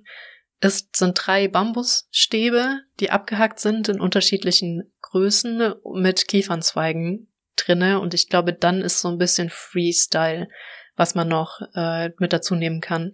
Es 0.59 0.89
sind 0.95 1.14
drei 1.14 1.49
Bambusstäbe, 1.49 2.81
die 2.99 3.11
abgehackt 3.11 3.61
sind 3.61 3.89
in 3.89 4.01
unterschiedlichen 4.01 4.93
Größen 5.03 5.74
mit 5.95 6.29
Kiefernzweigen 6.29 7.31
drinne. 7.57 8.01
Und 8.01 8.14
ich 8.14 8.29
glaube, 8.29 8.53
dann 8.53 8.81
ist 8.81 9.01
so 9.01 9.09
ein 9.09 9.18
bisschen 9.18 9.51
Freestyle 9.51 10.49
was 10.97 11.14
man 11.14 11.28
noch 11.28 11.61
äh, 11.74 12.11
mit 12.18 12.32
dazu 12.32 12.55
nehmen 12.55 12.80
kann. 12.80 13.12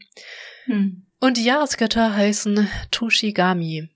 Hm. 0.65 1.07
Und 1.21 1.37
die 1.37 1.45
Jahresgötter 1.45 2.15
heißen 2.15 2.69
Toshigami. 2.91 3.91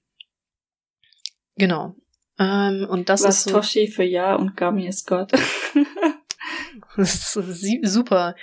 Genau. 1.56 1.96
Ähm, 2.38 2.86
und 2.88 3.08
das 3.08 3.24
was 3.24 3.38
ist 3.38 3.44
so, 3.44 3.50
Toshi 3.52 3.88
für 3.88 4.04
Jahr 4.04 4.38
und 4.38 4.56
Gami 4.56 4.86
ist 4.86 5.06
Gott. 5.06 5.32
das 6.96 7.36
ist 7.36 7.66
super. 7.82 8.36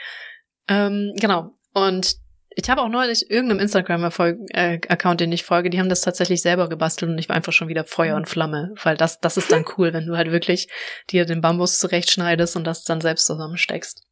Ähm, 0.68 1.14
genau. 1.20 1.56
Und 1.74 2.16
ich 2.56 2.70
habe 2.70 2.82
auch 2.82 2.90
neulich 2.90 3.30
irgendeinem 3.30 3.60
Instagram-Account, 3.62 5.20
den 5.20 5.32
ich 5.32 5.44
folge, 5.44 5.70
die 5.70 5.80
haben 5.80 5.90
das 5.90 6.02
tatsächlich 6.02 6.42
selber 6.42 6.70
gebastelt 6.70 7.12
und 7.12 7.18
ich 7.18 7.30
war 7.30 7.36
einfach 7.36 7.54
schon 7.54 7.68
wieder 7.68 7.84
Feuer 7.84 8.16
und 8.16 8.30
Flamme, 8.30 8.74
weil 8.84 8.96
das, 8.96 9.20
das 9.20 9.38
ist 9.38 9.52
dann 9.52 9.66
cool, 9.78 9.94
wenn 9.94 10.06
du 10.06 10.16
halt 10.18 10.32
wirklich 10.32 10.68
dir 11.10 11.26
den 11.26 11.42
Bambus 11.42 11.80
zurechtschneidest 11.80 12.56
und 12.56 12.64
das 12.64 12.84
dann 12.84 13.02
selbst 13.02 13.26
zusammensteckst. 13.26 14.04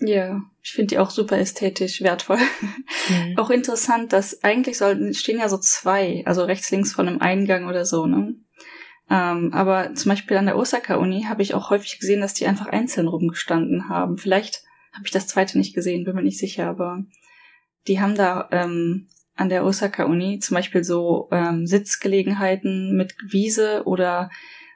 Ja, 0.00 0.42
ich 0.62 0.72
finde 0.72 0.88
die 0.88 0.98
auch 0.98 1.10
super 1.10 1.38
ästhetisch 1.38 2.02
wertvoll. 2.02 2.38
Mhm. 3.08 3.38
auch 3.38 3.50
interessant, 3.50 4.12
dass 4.12 4.44
eigentlich 4.44 4.78
sollten, 4.78 5.14
stehen 5.14 5.38
ja 5.38 5.48
so 5.48 5.58
zwei, 5.58 6.22
also 6.26 6.44
rechts, 6.44 6.70
links 6.70 6.92
von 6.92 7.08
einem 7.08 7.20
Eingang 7.20 7.66
oder 7.66 7.84
so, 7.84 8.06
ne? 8.06 8.34
Ähm, 9.10 9.52
aber 9.54 9.94
zum 9.94 10.10
Beispiel 10.10 10.36
an 10.36 10.46
der 10.46 10.58
Osaka-Uni 10.58 11.24
habe 11.24 11.42
ich 11.42 11.54
auch 11.54 11.70
häufig 11.70 11.98
gesehen, 11.98 12.20
dass 12.20 12.34
die 12.34 12.46
einfach 12.46 12.66
einzeln 12.66 13.08
rumgestanden 13.08 13.88
haben. 13.88 14.18
Vielleicht 14.18 14.62
habe 14.92 15.06
ich 15.06 15.10
das 15.10 15.26
zweite 15.26 15.56
nicht 15.56 15.74
gesehen, 15.74 16.04
bin 16.04 16.14
mir 16.14 16.22
nicht 16.22 16.38
sicher, 16.38 16.68
aber 16.68 17.04
die 17.86 18.00
haben 18.00 18.14
da 18.14 18.48
ähm, 18.52 19.08
an 19.34 19.48
der 19.48 19.64
Osaka-Uni 19.64 20.40
zum 20.40 20.56
Beispiel 20.56 20.84
so 20.84 21.28
ähm, 21.32 21.66
Sitzgelegenheiten 21.66 22.96
mit 22.96 23.14
Wiese 23.26 23.84
oder 23.86 24.30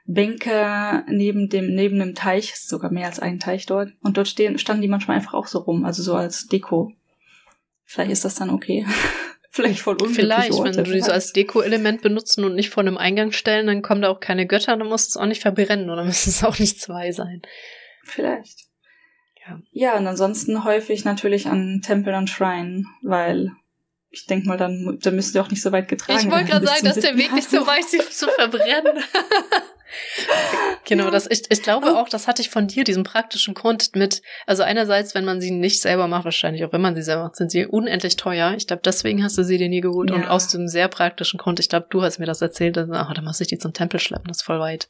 Bänke 0.05 1.03
neben 1.07 1.49
dem, 1.49 1.73
neben 1.73 1.99
dem 1.99 2.15
Teich, 2.15 2.51
ist 2.51 2.67
sogar 2.67 2.91
mehr 2.91 3.07
als 3.07 3.19
ein 3.19 3.39
Teich 3.39 3.65
dort. 3.65 3.91
Und 4.01 4.17
dort 4.17 4.27
stehen, 4.27 4.57
standen 4.57 4.81
die 4.81 4.87
manchmal 4.87 5.17
einfach 5.17 5.33
auch 5.33 5.47
so 5.47 5.59
rum, 5.59 5.85
also 5.85 6.03
so 6.03 6.15
als 6.15 6.47
Deko. 6.47 6.91
Vielleicht 7.85 8.11
ist 8.11 8.25
das 8.25 8.35
dann 8.35 8.49
okay. 8.49 8.85
Vielleicht 9.55 9.81
voll 9.81 9.97
Vielleicht, 10.11 10.51
Orte, 10.51 10.77
wenn 10.77 10.83
du 10.83 10.91
die 10.91 11.01
so 11.01 11.11
als 11.11 11.31
Deko-Element 11.31 12.01
benutzen 12.01 12.43
und 12.43 12.55
nicht 12.55 12.71
vor 12.71 12.81
einem 12.81 12.97
Eingang 12.97 13.31
stellen, 13.31 13.67
dann 13.67 13.83
kommen 13.83 14.01
da 14.01 14.09
auch 14.09 14.19
keine 14.19 14.47
Götter, 14.47 14.75
dann 14.75 14.87
muss 14.87 15.07
es 15.07 15.15
auch 15.15 15.27
nicht 15.27 15.43
verbrennen 15.43 15.91
oder 15.91 16.03
müssen 16.05 16.29
es 16.29 16.43
auch 16.43 16.57
nicht 16.57 16.81
zwei 16.81 17.11
sein. 17.11 17.43
Vielleicht. 18.03 18.61
Ja. 19.45 19.59
ja, 19.71 19.97
und 19.97 20.07
ansonsten 20.07 20.63
häufig 20.63 21.05
natürlich 21.05 21.47
an 21.47 21.81
Tempeln 21.83 22.15
und 22.15 22.31
Shrine, 22.31 22.85
weil 23.03 23.51
ich 24.09 24.25
denke 24.25 24.47
mal, 24.47 24.57
dann, 24.57 24.97
dann 25.01 25.15
müsst 25.15 25.35
ihr 25.35 25.41
auch 25.41 25.49
nicht 25.49 25.61
so 25.61 25.71
weit 25.71 25.87
getragen 25.87 26.19
Ich 26.19 26.31
wollte 26.31 26.45
gerade 26.45 26.65
sagen, 26.65 26.85
dass 26.85 26.99
der 26.99 27.17
Weg 27.17 27.33
nicht 27.33 27.49
so 27.49 27.65
weit, 27.67 27.83
sie 27.83 27.97
zu 27.97 28.27
verbrennen. 28.29 29.03
genau, 30.85 31.09
das, 31.09 31.29
ich, 31.29 31.43
ich 31.49 31.61
glaube 31.61 31.97
auch, 31.97 32.09
das 32.09 32.27
hatte 32.27 32.41
ich 32.41 32.49
von 32.49 32.67
dir, 32.67 32.83
diesen 32.83 33.03
praktischen 33.03 33.53
Grund 33.53 33.95
mit, 33.95 34.21
also 34.45 34.63
einerseits, 34.63 35.15
wenn 35.15 35.25
man 35.25 35.41
sie 35.41 35.51
nicht 35.51 35.81
selber 35.81 36.07
macht, 36.07 36.25
wahrscheinlich 36.25 36.63
auch 36.65 36.73
wenn 36.73 36.81
man 36.81 36.95
sie 36.95 37.03
selber 37.03 37.23
macht, 37.23 37.35
sind 37.35 37.51
sie 37.51 37.65
unendlich 37.65 38.15
teuer. 38.15 38.53
Ich 38.55 38.67
glaube, 38.67 38.81
deswegen 38.83 39.23
hast 39.23 39.37
du 39.37 39.43
sie 39.43 39.57
dir 39.57 39.69
nie 39.69 39.81
geholt 39.81 40.09
ja. 40.09 40.15
und 40.15 40.27
aus 40.27 40.47
dem 40.49 40.67
sehr 40.67 40.87
praktischen 40.87 41.37
Grund, 41.37 41.59
ich 41.59 41.69
glaube, 41.69 41.87
du 41.89 42.01
hast 42.01 42.19
mir 42.19 42.25
das 42.25 42.41
erzählt, 42.41 42.77
also, 42.77 42.93
ach, 42.93 43.13
dann 43.13 43.25
muss 43.25 43.41
ich 43.41 43.47
die 43.47 43.57
zum 43.57 43.73
Tempel 43.73 43.99
schleppen, 43.99 44.27
das 44.27 44.37
ist 44.37 44.43
voll 44.43 44.59
weit. 44.59 44.89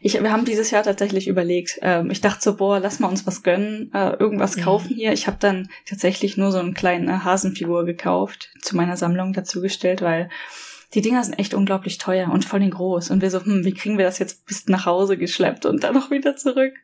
Ich, 0.00 0.14
wir 0.14 0.32
haben 0.32 0.44
dieses 0.44 0.70
Jahr 0.70 0.82
tatsächlich 0.82 1.28
überlegt. 1.28 1.78
Ähm, 1.82 2.10
ich 2.10 2.20
dachte 2.20 2.42
so, 2.42 2.56
boah, 2.56 2.80
lass 2.80 2.98
mal 2.98 3.08
uns 3.08 3.26
was 3.26 3.42
gönnen, 3.42 3.90
äh, 3.92 4.14
irgendwas 4.14 4.56
kaufen 4.56 4.94
hier. 4.94 5.12
Ich 5.12 5.26
habe 5.26 5.36
dann 5.38 5.68
tatsächlich 5.86 6.36
nur 6.36 6.50
so 6.50 6.58
eine 6.58 6.72
kleine 6.72 7.24
Hasenfigur 7.24 7.84
gekauft, 7.84 8.50
zu 8.62 8.74
meiner 8.76 8.96
Sammlung 8.96 9.32
dazugestellt, 9.32 10.00
weil 10.00 10.30
die 10.94 11.02
Dinger 11.02 11.22
sind 11.22 11.38
echt 11.38 11.54
unglaublich 11.54 11.98
teuer 11.98 12.30
und 12.30 12.44
voll 12.44 12.68
groß. 12.68 13.10
Und 13.10 13.22
wir 13.22 13.30
so, 13.30 13.44
hm, 13.44 13.64
wie 13.64 13.74
kriegen 13.74 13.98
wir 13.98 14.04
das 14.04 14.18
jetzt 14.18 14.46
bis 14.46 14.66
nach 14.66 14.86
Hause 14.86 15.16
geschleppt 15.16 15.66
und 15.66 15.84
dann 15.84 15.94
noch 15.94 16.10
wieder 16.10 16.36
zurück? 16.36 16.74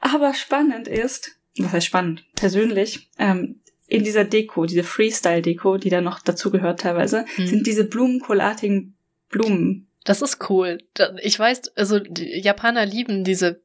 Aber 0.00 0.34
spannend 0.34 0.88
ist, 0.88 1.38
was 1.58 1.72
heißt 1.72 1.86
spannend? 1.86 2.24
Persönlich, 2.34 3.10
ähm, 3.18 3.60
in 3.86 4.04
dieser 4.04 4.24
Deko, 4.24 4.66
diese 4.66 4.84
Freestyle-Deko, 4.84 5.78
die 5.78 5.90
da 5.90 6.00
noch 6.00 6.20
dazugehört 6.20 6.80
teilweise, 6.80 7.24
hm. 7.36 7.46
sind 7.46 7.66
diese 7.66 7.84
blumenkohlartigen 7.84 8.96
Blumen. 9.30 9.88
Das 10.04 10.22
ist 10.22 10.50
cool. 10.50 10.78
Ich 11.22 11.38
weiß, 11.38 11.76
also 11.76 11.98
die 11.98 12.40
Japaner 12.40 12.84
lieben 12.84 13.24
diese 13.24 13.62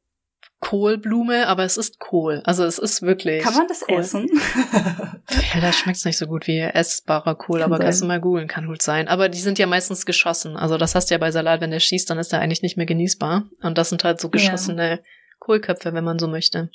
Kohlblume, 0.63 1.47
aber 1.47 1.65
es 1.65 1.75
ist 1.75 1.99
Kohl. 1.99 2.41
Also 2.45 2.63
es 2.63 2.79
ist 2.79 3.01
wirklich. 3.01 3.43
Kann 3.43 3.53
man 3.53 3.67
das 3.67 3.81
Kohl. 3.81 3.99
essen? 3.99 4.29
ja, 5.53 5.59
das 5.59 5.75
schmeckt 5.75 6.03
nicht 6.05 6.17
so 6.17 6.25
gut 6.25 6.47
wie 6.47 6.59
essbarer 6.59 7.35
Kohl, 7.35 7.59
kann 7.59 7.65
aber 7.65 7.77
sein. 7.77 7.85
kannst 7.85 8.01
du 8.01 8.05
mal 8.05 8.21
googeln, 8.21 8.47
kann 8.47 8.67
gut 8.67 8.81
sein. 8.81 9.09
Aber 9.09 9.27
die 9.27 9.39
sind 9.39 9.59
ja 9.59 9.67
meistens 9.67 10.05
geschossen. 10.05 10.55
Also 10.55 10.77
das 10.77 10.95
hast 10.95 11.09
du 11.09 11.15
ja 11.15 11.17
bei 11.17 11.31
Salat, 11.31 11.59
wenn 11.59 11.71
der 11.71 11.81
schießt, 11.81 12.09
dann 12.09 12.17
ist 12.17 12.31
der 12.31 12.39
eigentlich 12.39 12.61
nicht 12.61 12.77
mehr 12.77 12.85
genießbar. 12.85 13.43
Und 13.61 13.77
das 13.77 13.89
sind 13.89 14.05
halt 14.05 14.21
so 14.21 14.29
geschossene 14.29 14.89
ja. 14.89 14.99
Kohlköpfe, 15.39 15.93
wenn 15.93 16.05
man 16.05 16.17
so 16.17 16.29
möchte. 16.29 16.69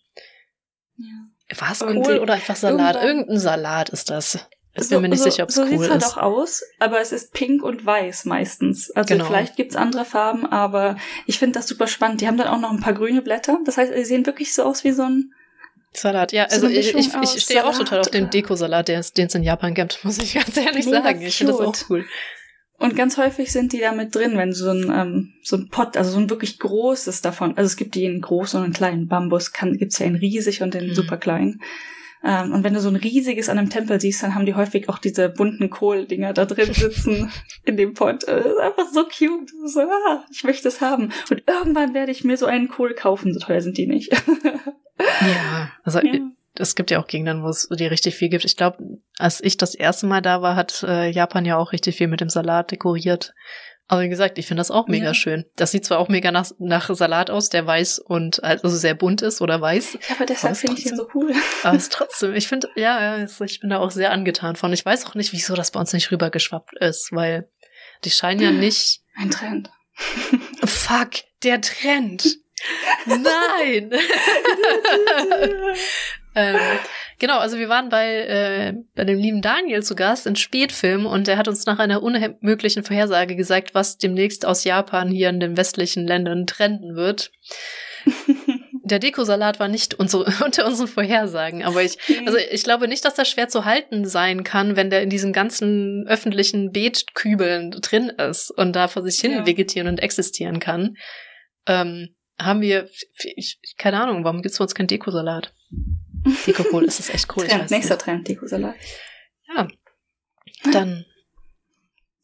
Ja. 0.97 1.59
War 1.59 1.73
es 1.73 1.79
Kohl 1.79 2.19
oder 2.19 2.35
einfach 2.35 2.57
Salat? 2.57 3.03
Irgendein 3.03 3.39
Salat 3.39 3.89
ist 3.89 4.11
das. 4.11 4.39
Ich 4.75 4.85
so, 4.85 4.97
bin 4.97 5.03
mir 5.03 5.09
nicht 5.09 5.19
so, 5.19 5.31
sicher, 5.31 5.43
ob 5.43 5.49
es 5.49 5.57
so 5.57 5.63
cool 5.63 5.71
sieht's 5.71 5.87
ist. 5.87 5.91
halt 5.91 6.05
auch 6.05 6.17
aus, 6.19 6.63
aber 6.79 7.01
es 7.01 7.13
ist 7.13 7.33
pink 7.33 7.63
und 7.63 7.85
weiß 7.85 8.27
meistens. 8.27 8.91
Also 8.93 9.15
genau. 9.15 9.27
vielleicht 9.27 9.57
gibt's 9.57 9.77
andere 9.77 10.05
Farben, 10.05 10.47
aber 10.47 10.97
ich 11.27 11.39
finde 11.39 11.59
das 11.59 11.67
super 11.67 11.87
spannend. 11.87 12.21
Die 12.21 12.29
haben 12.29 12.37
dann 12.37 12.49
auch 12.49 12.61
noch 12.61 12.71
ein 12.71 12.81
paar 12.81 12.93
grüne 12.93 13.23
Blätter. 13.23 13.59
Das 13.65 13.77
heißt, 13.77 13.93
sie 13.93 14.05
sehen 14.05 14.27
wirklich 14.27 14.55
so 14.55 14.63
aus 14.63 14.85
wie 14.85 14.93
so 14.93 15.03
ein 15.03 15.33
Salat, 15.95 16.33
ja, 16.33 16.45
also 16.45 16.69
so 16.69 16.73
ich, 16.73 16.95
ich, 16.95 17.15
ich 17.15 17.43
stehe 17.43 17.67
auch 17.67 17.77
total 17.77 18.01
auf 18.01 18.11
den 18.11 18.29
Dekosalat, 18.31 18.89
den 18.89 19.01
es 19.01 19.35
in 19.35 19.43
Japan 19.43 19.75
gibt, 19.75 20.01
muss 20.05 20.19
ich 20.19 20.35
ganz 20.35 20.57
ehrlich 20.57 20.85
Mega 20.85 21.03
sagen. 21.03 21.23
Ich 21.23 21.37
finde 21.37 21.55
das 21.55 21.61
auch 21.61 21.91
cool. 21.91 22.05
Und 22.79 22.95
ganz 22.95 23.17
häufig 23.17 23.51
sind 23.51 23.73
die 23.73 23.81
da 23.81 23.91
mit 23.91 24.15
drin, 24.15 24.37
wenn 24.37 24.53
so 24.53 24.71
ein, 24.71 24.93
ähm, 24.95 25.33
so 25.43 25.57
ein 25.57 25.69
Pot, 25.69 25.97
also 25.97 26.13
so 26.13 26.19
ein 26.19 26.31
wirklich 26.31 26.61
großes 26.61 27.23
davon, 27.23 27.57
also 27.57 27.67
es 27.67 27.77
gibt 27.77 27.97
die 27.97 28.05
in 28.05 28.21
groß 28.21 28.55
und 28.55 28.67
in 28.67 28.73
kleinen 28.73 29.09
Bambus, 29.09 29.53
kann, 29.53 29.77
gibt's 29.77 29.99
ja 29.99 30.07
in 30.07 30.15
riesig 30.15 30.63
und 30.63 30.77
in 30.77 30.89
mhm. 30.89 30.95
super 30.95 31.17
klein. 31.17 31.61
Ähm, 32.25 32.53
und 32.53 32.65
wenn 32.65 32.75
du 32.75 32.81
so 32.81 32.89
ein 32.89 32.97
riesiges 32.97 33.49
an 33.49 33.59
einem 33.59 33.71
Tempel 33.71 34.01
siehst, 34.01 34.23
dann 34.23 34.35
haben 34.35 34.47
die 34.47 34.55
häufig 34.55 34.89
auch 34.89 34.99
diese 34.99 35.29
bunten 35.29 35.71
Kohl-Dinger 35.71 36.33
da 36.33 36.47
drin 36.47 36.73
sitzen 36.73 37.31
in 37.65 37.77
dem 37.77 37.95
Pot. 37.95 38.25
Das 38.27 38.45
ist 38.45 38.59
einfach 38.59 38.87
so 38.93 39.05
cute. 39.05 39.51
So, 39.67 39.81
ah, 39.81 40.25
ich 40.31 40.45
möchte 40.45 40.69
es 40.69 40.81
haben. 40.81 41.13
Und 41.31 41.43
irgendwann 41.47 41.95
werde 41.95 42.13
ich 42.13 42.25
mir 42.25 42.37
so 42.37 42.47
einen 42.47 42.69
Kohl 42.69 42.95
kaufen. 42.95 43.33
So 43.33 43.41
teuer 43.41 43.61
sind 43.61 43.79
die 43.79 43.87
nicht. 43.87 44.13
ja, 44.99 45.71
also 45.85 46.01
ja. 46.01 46.21
es 46.55 46.75
gibt 46.75 46.91
ja 46.91 47.01
auch 47.01 47.07
Gegenden, 47.07 47.43
wo 47.45 47.49
es 47.49 47.69
die 47.71 47.87
richtig 47.87 48.17
viel 48.17 48.29
gibt. 48.29 48.45
Ich 48.45 48.57
glaube, 48.57 48.79
als 49.19 49.43
ich 49.43 49.57
das 49.57 49.75
erste 49.75 50.07
Mal 50.07 50.21
da 50.21 50.43
war, 50.43 50.57
hat 50.57 50.83
äh, 50.83 51.11
Japan 51.11 51.45
ja 51.45 51.57
auch 51.57 51.73
richtig 51.73 51.97
viel 51.97 52.09
mit 52.09 52.21
dem 52.21 52.31
Salat 52.31 52.73
dekoriert. 52.73 53.33
Aber 53.91 54.03
wie 54.03 54.09
gesagt, 54.11 54.39
ich 54.39 54.47
finde 54.47 54.61
das 54.61 54.71
auch 54.71 54.87
mega 54.87 55.07
ja. 55.07 55.15
schön. 55.15 55.47
Das 55.57 55.71
sieht 55.71 55.87
zwar 55.87 55.99
auch 55.99 56.09
mega 56.09 56.31
nach, 56.31 56.51
nach 56.59 56.95
Salat 56.95 57.31
aus, 57.31 57.49
der 57.49 57.67
weiß 57.67 57.99
und 57.99 58.45
also 58.45 58.69
sehr 58.69 58.95
bunt 58.95 59.23
ist 59.23 59.41
oder 59.41 59.63
weiß. 59.63 59.95
Ja, 59.95 60.17
aber 60.17 60.27
deshalb 60.27 60.59
finde 60.59 60.79
ich 60.79 60.85
den 60.85 60.97
so 60.97 61.09
cool. 61.15 61.33
Aber 61.63 61.77
es 61.77 61.85
ist 61.85 61.93
trotzdem, 61.93 62.35
ich 62.35 62.49
finde, 62.49 62.69
ja, 62.77 63.25
ich 63.25 63.61
bin 63.61 63.71
da 63.71 63.79
auch 63.79 63.91
sehr 63.91 64.13
angetan 64.13 64.57
von. 64.57 64.75
Ich 64.75 64.85
weiß 64.85 65.07
auch 65.07 65.15
nicht, 65.15 65.33
wieso 65.33 65.55
das 65.55 65.71
bei 65.71 65.81
uns 65.81 65.95
nicht 65.95 66.11
rübergeschwappt 66.13 66.77
ist, 66.77 67.13
weil 67.13 67.49
die 68.05 68.11
scheinen 68.11 68.41
ja 68.41 68.51
nicht. 68.51 69.01
Ein 69.17 69.31
Trend. 69.31 69.71
Fuck, 70.65 71.11
der 71.43 71.63
Trend. 71.63 72.39
Nein! 73.07 73.91
ähm, 76.39 76.57
genau, 77.19 77.39
also 77.39 77.59
wir 77.59 77.69
waren 77.69 77.89
bei, 77.89 78.07
äh, 78.07 78.75
bei 78.95 79.05
dem 79.05 79.19
lieben 79.19 79.43
Daniel 79.43 79.83
zu 79.83 79.97
Gast 79.97 80.27
in 80.27 80.37
Spätfilm 80.37 81.05
und 81.05 81.27
er 81.27 81.37
hat 81.37 81.49
uns 81.49 81.67
nach 81.67 81.79
einer 81.79 82.03
unmöglichen 82.03 82.85
Vorhersage 82.85 83.35
gesagt, 83.35 83.75
was 83.75 83.99
demnächst 83.99 84.47
aus 84.47 84.65
Japan 84.65 85.09
hier 85.09 85.29
in 85.31 85.41
den 85.41 85.57
westlichen 85.57 86.07
Ländern 86.07 86.47
trenden 86.47 86.95
wird. 86.95 87.33
Der 88.85 89.01
Dekosalat 89.01 89.61
war 89.61 89.69
nicht 89.69 89.95
unsere, 89.95 90.25
unter 90.45 90.65
unseren 90.65 90.89
Vorhersagen, 90.89 91.63
aber 91.63 91.83
ich, 91.83 91.99
also 92.25 92.39
ich 92.39 92.63
glaube 92.63 92.89
nicht, 92.89 93.05
dass 93.05 93.15
das 93.15 93.29
schwer 93.29 93.49
zu 93.49 93.65
halten 93.65 94.07
sein 94.07 94.45
kann, 94.45 94.77
wenn 94.77 94.89
der 94.89 95.03
in 95.03 95.11
diesen 95.11 95.35
ganzen 95.35 96.07
öffentlichen 96.09 96.71
Beetkübeln 96.71 97.73
drin 97.83 98.09
ist 98.09 98.51
und 98.51 98.75
da 98.75 98.89
vor 98.89 99.03
sich 99.03 99.21
hin 99.21 99.33
ja. 99.33 99.47
vegetieren 99.47 99.89
und 99.89 99.99
existieren 99.99 100.59
kann. 100.59 100.95
Ähm, 101.67 102.15
haben 102.39 102.61
wir, 102.61 102.89
ich, 103.37 103.59
keine 103.77 104.01
Ahnung, 104.01 104.25
warum 104.25 104.43
gibt's 104.43 104.59
bei 104.59 104.63
uns 104.63 104.75
keinen 104.75 104.87
Dekosalat? 104.87 105.53
Dekokohl 106.47 106.85
ist 106.85 107.01
es 107.01 107.11
echt 107.11 107.29
cool. 107.37 107.47
Trend, 107.47 107.71
nächster 107.71 107.95
nicht. 107.95 108.05
Trend, 108.05 108.29
Dekosalat. 108.29 108.75
Ja. 109.49 109.69
Dann. 110.73 111.05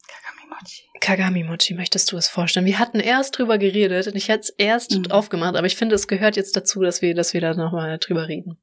Kagami 0.07 0.49
Mochi. 0.49 0.83
Kagami 0.99 1.43
Mochi, 1.43 1.73
möchtest 1.73 2.11
du 2.11 2.17
es 2.17 2.27
vorstellen? 2.27 2.65
Wir 2.65 2.79
hatten 2.79 2.99
erst 2.99 3.37
drüber 3.37 3.57
geredet 3.57 4.07
und 4.07 4.15
ich 4.15 4.27
hätte 4.29 4.41
es 4.41 4.49
erst 4.49 4.97
mhm. 4.97 5.11
aufgemacht, 5.11 5.55
aber 5.55 5.67
ich 5.67 5.75
finde, 5.75 5.95
es 5.95 6.07
gehört 6.07 6.35
jetzt 6.35 6.55
dazu, 6.55 6.81
dass 6.81 7.01
wir, 7.01 7.15
dass 7.15 7.33
wir 7.33 7.41
da 7.41 7.53
nochmal 7.53 7.97
drüber 7.99 8.27
reden. 8.27 8.57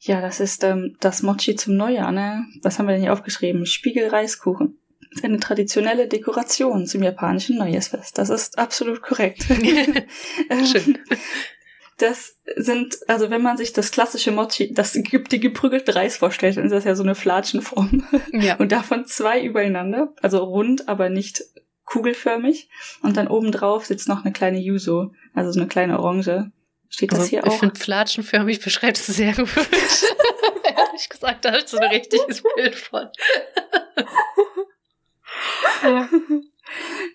Ja, 0.00 0.20
das 0.20 0.38
ist 0.38 0.62
ähm, 0.62 0.96
das 1.00 1.22
Mochi 1.22 1.56
zum 1.56 1.76
Neujahr, 1.76 2.12
ne? 2.12 2.44
Was 2.62 2.78
haben 2.78 2.86
wir 2.86 2.92
denn 2.92 3.02
hier 3.02 3.12
aufgeschrieben? 3.12 3.66
Spiegelreiskuchen 3.66 4.78
eine 5.22 5.40
traditionelle 5.40 6.08
Dekoration 6.08 6.86
zum 6.86 7.02
japanischen 7.02 7.58
Neujahrsfest. 7.58 8.18
Das 8.18 8.30
ist 8.30 8.58
absolut 8.58 9.02
korrekt. 9.02 9.42
Schön. 10.72 10.98
Das 11.98 12.36
sind, 12.56 12.98
also 13.08 13.28
wenn 13.30 13.42
man 13.42 13.56
sich 13.56 13.72
das 13.72 13.90
klassische 13.90 14.30
Mochi, 14.30 14.72
das 14.72 14.92
gibt 14.94 15.32
die 15.32 15.40
geprügelte 15.40 15.94
Reis 15.94 16.16
vorstellt, 16.16 16.56
dann 16.56 16.64
ist 16.66 16.72
das 16.72 16.84
ja 16.84 16.94
so 16.94 17.02
eine 17.02 17.14
Flatschenform. 17.14 18.06
Ja. 18.32 18.56
Und 18.56 18.72
davon 18.72 19.04
zwei 19.04 19.42
übereinander, 19.42 20.14
also 20.22 20.38
rund, 20.38 20.88
aber 20.88 21.08
nicht 21.10 21.42
kugelförmig. 21.84 22.68
Und 23.02 23.16
dann 23.16 23.28
obendrauf 23.28 23.86
sitzt 23.86 24.08
noch 24.08 24.24
eine 24.24 24.32
kleine 24.32 24.58
Yuzu, 24.58 25.12
also 25.34 25.50
so 25.50 25.60
eine 25.60 25.68
kleine 25.68 25.98
Orange. 25.98 26.50
Steht 26.88 27.12
das 27.12 27.20
also, 27.20 27.30
hier 27.30 27.46
auch? 27.46 27.52
Ich 27.52 27.58
finde 27.58 27.78
flatschenförmig 27.78 28.60
beschreibt 28.60 28.96
es 28.96 29.06
sehr 29.06 29.34
gut. 29.34 29.48
Ehrlich 29.56 31.08
gesagt, 31.08 31.44
da 31.44 31.50
habe 31.50 31.60
ich 31.60 31.68
so 31.68 31.78
ein 31.78 31.90
richtiges 31.90 32.42
Bild 32.54 32.74
von. 32.74 33.08
ja, 35.82 36.08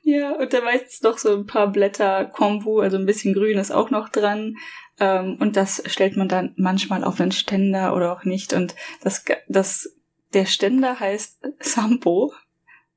und 0.06 0.54
da 0.54 0.62
meistens 0.62 1.01
noch 1.01 1.18
so 1.18 1.34
ein 1.34 1.45
paar 1.45 1.72
Blätter 1.72 2.26
Kombu, 2.26 2.80
also 2.80 2.97
ein 2.97 3.06
bisschen 3.06 3.34
grün 3.34 3.58
ist 3.58 3.72
auch 3.72 3.89
noch 3.89 4.10
dran. 4.10 4.58
Ähm, 4.99 5.38
und 5.39 5.56
das 5.56 5.82
stellt 5.86 6.18
man 6.18 6.28
dann 6.28 6.54
manchmal 6.58 7.04
auf 7.04 7.20
einen 7.20 7.32
Ständer 7.32 7.95
oder 7.95 8.12
auch 8.12 8.26
nicht. 8.26 8.54
Und 8.54 8.76
das, 9.01 9.24
das, 9.47 9.95
der 10.34 10.45
Ständer 10.45 10.99
heißt 10.99 11.47
Sampo. 11.60 12.34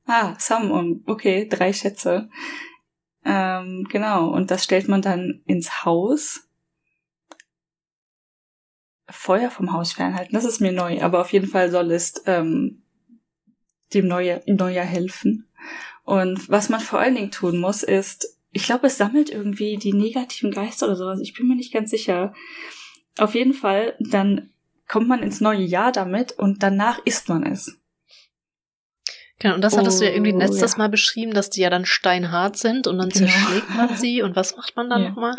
Ah, 0.06 0.34
Sam, 0.38 1.02
okay, 1.06 1.48
drei 1.48 1.72
Schätze. 1.72 2.28
Ähm, 3.24 3.86
genau, 3.90 4.28
und 4.28 4.50
das 4.50 4.62
stellt 4.64 4.88
man 4.88 5.02
dann 5.02 5.42
ins 5.46 5.84
Haus. 5.84 6.48
Feuer 9.08 9.50
vom 9.50 9.72
Haus 9.72 9.92
fernhalten, 9.92 10.34
das 10.34 10.44
ist 10.44 10.60
mir 10.60 10.72
neu, 10.72 11.00
aber 11.00 11.20
auf 11.20 11.32
jeden 11.32 11.46
Fall 11.46 11.70
soll 11.70 11.92
es 11.92 12.22
ähm, 12.26 12.82
dem 13.94 14.08
Neujahr, 14.08 14.40
Neujahr 14.46 14.84
helfen. 14.84 15.48
Und 16.06 16.48
was 16.48 16.68
man 16.68 16.80
vor 16.80 17.00
allen 17.00 17.16
Dingen 17.16 17.32
tun 17.32 17.58
muss, 17.58 17.82
ist, 17.82 18.38
ich 18.52 18.62
glaube, 18.62 18.86
es 18.86 18.96
sammelt 18.96 19.28
irgendwie 19.28 19.76
die 19.76 19.92
negativen 19.92 20.52
Geister 20.52 20.86
oder 20.86 20.96
sowas. 20.96 21.20
Ich 21.20 21.34
bin 21.34 21.48
mir 21.48 21.56
nicht 21.56 21.72
ganz 21.72 21.90
sicher. 21.90 22.32
Auf 23.18 23.34
jeden 23.34 23.52
Fall, 23.52 23.96
dann 23.98 24.50
kommt 24.86 25.08
man 25.08 25.20
ins 25.20 25.40
neue 25.40 25.62
Jahr 25.62 25.90
damit 25.90 26.32
und 26.38 26.62
danach 26.62 27.00
isst 27.04 27.28
man 27.28 27.44
es. 27.44 27.80
Genau, 29.40 29.56
und 29.56 29.62
das 29.62 29.76
hattest 29.76 29.98
oh, 29.98 30.00
du 30.00 30.06
ja 30.06 30.12
irgendwie 30.12 30.32
oh, 30.32 30.38
letztes 30.38 30.72
ja. 30.72 30.78
Mal 30.78 30.88
beschrieben, 30.88 31.34
dass 31.34 31.50
die 31.50 31.60
ja 31.60 31.70
dann 31.70 31.84
steinhart 31.84 32.56
sind 32.56 32.86
und 32.86 32.98
dann 32.98 33.10
genau. 33.10 33.26
zerschlägt 33.26 33.74
man 33.74 33.96
sie 33.96 34.22
und 34.22 34.36
was 34.36 34.56
macht 34.56 34.76
man 34.76 34.88
dann 34.88 35.02
ja. 35.02 35.08
nochmal? 35.08 35.34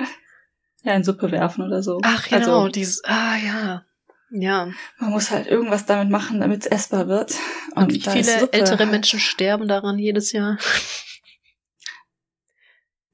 Ja, 0.84 0.93
in 0.93 1.05
Suppe 1.05 1.32
werfen 1.32 1.65
oder 1.65 1.82
so. 1.82 2.01
Ach 2.03 2.28
genau, 2.28 2.59
also, 2.59 2.68
dieses, 2.68 3.03
ah 3.05 3.38
ja. 3.38 3.86
Ja. 4.30 4.69
Man 4.99 5.11
muss 5.11 5.32
halt 5.32 5.47
irgendwas 5.47 5.86
damit 5.86 6.09
machen, 6.09 6.39
damit 6.39 6.65
es 6.65 6.67
essbar 6.67 7.07
wird. 7.07 7.36
Und, 7.75 7.84
Und 7.84 7.93
wie 7.93 8.01
viele 8.01 8.51
ältere 8.51 8.86
Menschen 8.86 9.19
sterben 9.19 9.67
daran 9.67 9.97
jedes 9.97 10.32
Jahr? 10.32 10.57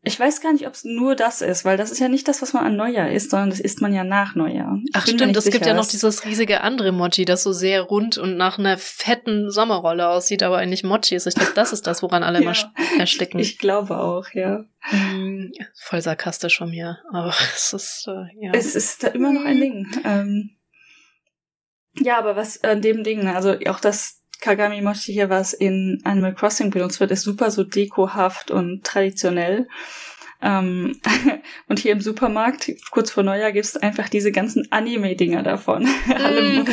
Ich 0.06 0.20
weiß 0.20 0.42
gar 0.42 0.52
nicht, 0.52 0.68
ob 0.68 0.74
es 0.74 0.84
nur 0.84 1.16
das 1.16 1.42
ist, 1.42 1.64
weil 1.64 1.78
das 1.78 1.90
ist 1.90 2.00
ja 2.00 2.10
nicht 2.10 2.28
das, 2.28 2.42
was 2.42 2.52
man 2.52 2.66
an 2.66 2.76
Neujahr 2.76 3.10
isst, 3.10 3.32
sondern 3.32 3.52
das 3.52 3.62
isst 3.62 3.82
man 3.82 3.94
ja 3.94 4.04
nach 4.04 4.36
Neujahr. 4.36 4.78
Ich 4.84 4.92
Ach 4.94 5.08
stimmt, 5.08 5.38
es 5.38 5.46
gibt 5.46 5.66
ja 5.66 5.74
noch 5.74 5.88
dieses 5.88 6.26
riesige 6.26 6.60
andere 6.60 6.92
Mochi, 6.92 7.24
das 7.24 7.42
so 7.42 7.54
sehr 7.54 7.84
rund 7.84 8.18
und 8.18 8.36
nach 8.36 8.60
einer 8.60 8.78
fetten 8.78 9.50
Sommerrolle 9.50 10.10
aussieht, 10.10 10.44
aber 10.44 10.58
eigentlich 10.58 10.84
Mochi 10.84 11.16
ist. 11.16 11.26
Ich 11.26 11.36
glaube, 11.36 11.54
das 11.56 11.72
ist 11.72 11.88
das, 11.88 12.04
woran 12.04 12.22
alle 12.22 12.44
ja, 12.44 12.52
immer 12.52 12.74
ersticken. 13.00 13.40
Ich 13.40 13.60
glaube 13.60 13.98
auch, 13.98 14.28
ja. 14.34 14.66
Hm, 14.82 15.54
voll 15.74 16.02
sarkastisch 16.02 16.58
von 16.58 16.70
mir, 16.70 17.00
aber 17.14 17.34
es 17.56 17.72
ist, 17.72 18.06
äh, 18.10 18.46
ja. 18.46 18.52
Es 18.54 18.76
ist 18.76 19.04
da 19.04 19.08
immer 19.08 19.32
noch 19.32 19.46
ein 19.46 19.62
Ding. 19.62 19.88
Ähm, 20.04 20.50
ja, 22.00 22.18
aber 22.18 22.36
was 22.36 22.64
an 22.64 22.82
dem 22.82 23.04
Ding, 23.04 23.28
also 23.28 23.56
auch 23.68 23.80
das 23.80 24.22
Kagami 24.42 24.82
Mochi 24.82 25.14
hier, 25.14 25.30
was 25.30 25.54
in 25.54 26.02
Animal 26.04 26.34
Crossing 26.34 26.70
benutzt 26.70 27.00
wird, 27.00 27.12
ist 27.12 27.22
super 27.22 27.50
so 27.50 27.64
dekohaft 27.64 28.52
und 28.52 28.84
traditionell. 28.84 29.68
Ähm, 30.42 31.00
und 31.70 31.80
hier 31.80 31.94
im 31.94 32.02
Supermarkt, 32.02 32.70
kurz 32.92 33.12
vor 33.12 33.24
Neujahr, 33.24 33.54
gibt's 33.54 33.78
einfach 33.78 34.10
diese 34.10 34.32
ganzen 34.32 34.70
Anime-Dinger 34.72 35.44
davon. 35.44 35.88
Mm. 36.08 36.66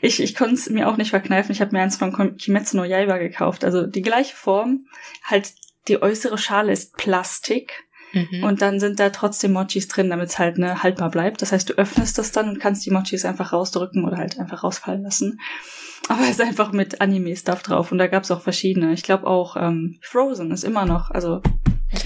ich 0.00 0.22
ich 0.22 0.34
konnte 0.34 0.54
es 0.54 0.70
mir 0.70 0.88
auch 0.88 0.96
nicht 0.96 1.10
verkneifen. 1.10 1.52
Ich 1.52 1.60
habe 1.60 1.72
mir 1.72 1.82
eins 1.82 1.96
von 1.96 2.36
Kimetsu 2.36 2.76
no 2.76 2.84
Yaiba 2.84 3.18
gekauft. 3.18 3.64
Also 3.64 3.86
die 3.86 4.02
gleiche 4.02 4.34
Form, 4.34 4.86
halt 5.24 5.52
die 5.88 6.00
äußere 6.00 6.38
Schale 6.38 6.72
ist 6.72 6.96
Plastik 6.96 7.85
Mhm. 8.16 8.44
Und 8.44 8.62
dann 8.62 8.80
sind 8.80 8.98
da 8.98 9.10
trotzdem 9.10 9.52
Mochis 9.52 9.88
drin, 9.88 10.08
damit 10.08 10.30
es 10.30 10.38
halt 10.38 10.56
ne, 10.56 10.82
haltbar 10.82 11.10
bleibt. 11.10 11.42
Das 11.42 11.52
heißt, 11.52 11.68
du 11.68 11.74
öffnest 11.74 12.16
das 12.16 12.32
dann 12.32 12.48
und 12.48 12.60
kannst 12.60 12.86
die 12.86 12.90
Mochis 12.90 13.24
einfach 13.24 13.52
rausdrücken 13.52 14.04
oder 14.04 14.16
halt 14.16 14.38
einfach 14.38 14.64
rausfallen 14.64 15.02
lassen. 15.02 15.40
Aber 16.08 16.22
es 16.22 16.30
ist 16.30 16.40
einfach 16.40 16.72
mit 16.72 17.00
Anime-Stuff 17.00 17.62
drauf 17.62 17.90
und 17.90 17.98
da 17.98 18.06
gab 18.06 18.22
es 18.22 18.30
auch 18.30 18.40
verschiedene. 18.40 18.92
Ich 18.92 19.02
glaube 19.02 19.26
auch 19.26 19.56
ähm, 19.56 19.98
Frozen 20.02 20.52
ist 20.52 20.62
immer 20.62 20.86
noch, 20.86 21.10
also 21.10 21.42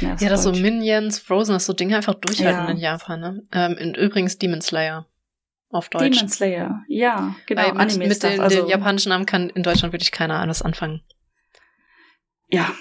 ja, 0.00 0.14
das 0.16 0.42
so 0.42 0.52
Minions, 0.52 1.18
Frozen, 1.18 1.52
das 1.52 1.66
so 1.66 1.74
Dinge 1.74 1.96
einfach 1.96 2.14
durchhalten 2.14 2.64
ja. 2.64 2.70
in 2.70 2.76
Japan. 2.78 3.20
Ne? 3.20 3.42
Ähm, 3.52 3.76
in, 3.76 3.94
übrigens 3.94 4.38
Demon 4.38 4.62
Slayer 4.62 5.06
auf 5.68 5.90
Deutsch. 5.90 6.16
Demon 6.16 6.28
Slayer, 6.28 6.82
ja, 6.88 7.34
genau. 7.46 7.62
Weil 7.62 7.86
mit, 7.86 7.98
mit 7.98 8.22
den, 8.22 8.40
also, 8.40 8.62
den 8.62 8.68
japanischen 8.68 9.10
Namen 9.10 9.26
kann 9.26 9.50
in 9.50 9.62
Deutschland 9.62 9.92
wirklich 9.92 10.12
keiner 10.12 10.38
anders 10.38 10.62
anfangen. 10.62 11.02
Ja, 12.48 12.72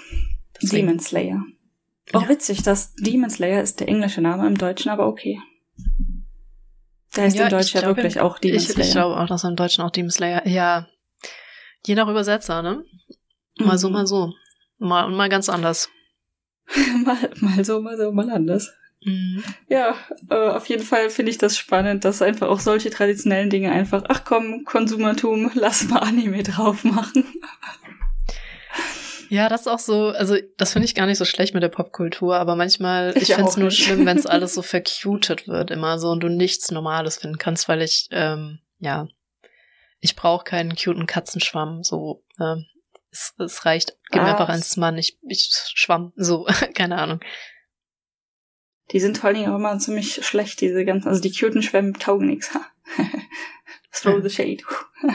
Deswegen. 0.62 0.86
Demon 0.86 1.00
Slayer. 1.00 1.44
Auch 2.12 2.22
ja. 2.22 2.28
witzig, 2.28 2.62
dass 2.62 2.94
Demon 2.94 3.30
Slayer 3.30 3.62
ist 3.62 3.80
der 3.80 3.88
englische 3.88 4.20
Name, 4.20 4.46
im 4.46 4.58
Deutschen 4.58 4.90
aber 4.90 5.06
okay. 5.06 5.40
Der 7.16 7.24
heißt 7.24 7.36
ja, 7.36 7.44
im 7.44 7.50
Deutschen 7.50 7.80
ja 7.80 7.86
wirklich 7.86 8.20
auch 8.20 8.38
Demon 8.38 8.56
ich, 8.56 8.68
Slayer. 8.68 8.86
Ich 8.86 8.92
glaube 8.92 9.16
auch, 9.16 9.26
dass 9.26 9.44
er 9.44 9.50
im 9.50 9.56
Deutschen 9.56 9.84
auch 9.84 9.90
Demon 9.90 10.10
Slayer, 10.10 10.46
ja. 10.46 10.86
Je 11.86 11.94
nach 11.94 12.08
Übersetzer, 12.08 12.62
ne? 12.62 12.84
Mal 13.58 13.74
mhm. 13.74 13.78
so, 13.78 13.90
mal 13.90 14.06
so. 14.06 14.32
Mal, 14.78 15.10
mal 15.10 15.28
ganz 15.28 15.48
anders. 15.48 15.88
mal, 17.04 17.30
mal 17.36 17.64
so, 17.64 17.80
mal 17.80 17.96
so, 17.96 18.12
mal 18.12 18.30
anders. 18.30 18.72
Mhm. 19.04 19.42
Ja, 19.68 19.94
äh, 20.28 20.50
auf 20.50 20.66
jeden 20.66 20.82
Fall 20.82 21.10
finde 21.10 21.30
ich 21.30 21.38
das 21.38 21.56
spannend, 21.56 22.04
dass 22.04 22.22
einfach 22.22 22.48
auch 22.48 22.60
solche 22.60 22.90
traditionellen 22.90 23.50
Dinge 23.50 23.72
einfach, 23.72 24.04
ach 24.08 24.24
komm, 24.24 24.64
Konsumertum, 24.64 25.50
lass 25.54 25.88
mal 25.88 26.00
Anime 26.00 26.42
drauf 26.42 26.84
machen. 26.84 27.24
Ja, 29.30 29.48
das 29.48 29.62
ist 29.62 29.66
auch 29.68 29.78
so, 29.78 30.08
also 30.08 30.36
das 30.56 30.72
finde 30.72 30.86
ich 30.86 30.96
gar 30.96 31.06
nicht 31.06 31.18
so 31.18 31.24
schlecht 31.24 31.54
mit 31.54 31.62
der 31.62 31.68
Popkultur, 31.68 32.34
aber 32.34 32.56
manchmal, 32.56 33.16
ich, 33.16 33.28
ich 33.28 33.34
finde 33.34 33.48
es 33.48 33.56
nur 33.56 33.70
schlimm, 33.70 34.04
wenn 34.04 34.18
es 34.18 34.26
alles 34.26 34.54
so 34.54 34.62
vercuted 34.62 35.46
wird 35.46 35.70
immer 35.70 36.00
so 36.00 36.10
und 36.10 36.18
du 36.18 36.28
nichts 36.28 36.72
Normales 36.72 37.18
finden 37.18 37.38
kannst, 37.38 37.68
weil 37.68 37.80
ich, 37.80 38.08
ähm, 38.10 38.58
ja, 38.80 39.06
ich 40.00 40.16
brauche 40.16 40.42
keinen 40.42 40.74
cuten 40.74 41.06
Katzenschwamm, 41.06 41.84
so, 41.84 42.24
äh, 42.40 42.56
es, 43.12 43.32
es 43.38 43.64
reicht, 43.64 43.96
gib 44.10 44.20
mir 44.20 44.30
einfach 44.30 44.48
eins 44.48 44.76
Mann, 44.76 44.98
ich, 44.98 45.16
ich 45.22 45.48
schwamm, 45.74 46.12
so, 46.16 46.48
keine 46.74 46.98
Ahnung. 46.98 47.20
Die 48.90 48.98
sind 48.98 49.18
vor 49.18 49.28
allen 49.28 49.36
Dingen 49.36 49.52
auch 49.52 49.58
immer 49.58 49.78
ziemlich 49.78 50.26
schlecht, 50.26 50.60
diese 50.60 50.84
ganzen, 50.84 51.06
also 51.06 51.20
die 51.20 51.30
cuten 51.30 51.62
Schwämme 51.62 51.92
taugen 51.92 52.26
nichts. 52.26 52.50
Throw 53.92 54.20
the 54.20 54.30
shade. 54.30 54.64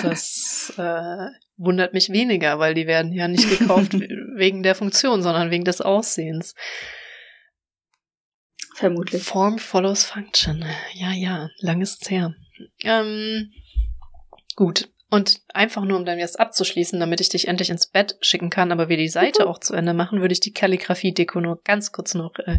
das 0.02 0.72
äh, 0.78 1.28
wundert 1.58 1.94
mich 1.94 2.10
weniger, 2.10 2.60
weil 2.60 2.74
die 2.74 2.88
werden 2.88 3.14
ja 3.14 3.28
nicht 3.28 3.50
gekauft 3.50 3.94
wegen 4.36 4.64
der 4.64 4.76
Funktion, 4.76 5.22
sondern 5.22 5.52
wegen 5.52 5.66
des 5.66 5.82
Aussehens. 5.82 6.54
Vermutlich. 8.76 9.24
Form 9.24 9.58
follows 9.58 10.04
function. 10.04 10.66
Ja, 10.94 11.12
ja, 11.12 11.50
lang 11.60 11.82
ist's 11.82 12.10
her. 12.10 12.36
Ähm, 12.84 13.54
gut. 14.56 14.90
Und 15.10 15.40
einfach 15.54 15.86
nur, 15.86 15.98
um 15.98 16.04
dann 16.04 16.20
jetzt 16.20 16.40
abzuschließen, 16.40 17.00
damit 17.00 17.22
ich 17.22 17.30
dich 17.30 17.48
endlich 17.48 17.70
ins 17.70 17.88
Bett 17.88 18.18
schicken 18.20 18.50
kann, 18.50 18.74
aber 18.74 18.90
wir 18.90 18.98
die 18.98 19.08
Seite 19.08 19.48
auch 19.48 19.60
zu 19.60 19.74
Ende 19.74 19.94
machen, 19.94 20.20
würde 20.20 20.34
ich 20.34 20.42
die 20.42 20.52
Kalligrafie-Deko 20.52 21.40
nur 21.40 21.62
ganz 21.64 21.94
kurz 21.94 22.16
noch 22.16 22.34
äh, 22.40 22.58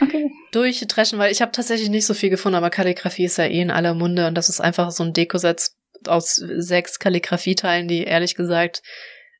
okay. 0.00 0.30
durchdreschen, 0.52 1.18
weil 1.18 1.32
ich 1.32 1.42
habe 1.42 1.52
tatsächlich 1.52 1.90
nicht 1.90 2.06
so 2.06 2.14
viel 2.14 2.30
gefunden, 2.30 2.56
aber 2.56 2.70
Kalligrafie 2.70 3.24
ist 3.24 3.36
ja 3.36 3.44
eh 3.44 3.60
in 3.60 3.70
aller 3.70 3.92
Munde 3.94 4.26
und 4.28 4.36
das 4.36 4.48
ist 4.48 4.60
einfach 4.60 4.90
so 4.90 5.02
ein 5.04 5.12
Dekosatz 5.12 5.77
aus 6.06 6.36
sechs 6.36 6.98
Kalligrafieteilen, 6.98 7.88
die 7.88 8.04
ehrlich 8.04 8.34
gesagt, 8.34 8.82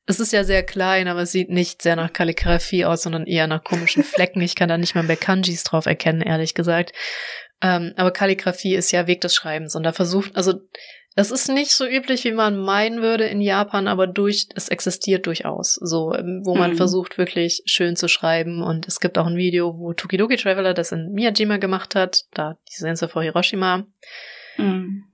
es 0.06 0.20
ist 0.20 0.32
ja 0.32 0.42
sehr 0.42 0.62
klein, 0.62 1.06
aber 1.06 1.20
es 1.20 1.32
sieht 1.32 1.50
nicht 1.50 1.82
sehr 1.82 1.94
nach 1.94 2.12
Kalligrafie 2.12 2.86
aus, 2.86 3.02
sondern 3.02 3.26
eher 3.26 3.46
nach 3.46 3.62
komischen 3.62 4.02
Flecken. 4.02 4.40
Ich 4.40 4.54
kann 4.54 4.70
da 4.70 4.78
nicht 4.78 4.94
mal 4.94 5.04
bei 5.04 5.16
Kanjis 5.16 5.64
drauf 5.64 5.84
erkennen, 5.84 6.22
ehrlich 6.22 6.54
gesagt. 6.54 6.92
Ähm, 7.60 7.92
aber 7.96 8.10
Kalligrafie 8.10 8.74
ist 8.74 8.90
ja 8.90 9.06
Weg 9.06 9.20
des 9.20 9.34
Schreibens 9.34 9.74
und 9.74 9.82
da 9.82 9.92
versucht, 9.92 10.34
also 10.34 10.54
es 11.18 11.32
ist 11.32 11.48
nicht 11.48 11.72
so 11.72 11.84
üblich, 11.84 12.22
wie 12.22 12.32
man 12.32 12.56
meinen 12.56 13.02
würde 13.02 13.24
in 13.24 13.40
Japan, 13.40 13.88
aber 13.88 14.06
durch, 14.06 14.46
es 14.54 14.68
existiert 14.68 15.26
durchaus. 15.26 15.74
So, 15.74 16.14
ähm, 16.14 16.42
wo 16.44 16.54
man 16.54 16.70
mhm. 16.70 16.76
versucht, 16.76 17.18
wirklich 17.18 17.62
schön 17.66 17.96
zu 17.96 18.06
schreiben. 18.06 18.62
Und 18.62 18.86
es 18.86 19.00
gibt 19.00 19.18
auch 19.18 19.26
ein 19.26 19.36
Video, 19.36 19.76
wo 19.78 19.92
Tokidoki 19.92 20.36
Traveler 20.36 20.74
das 20.74 20.92
in 20.92 21.10
Miyajima 21.10 21.56
gemacht 21.56 21.96
hat, 21.96 22.26
da 22.34 22.56
die 22.68 22.76
Sense 22.76 23.08
vor 23.08 23.24
Hiroshima. 23.24 23.84
Mhm. 24.58 25.07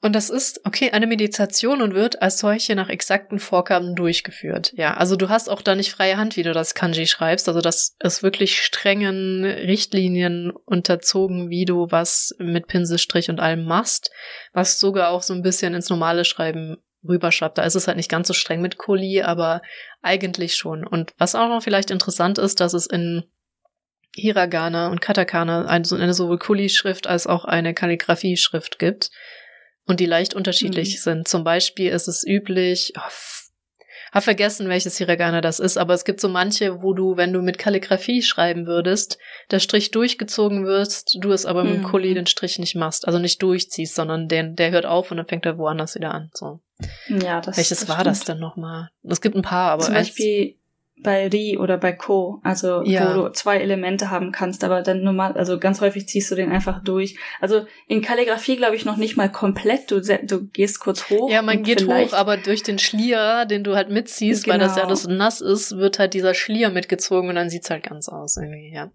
Und 0.00 0.14
das 0.14 0.30
ist, 0.30 0.64
okay, 0.64 0.92
eine 0.92 1.06
Meditation 1.06 1.82
und 1.82 1.94
wird 1.94 2.22
als 2.22 2.38
solche 2.38 2.74
nach 2.74 2.88
exakten 2.88 3.38
Vorgaben 3.38 3.94
durchgeführt. 3.94 4.72
Ja, 4.74 4.94
also 4.94 5.14
du 5.14 5.28
hast 5.28 5.50
auch 5.50 5.60
da 5.60 5.74
nicht 5.74 5.92
freie 5.92 6.16
Hand, 6.16 6.36
wie 6.36 6.42
du 6.42 6.54
das 6.54 6.74
Kanji 6.74 7.06
schreibst. 7.06 7.48
Also 7.48 7.60
das 7.60 7.94
ist 8.00 8.22
wirklich 8.22 8.62
strengen 8.62 9.44
Richtlinien 9.44 10.52
unterzogen, 10.64 11.50
wie 11.50 11.66
du 11.66 11.90
was 11.90 12.34
mit 12.38 12.66
Pinselstrich 12.66 13.28
und 13.28 13.40
allem 13.40 13.66
machst, 13.66 14.10
was 14.54 14.80
sogar 14.80 15.10
auch 15.10 15.22
so 15.22 15.34
ein 15.34 15.42
bisschen 15.42 15.74
ins 15.74 15.90
normale 15.90 16.24
Schreiben 16.24 16.78
rüberschreibt. 17.06 17.58
Da 17.58 17.62
ist 17.64 17.74
es 17.74 17.86
halt 17.88 17.98
nicht 17.98 18.10
ganz 18.10 18.28
so 18.28 18.34
streng 18.34 18.62
mit 18.62 18.78
Kuli, 18.78 19.20
aber 19.20 19.60
eigentlich 20.00 20.56
schon. 20.56 20.86
Und 20.86 21.12
was 21.18 21.34
auch 21.34 21.48
noch 21.48 21.62
vielleicht 21.62 21.90
interessant 21.90 22.38
ist, 22.38 22.60
dass 22.60 22.72
es 22.72 22.86
in 22.86 23.24
Hiragana 24.14 24.88
und 24.88 25.02
Katakana 25.02 25.66
eine 25.66 26.14
sowohl 26.14 26.38
Kuli-Schrift 26.38 27.06
als 27.06 27.26
auch 27.26 27.44
eine 27.44 27.74
Kalligrafie-Schrift 27.74 28.78
gibt 28.78 29.10
und 29.88 30.00
die 30.00 30.06
leicht 30.06 30.34
unterschiedlich 30.34 30.96
mhm. 30.96 31.00
sind. 31.00 31.28
Zum 31.28 31.42
Beispiel 31.42 31.90
ist 31.90 32.06
es 32.06 32.24
üblich, 32.26 32.92
oh, 32.96 33.00
hab 34.12 34.24
vergessen, 34.24 34.68
welches 34.68 34.96
Hiragana 34.98 35.40
das 35.40 35.58
ist, 35.58 35.76
aber 35.76 35.94
es 35.94 36.04
gibt 36.04 36.20
so 36.20 36.28
manche, 36.28 36.82
wo 36.82 36.94
du, 36.94 37.16
wenn 37.16 37.32
du 37.32 37.42
mit 37.42 37.58
Kalligrafie 37.58 38.22
schreiben 38.22 38.66
würdest, 38.66 39.18
der 39.50 39.58
Strich 39.58 39.90
durchgezogen 39.90 40.64
wirst, 40.64 41.18
du 41.20 41.32
es 41.32 41.44
aber 41.44 41.64
mhm. 41.64 41.70
mit 41.70 41.78
dem 41.78 41.84
Kuli 41.84 42.14
den 42.14 42.26
Strich 42.26 42.58
nicht 42.58 42.74
machst, 42.74 43.06
also 43.06 43.18
nicht 43.18 43.42
durchziehst, 43.42 43.94
sondern 43.94 44.28
den, 44.28 44.56
der 44.56 44.70
hört 44.70 44.86
auf 44.86 45.10
und 45.10 45.18
dann 45.18 45.26
fängt 45.26 45.46
er 45.46 45.58
woanders 45.58 45.94
wieder 45.94 46.14
an. 46.14 46.30
So. 46.32 46.60
Ja, 47.08 47.40
das 47.40 47.56
Welches 47.56 47.80
das 47.80 47.88
war 47.88 47.96
stimmt. 47.96 48.06
das 48.06 48.24
denn 48.24 48.38
nochmal? 48.38 48.88
Es 49.02 49.20
gibt 49.20 49.36
ein 49.36 49.42
paar, 49.42 49.72
aber. 49.72 49.82
Zum 49.82 49.94
Beispiel 49.94 50.56
bei 51.02 51.28
Ri 51.28 51.58
oder 51.58 51.78
bei 51.78 51.92
Ko, 51.92 52.40
also 52.42 52.82
ja. 52.82 53.10
wo 53.10 53.22
du 53.22 53.32
zwei 53.32 53.58
Elemente 53.58 54.10
haben 54.10 54.32
kannst, 54.32 54.64
aber 54.64 54.82
dann 54.82 55.02
normal, 55.02 55.32
also 55.34 55.58
ganz 55.58 55.80
häufig 55.80 56.08
ziehst 56.08 56.30
du 56.30 56.34
den 56.34 56.50
einfach 56.50 56.82
durch. 56.82 57.16
Also 57.40 57.66
in 57.86 58.02
Kalligrafie 58.02 58.56
glaube 58.56 58.76
ich 58.76 58.84
noch 58.84 58.96
nicht 58.96 59.16
mal 59.16 59.30
komplett, 59.30 59.90
du, 59.90 60.00
du 60.00 60.46
gehst 60.48 60.80
kurz 60.80 61.10
hoch. 61.10 61.30
Ja, 61.30 61.42
man 61.42 61.62
geht 61.62 61.86
hoch, 61.86 62.12
aber 62.12 62.36
durch 62.36 62.62
den 62.62 62.78
Schlier, 62.78 63.46
den 63.46 63.64
du 63.64 63.76
halt 63.76 63.90
mitziehst, 63.90 64.44
genau. 64.44 64.54
weil 64.54 64.60
das 64.60 64.76
ja 64.76 64.82
genau. 64.82 64.88
alles 64.88 65.06
nass 65.06 65.40
ist, 65.40 65.76
wird 65.76 65.98
halt 65.98 66.14
dieser 66.14 66.34
Schlier 66.34 66.70
mitgezogen 66.70 67.28
und 67.28 67.36
dann 67.36 67.50
sieht's 67.50 67.70
halt 67.70 67.84
ganz 67.84 68.08
aus 68.08 68.36
irgendwie, 68.36 68.72
ja 68.72 68.90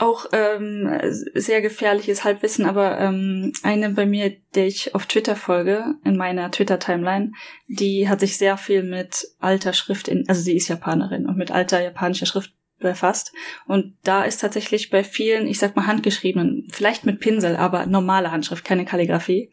auch 0.00 0.26
ähm, 0.32 0.90
sehr 1.34 1.60
gefährliches 1.60 2.24
Halbwissen, 2.24 2.66
aber 2.66 2.98
ähm, 2.98 3.52
eine 3.62 3.90
bei 3.90 4.06
mir, 4.06 4.36
der 4.54 4.66
ich 4.66 4.94
auf 4.94 5.06
Twitter 5.06 5.36
folge, 5.36 5.94
in 6.04 6.16
meiner 6.16 6.50
Twitter-Timeline, 6.50 7.32
die 7.66 8.08
hat 8.08 8.20
sich 8.20 8.38
sehr 8.38 8.56
viel 8.56 8.82
mit 8.82 9.28
alter 9.38 9.72
Schrift, 9.72 10.08
in, 10.08 10.28
also 10.28 10.40
sie 10.40 10.56
ist 10.56 10.68
Japanerin 10.68 11.26
und 11.26 11.36
mit 11.36 11.50
alter 11.50 11.82
japanischer 11.82 12.26
Schrift 12.26 12.52
befasst. 12.78 13.32
Und 13.66 13.94
da 14.04 14.24
ist 14.24 14.40
tatsächlich 14.40 14.90
bei 14.90 15.02
vielen, 15.04 15.46
ich 15.46 15.58
sag 15.58 15.76
mal 15.76 15.86
handgeschriebenen, 15.86 16.68
vielleicht 16.70 17.04
mit 17.04 17.20
Pinsel, 17.20 17.56
aber 17.56 17.86
normale 17.86 18.30
Handschrift, 18.30 18.64
keine 18.64 18.84
Kalligrafie, 18.84 19.50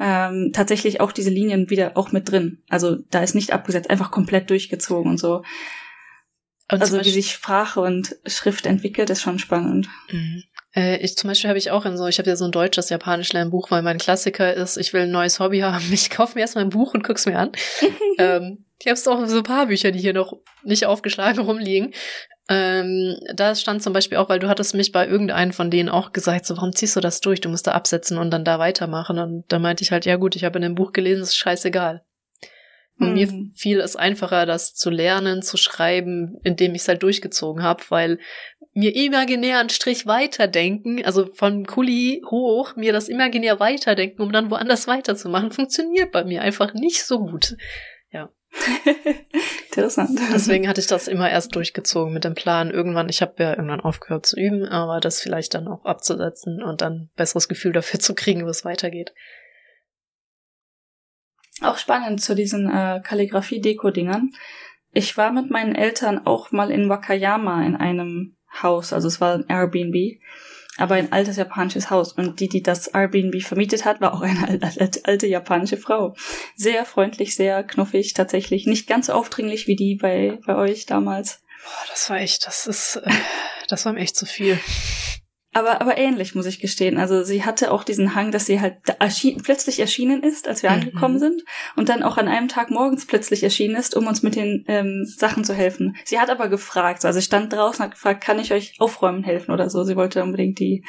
ähm, 0.00 0.50
tatsächlich 0.52 1.00
auch 1.00 1.12
diese 1.12 1.30
Linien 1.30 1.70
wieder 1.70 1.92
auch 1.96 2.12
mit 2.12 2.30
drin. 2.30 2.62
Also 2.68 2.96
da 3.10 3.22
ist 3.22 3.34
nicht 3.34 3.52
abgesetzt, 3.52 3.90
einfach 3.90 4.10
komplett 4.10 4.50
durchgezogen 4.50 5.10
und 5.10 5.18
so. 5.18 5.42
Und 6.70 6.80
also 6.80 7.00
wie 7.04 7.10
sich 7.10 7.32
Sprache 7.32 7.80
und 7.80 8.16
Schrift 8.26 8.66
entwickelt, 8.66 9.10
ist 9.10 9.22
schon 9.22 9.38
spannend. 9.38 9.88
Mhm. 10.10 10.44
Äh, 10.74 10.96
ich 10.98 11.16
zum 11.16 11.28
Beispiel 11.28 11.48
habe 11.48 11.58
ich 11.58 11.70
auch 11.70 11.84
in 11.84 11.96
so, 11.96 12.06
ich 12.06 12.18
habe 12.18 12.28
ja 12.28 12.36
so 12.36 12.44
ein 12.44 12.52
deutsches 12.52 12.88
Japanisch 12.88 13.32
Lernbuch, 13.32 13.70
weil 13.70 13.82
mein 13.82 13.98
Klassiker 13.98 14.54
ist, 14.54 14.76
ich 14.76 14.92
will 14.92 15.02
ein 15.02 15.10
neues 15.10 15.40
Hobby 15.40 15.60
haben. 15.60 15.84
Ich 15.92 16.10
kaufe 16.10 16.34
mir 16.34 16.40
erstmal 16.40 16.64
ein 16.64 16.70
Buch 16.70 16.94
und 16.94 17.04
guck's 17.04 17.26
mir 17.26 17.38
an. 17.38 17.52
ähm, 18.18 18.64
ich 18.80 18.86
habe 18.88 18.98
auch 18.98 19.26
so 19.26 19.36
ein 19.38 19.42
paar 19.42 19.66
Bücher, 19.66 19.92
die 19.92 20.00
hier 20.00 20.14
noch 20.14 20.34
nicht 20.62 20.86
aufgeschlagen 20.86 21.40
rumliegen. 21.40 21.92
Ähm, 22.48 23.16
da 23.34 23.54
stand 23.54 23.82
zum 23.82 23.94
Beispiel 23.94 24.18
auch, 24.18 24.28
weil 24.28 24.38
du 24.38 24.48
hattest 24.48 24.74
mich 24.74 24.92
bei 24.92 25.06
irgendeinem 25.06 25.52
von 25.52 25.70
denen 25.70 25.88
auch 25.88 26.12
gesagt, 26.12 26.44
so, 26.44 26.56
warum 26.56 26.74
ziehst 26.74 26.94
du 26.94 27.00
das 27.00 27.20
durch? 27.20 27.40
Du 27.40 27.48
musst 27.48 27.66
da 27.66 27.72
absetzen 27.72 28.18
und 28.18 28.30
dann 28.30 28.44
da 28.44 28.58
weitermachen. 28.58 29.18
Und 29.18 29.44
da 29.48 29.58
meinte 29.58 29.82
ich 29.82 29.92
halt, 29.92 30.04
ja 30.04 30.16
gut, 30.16 30.36
ich 30.36 30.44
habe 30.44 30.58
in 30.58 30.62
dem 30.62 30.74
Buch 30.74 30.92
gelesen, 30.92 31.22
ist 31.22 31.36
scheißegal. 31.36 32.02
Und 32.98 33.08
mhm. 33.08 33.14
mir 33.14 33.28
fiel 33.56 33.80
es 33.80 33.96
einfacher, 33.96 34.46
das 34.46 34.74
zu 34.74 34.90
lernen, 34.90 35.42
zu 35.42 35.56
schreiben, 35.56 36.38
indem 36.44 36.74
ich 36.74 36.82
es 36.82 36.88
halt 36.88 37.02
durchgezogen 37.02 37.62
habe, 37.62 37.82
weil 37.88 38.18
mir 38.72 38.94
imaginär 38.94 39.60
einen 39.60 39.70
Strich 39.70 40.06
weiterdenken, 40.06 41.04
also 41.04 41.26
von 41.26 41.64
Kuli 41.64 42.22
hoch, 42.28 42.76
mir 42.76 42.92
das 42.92 43.08
imaginär 43.08 43.60
weiterdenken, 43.60 44.22
um 44.22 44.32
dann 44.32 44.50
woanders 44.50 44.86
weiterzumachen, 44.86 45.50
funktioniert 45.50 46.12
bei 46.12 46.24
mir 46.24 46.42
einfach 46.42 46.74
nicht 46.74 47.04
so 47.04 47.20
gut. 47.20 47.56
Ja. 48.10 48.30
Interessant. 49.66 50.18
Deswegen 50.32 50.68
hatte 50.68 50.80
ich 50.80 50.86
das 50.86 51.08
immer 51.08 51.30
erst 51.30 51.54
durchgezogen 51.54 52.12
mit 52.12 52.24
dem 52.24 52.34
Plan, 52.34 52.70
irgendwann, 52.70 53.08
ich 53.08 53.22
habe 53.22 53.34
ja 53.38 53.50
irgendwann 53.50 53.80
aufgehört 53.80 54.26
zu 54.26 54.38
üben, 54.38 54.64
aber 54.64 55.00
das 55.00 55.20
vielleicht 55.20 55.54
dann 55.54 55.68
auch 55.68 55.84
abzusetzen 55.84 56.62
und 56.62 56.80
dann 56.80 57.10
besseres 57.16 57.48
Gefühl 57.48 57.72
dafür 57.72 58.00
zu 58.00 58.14
kriegen, 58.14 58.44
wo 58.44 58.48
es 58.48 58.64
weitergeht. 58.64 59.12
Auch 61.60 61.78
spannend 61.78 62.20
zu 62.20 62.34
diesen 62.34 62.68
äh, 62.68 63.00
Kalligrafie-Deko-Dingern. 63.02 64.32
Ich 64.92 65.16
war 65.16 65.32
mit 65.32 65.50
meinen 65.50 65.74
Eltern 65.74 66.26
auch 66.26 66.52
mal 66.52 66.70
in 66.70 66.88
Wakayama 66.88 67.64
in 67.64 67.76
einem 67.76 68.36
Haus, 68.62 68.92
also 68.92 69.08
es 69.08 69.20
war 69.20 69.34
ein 69.34 69.46
Airbnb, 69.48 70.20
aber 70.76 70.94
ein 70.94 71.12
altes 71.12 71.36
japanisches 71.36 71.90
Haus. 71.90 72.12
Und 72.12 72.40
die, 72.40 72.48
die 72.48 72.62
das 72.62 72.88
Airbnb 72.88 73.42
vermietet 73.42 73.84
hat, 73.84 74.00
war 74.00 74.14
auch 74.14 74.20
eine 74.20 74.60
alte, 74.78 75.00
alte 75.04 75.26
japanische 75.26 75.76
Frau. 75.76 76.14
Sehr 76.56 76.84
freundlich, 76.84 77.34
sehr 77.34 77.62
knuffig, 77.64 78.14
tatsächlich. 78.14 78.66
Nicht 78.66 78.88
ganz 78.88 79.06
so 79.06 79.12
aufdringlich 79.12 79.66
wie 79.66 79.76
die 79.76 79.96
bei, 79.96 80.38
bei 80.46 80.56
euch 80.56 80.86
damals. 80.86 81.42
Boah, 81.62 81.86
das 81.90 82.10
war 82.10 82.18
echt, 82.18 82.46
das 82.46 82.66
ist, 82.66 82.96
äh, 82.96 83.10
das 83.68 83.84
war 83.86 83.92
mir 83.92 84.00
echt 84.00 84.16
zu 84.16 84.26
viel. 84.26 84.58
Aber, 85.54 85.80
aber 85.80 85.96
ähnlich, 85.96 86.34
muss 86.34 86.46
ich 86.46 86.60
gestehen. 86.60 86.98
Also 86.98 87.22
sie 87.22 87.44
hatte 87.44 87.70
auch 87.70 87.84
diesen 87.84 88.14
Hang, 88.14 88.32
dass 88.32 88.46
sie 88.46 88.60
halt 88.60 88.76
erschien, 88.98 89.40
plötzlich 89.42 89.78
erschienen 89.78 90.22
ist, 90.22 90.48
als 90.48 90.62
wir 90.62 90.70
mhm. 90.70 90.76
angekommen 90.76 91.18
sind. 91.20 91.42
Und 91.76 91.88
dann 91.88 92.02
auch 92.02 92.18
an 92.18 92.28
einem 92.28 92.48
Tag 92.48 92.70
morgens 92.70 93.06
plötzlich 93.06 93.42
erschienen 93.42 93.76
ist, 93.76 93.96
um 93.96 94.06
uns 94.06 94.22
mit 94.22 94.34
den 94.34 94.64
ähm, 94.66 95.04
Sachen 95.06 95.44
zu 95.44 95.54
helfen. 95.54 95.96
Sie 96.04 96.18
hat 96.18 96.28
aber 96.28 96.48
gefragt, 96.48 97.04
also 97.04 97.18
ich 97.18 97.24
stand 97.24 97.52
draußen 97.52 97.80
und 97.80 97.84
hat 97.86 97.94
gefragt, 97.94 98.22
kann 98.22 98.40
ich 98.40 98.52
euch 98.52 98.74
aufräumen 98.80 99.22
helfen 99.22 99.52
oder 99.52 99.70
so. 99.70 99.84
Sie 99.84 99.96
wollte 99.96 100.22
unbedingt 100.22 100.58
die 100.58 100.84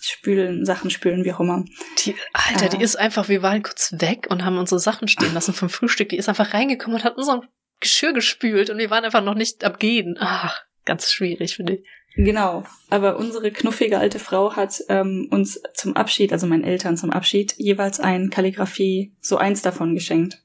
spülen, 0.00 0.64
Sachen 0.64 0.90
spülen, 0.90 1.24
wie 1.24 1.32
auch 1.32 1.40
immer. 1.40 1.64
Die, 1.98 2.14
Alter, 2.32 2.66
äh, 2.66 2.68
die 2.70 2.82
ist 2.82 2.96
einfach, 2.96 3.28
wir 3.28 3.42
waren 3.42 3.62
kurz 3.62 3.94
weg 3.98 4.28
und 4.30 4.44
haben 4.44 4.56
unsere 4.56 4.80
Sachen 4.80 5.08
stehen 5.08 5.34
lassen 5.34 5.52
vom 5.52 5.68
Frühstück. 5.68 6.08
Die 6.08 6.16
ist 6.16 6.28
einfach 6.28 6.54
reingekommen 6.54 6.96
und 6.96 7.04
hat 7.04 7.16
unser 7.16 7.42
Geschirr 7.80 8.12
gespült 8.12 8.70
und 8.70 8.78
wir 8.78 8.90
waren 8.90 9.04
einfach 9.04 9.22
noch 9.22 9.34
nicht 9.34 9.64
abgehen. 9.64 10.16
Ach, 10.18 10.58
ganz 10.84 11.12
schwierig, 11.12 11.56
finde 11.56 11.74
ich. 11.74 11.86
Genau, 12.16 12.64
aber 12.88 13.18
unsere 13.18 13.50
knuffige 13.50 13.98
alte 13.98 14.18
Frau 14.18 14.56
hat 14.56 14.82
ähm, 14.88 15.28
uns 15.30 15.62
zum 15.74 15.96
Abschied, 15.96 16.32
also 16.32 16.46
meinen 16.46 16.64
Eltern 16.64 16.96
zum 16.96 17.10
Abschied, 17.10 17.54
jeweils 17.56 18.00
ein 18.00 18.30
Kalligrafie, 18.30 19.14
so 19.20 19.36
eins 19.36 19.62
davon 19.62 19.94
geschenkt. 19.94 20.42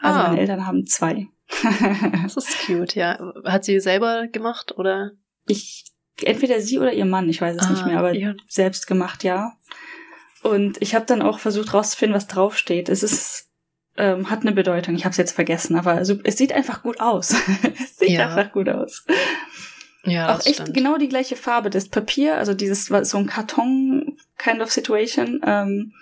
Also 0.00 0.20
ah. 0.20 0.28
meine 0.28 0.40
Eltern 0.40 0.66
haben 0.66 0.86
zwei. 0.86 1.28
das 2.22 2.36
ist 2.36 2.66
cute, 2.66 2.94
ja. 2.94 3.32
Hat 3.44 3.64
sie 3.64 3.80
selber 3.80 4.28
gemacht 4.28 4.76
oder? 4.76 5.12
Ich, 5.46 5.84
entweder 6.22 6.60
sie 6.60 6.78
oder 6.78 6.92
ihr 6.92 7.06
Mann, 7.06 7.28
ich 7.28 7.40
weiß 7.40 7.56
es 7.56 7.66
ah, 7.66 7.70
nicht 7.70 7.86
mehr, 7.86 7.98
aber 7.98 8.14
ja. 8.14 8.34
selbst 8.48 8.86
gemacht, 8.86 9.24
ja. 9.24 9.52
Und 10.42 10.80
ich 10.80 10.94
habe 10.94 11.06
dann 11.06 11.22
auch 11.22 11.38
versucht 11.38 11.74
rauszufinden, 11.74 12.16
was 12.16 12.28
draufsteht. 12.28 12.88
Es 12.88 13.02
ist 13.02 13.48
ähm, 13.98 14.30
hat 14.30 14.42
eine 14.42 14.52
Bedeutung. 14.52 14.94
Ich 14.94 15.04
habe 15.04 15.10
es 15.10 15.16
jetzt 15.16 15.32
vergessen, 15.32 15.76
aber 15.76 15.92
also, 15.92 16.18
es 16.22 16.38
sieht 16.38 16.52
einfach 16.52 16.82
gut 16.82 17.00
aus. 17.00 17.34
es 17.82 17.96
sieht 17.96 18.10
ja. 18.10 18.28
einfach 18.28 18.52
gut 18.52 18.68
aus. 18.68 19.04
Ja, 20.04 20.34
auch 20.34 20.46
echt 20.46 20.54
stimmt. 20.54 20.74
genau 20.74 20.96
die 20.96 21.08
gleiche 21.08 21.36
Farbe. 21.36 21.70
Das 21.70 21.88
Papier, 21.88 22.36
also 22.36 22.54
dieses 22.54 22.86
so 22.86 23.18
ein 23.18 23.26
Karton 23.26 24.16
kind 24.38 24.60
of 24.60 24.70
Situation. 24.70 25.40
Ähm, 25.44 25.92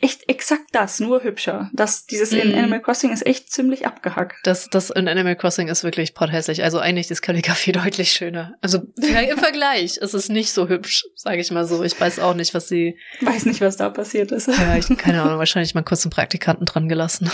echt 0.00 0.28
exakt 0.28 0.66
das, 0.72 1.00
nur 1.00 1.22
hübscher. 1.22 1.70
Das, 1.72 2.06
dieses 2.06 2.30
mm. 2.30 2.36
in 2.36 2.48
mhm. 2.50 2.58
Animal 2.58 2.80
Crossing 2.80 3.12
ist 3.12 3.26
echt 3.26 3.50
ziemlich 3.50 3.86
abgehackt. 3.86 4.36
Das, 4.44 4.68
das 4.68 4.90
in 4.90 5.08
Animal 5.08 5.36
Crossing 5.36 5.68
ist 5.68 5.82
wirklich 5.84 6.14
pothässlich. 6.14 6.62
Also 6.62 6.78
eigentlich 6.78 7.10
ist 7.10 7.22
Kalligrafie 7.22 7.72
deutlich 7.72 8.12
schöner. 8.12 8.54
Also 8.60 8.82
im 8.96 9.38
Vergleich 9.38 9.96
ist 9.96 10.14
es 10.14 10.28
nicht 10.28 10.52
so 10.52 10.68
hübsch, 10.68 11.04
sage 11.14 11.40
ich 11.40 11.50
mal 11.50 11.66
so. 11.66 11.82
Ich 11.82 12.00
weiß 12.00 12.20
auch 12.20 12.34
nicht, 12.34 12.54
was 12.54 12.68
sie. 12.68 12.98
Weiß 13.20 13.46
nicht, 13.46 13.60
was 13.60 13.76
da 13.76 13.90
passiert 13.90 14.32
ist. 14.32 14.48
Ja, 14.48 14.76
ich 14.76 14.86
keine 14.98 15.22
Ahnung, 15.22 15.38
wahrscheinlich 15.38 15.74
mal 15.74 15.82
kurz 15.82 16.04
einen 16.04 16.12
Praktikanten 16.12 16.66
dran 16.66 16.88
gelassen. 16.88 17.30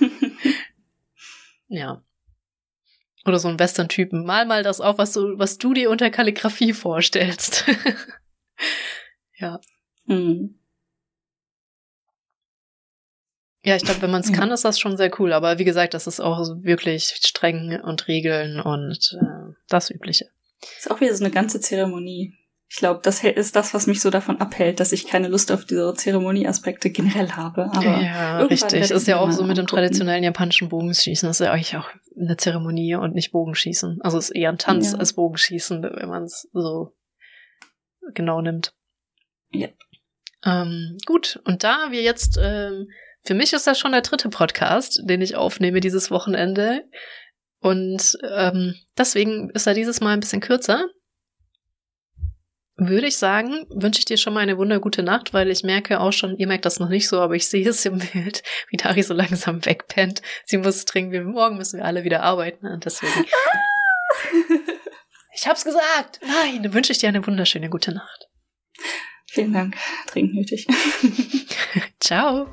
ja. 1.68 2.02
Oder 3.28 3.38
so 3.38 3.48
ein 3.48 3.58
Western-Typen. 3.58 4.24
Mal 4.24 4.46
mal 4.46 4.62
das 4.62 4.80
auf, 4.80 4.96
was 4.96 5.12
du, 5.12 5.38
was 5.38 5.58
du 5.58 5.74
dir 5.74 5.90
unter 5.90 6.08
Kalligrafie 6.10 6.72
vorstellst. 6.72 7.66
ja. 9.36 9.60
Mhm. 10.06 10.58
Ja, 13.62 13.76
ich 13.76 13.82
glaube, 13.82 14.00
wenn 14.00 14.10
man 14.10 14.22
es 14.22 14.32
kann, 14.32 14.50
ist 14.50 14.64
das 14.64 14.80
schon 14.80 14.96
sehr 14.96 15.10
cool. 15.20 15.34
Aber 15.34 15.58
wie 15.58 15.64
gesagt, 15.64 15.92
das 15.92 16.06
ist 16.06 16.20
auch 16.20 16.38
wirklich 16.62 17.20
streng 17.20 17.78
und 17.82 18.08
Regeln 18.08 18.60
und 18.60 19.18
äh, 19.20 19.52
das 19.68 19.90
Übliche. 19.90 20.30
Ist 20.78 20.90
auch 20.90 21.02
wieder 21.02 21.14
so 21.14 21.22
eine 21.22 21.32
ganze 21.32 21.60
Zeremonie. 21.60 22.32
Ich 22.70 22.76
glaube, 22.76 23.00
das 23.02 23.24
ist 23.24 23.56
das, 23.56 23.72
was 23.72 23.86
mich 23.86 24.02
so 24.02 24.10
davon 24.10 24.40
abhält, 24.40 24.78
dass 24.78 24.92
ich 24.92 25.06
keine 25.06 25.28
Lust 25.28 25.50
auf 25.50 25.64
diese 25.64 25.94
Zeremonieaspekte 25.94 26.90
generell 26.90 27.30
habe. 27.30 27.70
Aber 27.72 27.82
ja, 27.82 28.40
richtig. 28.40 28.90
Ist 28.90 29.06
ja 29.06 29.18
auch 29.18 29.32
so 29.32 29.44
mit 29.44 29.56
dem 29.56 29.66
traditionellen 29.66 30.22
japanischen 30.22 30.68
Bogenschießen. 30.68 31.26
Das 31.26 31.40
ist 31.40 31.46
ja 31.46 31.52
eigentlich 31.52 31.76
auch 31.78 31.88
eine 32.14 32.36
Zeremonie 32.36 32.94
und 32.96 33.14
nicht 33.14 33.32
Bogenschießen. 33.32 34.00
Also 34.02 34.18
es 34.18 34.30
ist 34.30 34.36
eher 34.36 34.50
ein 34.50 34.58
Tanz 34.58 34.92
ja. 34.92 34.98
als 34.98 35.14
Bogenschießen, 35.14 35.82
wenn 35.82 36.08
man 36.08 36.24
es 36.24 36.46
so 36.52 36.94
genau 38.12 38.42
nimmt. 38.42 38.74
Ja. 39.50 39.68
Ähm, 40.44 40.98
gut, 41.06 41.40
und 41.44 41.64
da 41.64 41.90
wir 41.90 42.02
jetzt 42.02 42.38
ähm, 42.40 42.88
für 43.24 43.34
mich 43.34 43.52
ist 43.52 43.66
das 43.66 43.78
schon 43.78 43.92
der 43.92 44.02
dritte 44.02 44.28
Podcast, 44.28 45.02
den 45.04 45.20
ich 45.20 45.36
aufnehme 45.36 45.80
dieses 45.80 46.10
Wochenende. 46.10 46.84
Und 47.60 48.16
ähm, 48.30 48.74
deswegen 48.96 49.50
ist 49.50 49.66
er 49.66 49.74
dieses 49.74 50.00
Mal 50.00 50.12
ein 50.12 50.20
bisschen 50.20 50.40
kürzer. 50.40 50.86
Würde 52.80 53.08
ich 53.08 53.16
sagen, 53.16 53.66
wünsche 53.70 53.98
ich 53.98 54.04
dir 54.04 54.16
schon 54.16 54.34
mal 54.34 54.40
eine 54.40 54.56
wundergute 54.56 55.02
Nacht, 55.02 55.34
weil 55.34 55.50
ich 55.50 55.64
merke 55.64 55.98
auch 55.98 56.12
schon, 56.12 56.36
ihr 56.38 56.46
merkt 56.46 56.64
das 56.64 56.78
noch 56.78 56.88
nicht 56.88 57.08
so, 57.08 57.20
aber 57.20 57.34
ich 57.34 57.48
sehe 57.48 57.68
es 57.68 57.84
im 57.84 57.98
Bild, 58.12 58.44
wie 58.70 58.76
Dari 58.76 59.02
so 59.02 59.14
langsam 59.14 59.64
wegpennt. 59.66 60.22
Sie 60.46 60.58
muss 60.58 60.84
trinken, 60.84 61.10
wir, 61.10 61.24
morgen 61.24 61.56
müssen 61.56 61.78
wir 61.78 61.84
alle 61.84 62.04
wieder 62.04 62.22
arbeiten 62.22 62.68
und 62.68 62.84
deswegen. 62.84 63.26
ich 65.34 65.48
hab's 65.48 65.64
gesagt! 65.64 66.20
Nein, 66.22 66.62
dann 66.62 66.72
wünsche 66.72 66.92
ich 66.92 66.98
dir 66.98 67.08
eine 67.08 67.26
wunderschöne 67.26 67.68
gute 67.68 67.92
Nacht. 67.92 68.28
Vielen 69.26 69.52
Dank. 69.52 69.76
Trinken 70.06 70.36
nötig. 70.36 70.66
Ciao. 72.00 72.46